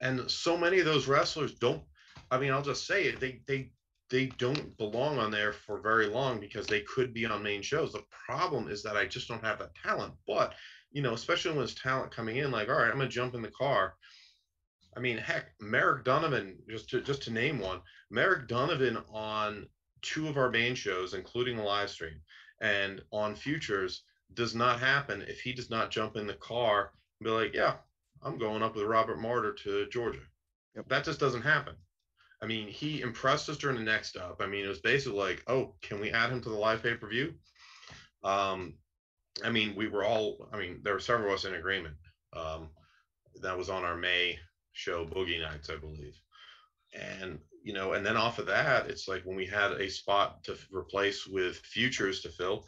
And 0.00 0.30
so 0.30 0.56
many 0.56 0.78
of 0.78 0.86
those 0.86 1.08
wrestlers 1.08 1.54
don't. 1.54 1.82
I 2.30 2.38
mean, 2.38 2.52
I'll 2.52 2.62
just 2.62 2.86
say 2.86 3.04
it. 3.04 3.20
They 3.20 3.40
they 3.46 3.70
they 4.10 4.26
don't 4.26 4.76
belong 4.78 5.18
on 5.18 5.30
there 5.30 5.52
for 5.52 5.80
very 5.80 6.06
long 6.06 6.38
because 6.38 6.66
they 6.66 6.80
could 6.82 7.12
be 7.12 7.26
on 7.26 7.42
main 7.42 7.62
shows. 7.62 7.92
The 7.92 8.04
problem 8.26 8.68
is 8.68 8.82
that 8.82 8.96
I 8.96 9.06
just 9.06 9.28
don't 9.28 9.44
have 9.44 9.58
that 9.58 9.74
talent. 9.74 10.14
But 10.26 10.54
you 10.92 11.02
know, 11.02 11.14
especially 11.14 11.50
when 11.50 11.58
there's 11.58 11.74
talent 11.74 12.14
coming 12.14 12.36
in, 12.36 12.50
like, 12.50 12.68
all 12.68 12.76
right, 12.76 12.90
I'm 12.90 12.98
gonna 12.98 13.08
jump 13.08 13.34
in 13.34 13.42
the 13.42 13.50
car. 13.50 13.94
I 14.96 15.00
mean, 15.00 15.18
heck, 15.18 15.52
Merrick 15.60 16.04
Donovan, 16.04 16.56
just 16.70 16.88
to 16.90 17.00
just 17.00 17.22
to 17.24 17.32
name 17.32 17.58
one, 17.58 17.80
Merrick 18.10 18.48
Donovan 18.48 18.98
on 19.10 19.66
two 20.02 20.28
of 20.28 20.36
our 20.36 20.50
main 20.50 20.74
shows, 20.74 21.14
including 21.14 21.56
the 21.56 21.62
live 21.62 21.90
stream, 21.90 22.20
and 22.60 23.02
on 23.12 23.34
futures, 23.34 24.02
does 24.34 24.54
not 24.54 24.80
happen 24.80 25.22
if 25.28 25.40
he 25.40 25.52
does 25.52 25.70
not 25.70 25.90
jump 25.90 26.16
in 26.16 26.26
the 26.26 26.34
car 26.34 26.92
and 27.20 27.24
be 27.24 27.30
like, 27.30 27.54
yeah, 27.54 27.74
I'm 28.22 28.38
going 28.38 28.62
up 28.62 28.74
with 28.74 28.84
Robert 28.84 29.20
Martyr 29.20 29.52
to 29.52 29.88
Georgia. 29.88 30.20
Yep. 30.74 30.88
That 30.88 31.04
just 31.04 31.20
doesn't 31.20 31.42
happen. 31.42 31.74
I 32.42 32.46
mean, 32.46 32.68
he 32.68 33.00
impressed 33.00 33.48
us 33.48 33.56
during 33.56 33.76
the 33.76 33.82
next 33.82 34.16
up. 34.16 34.40
I 34.40 34.46
mean, 34.46 34.64
it 34.64 34.68
was 34.68 34.80
basically 34.80 35.18
like, 35.18 35.42
oh, 35.46 35.74
can 35.80 36.00
we 36.00 36.10
add 36.10 36.30
him 36.30 36.40
to 36.42 36.48
the 36.50 36.56
live 36.56 36.82
pay 36.82 36.94
per 36.94 37.08
view? 37.08 37.34
Um, 38.22 38.74
I 39.44 39.50
mean, 39.50 39.74
we 39.74 39.88
were 39.88 40.04
all, 40.04 40.48
I 40.52 40.58
mean, 40.58 40.80
there 40.82 40.92
were 40.92 41.00
several 41.00 41.28
of 41.28 41.34
us 41.34 41.44
in 41.44 41.54
agreement. 41.54 41.94
Um, 42.34 42.68
that 43.42 43.56
was 43.56 43.70
on 43.70 43.84
our 43.84 43.96
May 43.96 44.38
show, 44.72 45.06
Boogie 45.06 45.40
Nights, 45.40 45.70
I 45.70 45.76
believe. 45.76 46.16
And, 46.96 47.38
you 47.62 47.72
know, 47.72 47.92
and 47.92 48.04
then 48.04 48.16
off 48.16 48.38
of 48.38 48.46
that, 48.46 48.88
it's 48.88 49.08
like 49.08 49.22
when 49.24 49.36
we 49.36 49.46
had 49.46 49.72
a 49.72 49.90
spot 49.90 50.42
to 50.44 50.56
replace 50.70 51.26
with 51.26 51.56
futures 51.58 52.20
to 52.22 52.30
fill, 52.30 52.66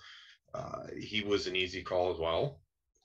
uh, 0.55 0.87
he 0.99 1.23
was 1.23 1.47
an 1.47 1.57
easy 1.57 1.83
call 1.83 2.13
as 2.13 2.19
well. 2.19 2.61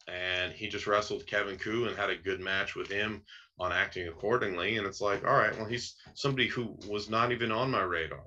And 0.08 0.52
he 0.52 0.68
just 0.68 0.88
wrestled 0.88 1.26
Kevin 1.26 1.58
Ku 1.58 1.86
and 1.86 1.96
had 1.96 2.10
a 2.10 2.18
good 2.18 2.42
match 2.42 2.76
with 2.76 2.90
him 2.90 3.22
on 3.58 3.72
acting 3.72 4.08
accordingly. 4.08 4.78
And 4.78 4.86
it's 4.86 5.02
like, 5.02 5.26
all 5.26 5.36
right, 5.36 5.56
well, 5.56 5.68
he's 5.68 5.96
somebody 6.14 6.48
who 6.48 6.78
was 6.90 7.10
not 7.10 7.32
even 7.32 7.52
on 7.52 7.72
my 7.72 7.84
radar. 7.84 8.26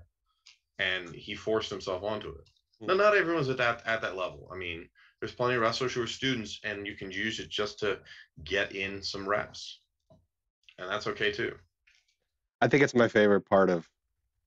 And 0.78 1.14
he 1.14 1.34
forced 1.34 1.70
himself 1.70 2.02
onto 2.02 2.30
it. 2.30 2.50
Hmm. 2.80 2.86
Now, 2.86 2.94
not 2.94 3.16
everyone's 3.16 3.48
at 3.48 3.58
that 3.58 3.82
at 3.86 4.02
that 4.02 4.16
level. 4.16 4.48
I 4.52 4.56
mean, 4.56 4.88
there's 5.20 5.34
plenty 5.34 5.54
of 5.54 5.62
wrestlers 5.62 5.94
who 5.94 6.02
are 6.02 6.06
students, 6.06 6.60
and 6.62 6.86
you 6.86 6.94
can 6.94 7.10
use 7.10 7.40
it 7.40 7.48
just 7.48 7.78
to 7.80 7.98
get 8.44 8.74
in 8.74 9.02
some 9.02 9.28
reps, 9.28 9.80
and 10.78 10.88
that's 10.88 11.06
okay 11.06 11.32
too. 11.32 11.54
I 12.60 12.68
think 12.68 12.82
it's 12.82 12.94
my 12.94 13.08
favorite 13.08 13.42
part 13.42 13.70
of 13.70 13.88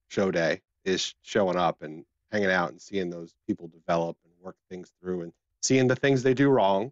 show 0.07 0.31
day 0.31 0.61
is 0.85 1.13
showing 1.21 1.57
up 1.57 1.81
and 1.81 2.05
hanging 2.31 2.49
out 2.51 2.71
and 2.71 2.81
seeing 2.81 3.09
those 3.09 3.33
people 3.47 3.67
develop 3.67 4.17
and 4.23 4.33
work 4.41 4.55
things 4.69 4.91
through 5.01 5.21
and 5.23 5.33
seeing 5.61 5.87
the 5.87 5.95
things 5.95 6.23
they 6.23 6.33
do 6.33 6.49
wrong, 6.49 6.91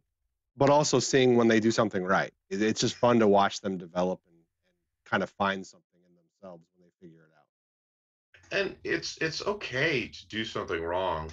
but 0.55 0.69
also 0.69 0.99
seeing 0.99 1.35
when 1.37 1.47
they 1.47 1.59
do 1.59 1.71
something 1.71 2.03
right. 2.03 2.31
It's 2.49 2.81
just 2.81 2.95
fun 2.95 3.19
to 3.19 3.27
watch 3.27 3.61
them 3.61 3.77
develop 3.77 4.19
and, 4.27 4.37
and 4.37 4.75
kind 5.05 5.23
of 5.23 5.29
find 5.31 5.65
something 5.65 6.01
in 6.07 6.15
themselves 6.15 6.63
when 6.75 6.85
they 6.87 7.07
figure 7.07 7.23
it 7.23 7.31
out. 7.37 8.59
and 8.59 8.75
it's 8.83 9.17
it's 9.21 9.45
okay 9.45 10.07
to 10.07 10.27
do 10.27 10.45
something 10.45 10.81
wrong 10.81 11.29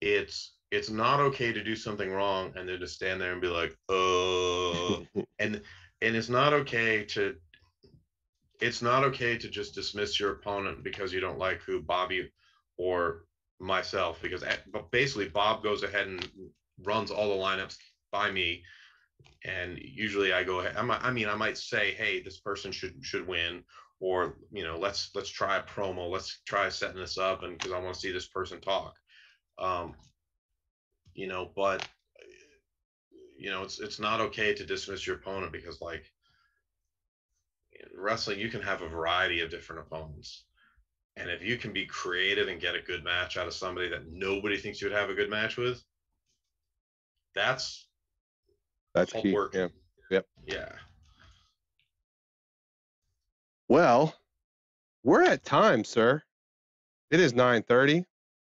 it's 0.00 0.52
it's 0.70 0.90
not 0.90 1.20
okay 1.20 1.52
to 1.52 1.62
do 1.62 1.74
something 1.76 2.10
wrong 2.10 2.52
and 2.56 2.68
then 2.68 2.78
to 2.80 2.86
stand 2.86 3.20
there 3.20 3.32
and 3.32 3.40
be 3.40 3.48
like 3.48 3.76
uh 3.88 5.00
and 5.38 5.60
and 6.00 6.16
it's 6.16 6.28
not 6.28 6.52
okay 6.52 7.04
to 7.04 7.34
it's 8.60 8.82
not 8.82 9.04
okay 9.04 9.38
to 9.38 9.48
just 9.48 9.74
dismiss 9.74 10.18
your 10.18 10.32
opponent 10.32 10.82
because 10.82 11.12
you 11.12 11.20
don't 11.20 11.38
like 11.38 11.60
who 11.62 11.80
bobby 11.80 12.28
or 12.76 13.24
myself 13.60 14.20
because 14.22 14.44
but 14.72 14.90
basically 14.90 15.28
bob 15.28 15.62
goes 15.62 15.82
ahead 15.82 16.06
and 16.06 16.28
runs 16.84 17.10
all 17.10 17.28
the 17.28 17.42
lineups 17.42 17.76
by 18.12 18.30
me. 18.30 18.62
And 19.44 19.78
usually 19.78 20.32
i 20.32 20.42
go 20.42 20.60
ahead 20.60 20.76
I 20.76 20.82
I 20.82 21.10
mean 21.10 21.28
i 21.28 21.34
might 21.34 21.58
say 21.58 21.92
hey 21.92 22.22
this 22.22 22.38
person 22.38 22.72
should 22.72 22.94
should 23.02 23.26
win 23.26 23.62
or 24.00 24.36
you 24.52 24.64
know 24.64 24.78
let's 24.78 25.10
let's 25.14 25.28
try 25.30 25.56
a 25.56 25.62
promo. 25.62 26.10
Let's 26.10 26.40
try 26.46 26.68
setting 26.68 27.00
this 27.00 27.18
up 27.18 27.42
and 27.42 27.58
because 27.58 27.72
i 27.72 27.78
want 27.78 27.94
to 27.94 28.00
see 28.00 28.12
this 28.12 28.28
person 28.28 28.60
talk. 28.60 28.94
Um 29.58 29.94
you 31.14 31.26
know 31.26 31.50
but 31.56 31.86
you 33.36 33.50
know 33.50 33.62
it's 33.62 33.80
it's 33.80 33.98
not 34.00 34.20
okay 34.20 34.54
to 34.54 34.64
dismiss 34.64 35.06
your 35.06 35.16
opponent 35.16 35.52
because 35.52 35.80
like 35.80 36.04
wrestling, 37.94 38.38
you 38.38 38.48
can 38.48 38.62
have 38.62 38.82
a 38.82 38.88
variety 38.88 39.40
of 39.40 39.50
different 39.50 39.82
opponents. 39.82 40.44
And 41.16 41.28
if 41.30 41.42
you 41.42 41.56
can 41.56 41.72
be 41.72 41.84
creative 41.86 42.48
and 42.48 42.60
get 42.60 42.74
a 42.76 42.80
good 42.80 43.02
match 43.02 43.36
out 43.36 43.46
of 43.46 43.54
somebody 43.54 43.88
that 43.88 44.06
nobody 44.10 44.56
thinks 44.56 44.80
you 44.80 44.88
would 44.88 44.96
have 44.96 45.10
a 45.10 45.14
good 45.14 45.30
match 45.30 45.56
with, 45.56 45.82
that's 47.34 47.88
That's 48.94 49.12
key. 49.12 49.32
working. 49.32 49.60
Yeah. 49.60 49.68
Yep. 50.10 50.26
Yeah. 50.46 50.72
Well, 53.68 54.14
we're 55.04 55.22
at 55.22 55.44
time, 55.44 55.84
sir. 55.84 56.22
It 57.10 57.20
is 57.20 57.32
9:30. 57.32 58.04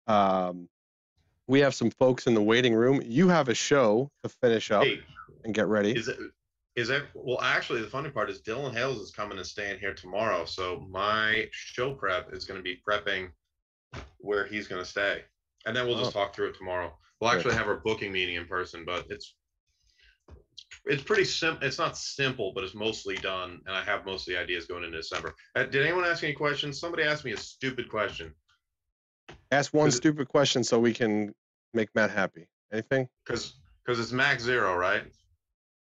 Um, 0.07 0.69
we 1.47 1.61
have 1.61 1.75
some 1.75 1.91
folks 1.91 2.27
in 2.27 2.35
the 2.35 2.43
waiting 2.43 2.75
room. 2.75 3.01
You 3.05 3.29
have 3.29 3.49
a 3.49 3.55
show 3.55 4.11
to 4.23 4.29
finish 4.29 4.71
up 4.71 4.85
Hey, 4.85 5.01
and 5.45 5.55
get 5.55 5.67
ready. 5.67 5.93
is 5.93 6.09
it 6.09 6.19
is 6.79 6.89
that 6.89 7.03
well 7.15 7.41
actually 7.41 7.81
the 7.81 7.89
funny 7.89 8.09
part 8.09 8.31
is 8.31 8.41
Dylan 8.41 8.73
Hales 8.73 9.01
is 9.01 9.11
coming 9.11 9.37
and 9.37 9.47
staying 9.47 9.81
here 9.81 9.95
tomorrow. 9.95 10.45
So 10.45 10.87
my 10.91 11.49
show 11.51 11.93
prep 11.93 12.33
is 12.33 12.45
gonna 12.45 12.63
be 12.63 12.81
prepping 12.89 13.31
where 14.19 14.47
he's 14.47 14.69
gonna 14.69 14.85
stay. 14.85 15.25
And 15.67 15.77
then 15.77 15.87
we'll 15.87 15.99
just 15.99 16.15
Oh. 16.15 16.21
talk 16.21 16.35
through 16.35 16.51
it 16.51 16.57
tomorrow. 16.57 16.97
We'll 17.21 17.31
actually 17.31 17.57
have 17.57 17.67
our 17.67 17.79
booking 17.81 18.13
meeting 18.13 18.37
in 18.37 18.47
person, 18.47 18.85
but 18.85 19.07
it's 19.11 19.35
it's 20.85 21.03
pretty 21.03 21.25
simple. 21.25 21.67
It's 21.67 21.79
not 21.79 21.99
simple, 21.99 22.53
but 22.55 22.63
it's 22.65 22.75
mostly 22.75 23.17
done, 23.17 23.61
and 23.67 23.77
I 23.77 23.83
have 23.83 24.07
most 24.07 24.29
of 24.29 24.35
the 24.35 24.41
ideas 24.41 24.67
going 24.67 24.85
into 24.85 24.97
December. 24.97 25.35
Uh, 25.57 25.65
did 25.65 25.83
anyone 25.85 26.05
ask 26.05 26.23
any 26.23 26.33
questions? 26.33 26.79
Somebody 26.79 27.03
asked 27.03 27.25
me 27.25 27.33
a 27.33 27.37
stupid 27.37 27.89
question 27.89 28.35
Ask 29.51 29.75
one 29.75 29.91
stupid 29.91 30.29
question 30.29 30.63
so 30.63 30.79
we 30.79 30.95
can 30.95 31.35
make 31.75 31.89
Matt 31.95 32.11
happy. 32.11 32.47
Anything? 32.73 33.09
because 33.25 33.55
because 33.85 33.99
it's 33.99 34.13
Max 34.13 34.43
Zero, 34.45 34.77
right? 34.77 35.03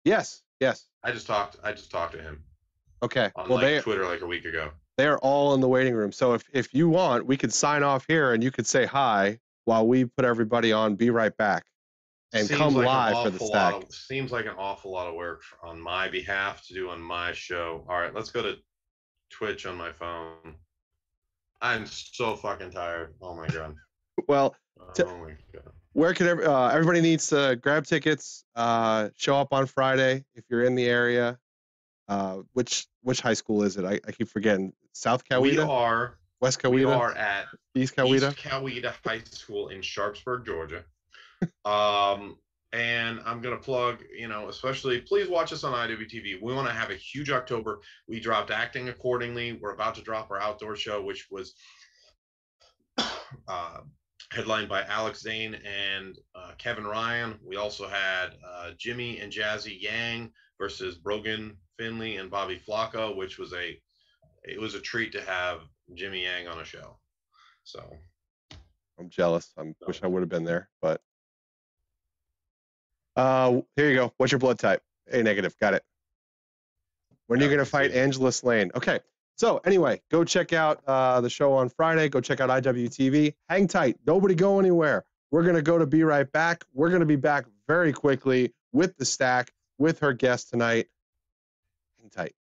Yes. 0.05 0.43
Yes. 0.65 0.87
I 1.03 1.13
just 1.13 1.27
talked. 1.27 1.57
I 1.63 1.73
just 1.73 1.91
talked 1.91 2.13
to 2.15 2.23
him 2.23 2.43
Okay. 3.03 3.31
on 3.37 3.49
Well, 3.49 3.59
like 3.59 3.67
they 3.67 3.81
Twitter 3.81 4.05
like 4.07 4.23
a 4.23 4.27
week 4.27 4.47
ago. 4.47 4.71
they're 4.97 5.19
all 5.19 5.53
in 5.55 5.61
the 5.61 5.69
waiting 5.69 5.95
room. 5.95 6.11
So 6.13 6.33
if 6.33 6.43
if 6.53 6.73
you 6.73 6.89
want, 6.89 7.27
we 7.27 7.37
could 7.37 7.53
sign 7.53 7.83
off 7.83 8.05
here 8.09 8.33
and 8.33 8.43
you 8.43 8.51
could 8.51 8.67
say 8.67 8.87
hi 8.87 9.39
while 9.67 9.87
we 9.87 10.07
put 10.07 10.25
everybody 10.25 10.73
on. 10.73 10.95
Be 10.97 11.11
right 11.11 11.37
back 11.37 11.65
and 12.33 12.47
Seems 12.47 12.59
come 12.59 12.75
like 12.77 12.87
live 12.87 13.25
for 13.25 13.31
the 13.31 13.39
stack. 13.45 13.75
of- 13.75 13.93
seems 13.95 14.33
like 14.33 14.47
an 14.47 14.55
awful 14.57 14.91
lot 14.91 15.07
of 15.07 15.15
work 15.15 15.43
on 15.63 15.79
my 15.81 16.09
behalf 16.09 16.65
to 16.69 16.75
do 16.75 16.89
on 16.89 17.01
my 17.03 17.33
show. 17.33 17.85
All 17.89 17.99
right, 18.01 18.15
let's 18.15 18.31
go 18.31 18.41
to 18.43 18.57
Twitch 19.31 19.67
on 19.67 19.77
my 19.77 19.93
phone. 19.93 20.55
I'm 21.61 21.85
so 21.87 22.37
fucking 22.37 22.71
tired. 22.71 23.15
Oh 23.21 23.35
my 23.35 23.47
god. 23.49 23.75
Well, 24.29 24.55
T- 24.95 25.03
Oh 25.03 25.19
my 25.19 25.35
god. 25.53 25.73
Where 25.95 26.13
can 26.13 26.27
every, 26.27 26.45
uh, 26.45 26.69
everybody 26.69 27.01
needs 27.01 27.29
to 27.29 27.57
grab 27.61 27.87
tickets? 27.87 28.45
Uh, 28.55 29.09
show 29.17 29.37
up 29.37 29.53
on 29.53 29.67
Friday 29.67 30.25
if 30.35 30.45
you're 30.51 30.65
in 30.65 30.75
the 30.75 30.87
area. 30.87 31.39
Uh, 32.07 32.41
which 32.53 32.87
which 33.03 33.21
high 33.21 33.33
school 33.33 33.63
is 33.63 33.79
it? 33.79 33.85
I, 33.85 33.99
I 34.07 34.13
keep 34.13 34.29
forgetting. 34.29 34.75
South 34.93 35.25
Coweta. 35.25 35.41
We 35.41 35.59
are 35.59 36.19
West 36.41 36.61
Coweta. 36.61 36.75
we 36.75 36.85
are 36.85 37.13
at 37.15 37.47
East 37.75 37.97
Coweta. 37.97 38.33
East 38.33 38.39
Coweta 38.39 38.93
High 39.07 39.23
School 39.31 39.69
in 39.69 39.81
Sharpsburg, 39.81 40.45
Georgia. 40.45 40.85
um, 41.65 42.37
and 42.73 43.21
I'm 43.25 43.41
gonna 43.41 43.57
plug, 43.57 44.01
you 44.15 44.29
know, 44.29 44.49
especially 44.49 45.01
please 45.01 45.29
watch 45.29 45.53
us 45.53 45.65
on 45.65 45.73
IWTV. 45.73 46.43
We 46.43 46.53
want 46.53 46.67
to 46.69 46.75
have 46.75 46.91
a 46.91 46.97
huge 46.97 47.31
October. 47.31 47.81
We 48.09 48.21
dropped 48.21 48.51
acting 48.51 48.89
accordingly. 48.89 49.53
We're 49.53 49.73
about 49.73 49.95
to 49.95 50.03
drop 50.03 50.31
our 50.31 50.41
outdoor 50.41 50.75
show, 50.77 51.03
which 51.03 51.29
was 51.31 51.55
uh, 53.49 53.81
headlined 54.31 54.69
by 54.69 54.83
Alex 54.85 55.21
Zane 55.21 55.55
and 55.55 56.17
uh, 56.35 56.53
Kevin 56.59 56.87
Ryan. 56.87 57.39
We 57.45 57.57
also 57.57 57.89
had 57.89 58.31
uh, 58.47 58.71
Jimmy 58.79 59.21
and 59.21 59.33
Jazzy 59.33 59.81
Yang 59.81 60.31
versus 60.59 60.97
Brogan 60.97 61.57
Finley 61.79 62.17
and 62.17 62.31
Bobby 62.31 62.61
Flaco, 62.67 63.17
which 63.17 63.39
was 63.39 63.53
a 63.53 63.79
it 64.45 64.61
was 64.61 64.75
a 64.75 64.81
treat 64.81 65.13
to 65.13 65.23
have 65.23 65.61
Jimmy 65.95 66.25
Yang 66.25 66.49
on 66.49 66.61
a 66.61 66.65
show. 66.65 66.99
So 67.65 67.83
I'm 68.99 69.09
jealous. 69.09 69.53
I 69.59 69.73
wish 69.87 70.03
I 70.03 70.07
would 70.07 70.21
have 70.21 70.29
been 70.29 70.45
there, 70.45 70.69
but 70.81 71.01
uh, 73.17 73.61
here 73.77 73.91
you 73.91 73.97
go. 73.97 74.13
What's 74.17 74.33
your 74.33 74.39
blood 74.39 74.59
type? 74.59 74.83
A 75.11 75.23
negative. 75.23 75.55
Got 75.61 75.75
it. 75.75 75.85
When 77.27 77.41
are 77.41 77.45
you 77.45 77.51
gonna 77.51 77.65
fight 77.65 77.93
see. 77.93 77.99
Angelus 77.99 78.45
Layne? 78.45 78.71
Okay. 78.75 79.01
So 79.37 79.61
anyway, 79.65 80.01
go 80.11 80.25
check 80.25 80.53
out 80.53 80.81
uh, 80.87 81.21
the 81.21 81.31
show 81.31 81.55
on 81.55 81.69
Friday. 81.69 82.09
Go 82.09 82.21
check 82.21 82.41
out 82.41 82.51
IWTV. 82.51 83.35
Hang 83.49 83.67
tight. 83.67 83.99
Nobody 84.07 84.35
go 84.35 84.59
anywhere. 84.59 85.05
We're 85.31 85.43
gonna 85.43 85.63
go 85.63 85.79
to 85.79 85.87
be 85.87 86.05
right 86.05 86.31
back. 86.31 86.65
We're 86.73 86.91
gonna 86.91 87.07
be 87.07 87.17
back 87.17 87.47
very 87.67 87.93
quickly 87.93 88.53
with 88.73 88.97
the 88.97 89.05
stack 89.05 89.53
with 89.79 89.99
her 90.01 90.13
guest 90.13 90.51
tonight. 90.51 90.87
Hang 91.99 92.11
tight. 92.11 92.35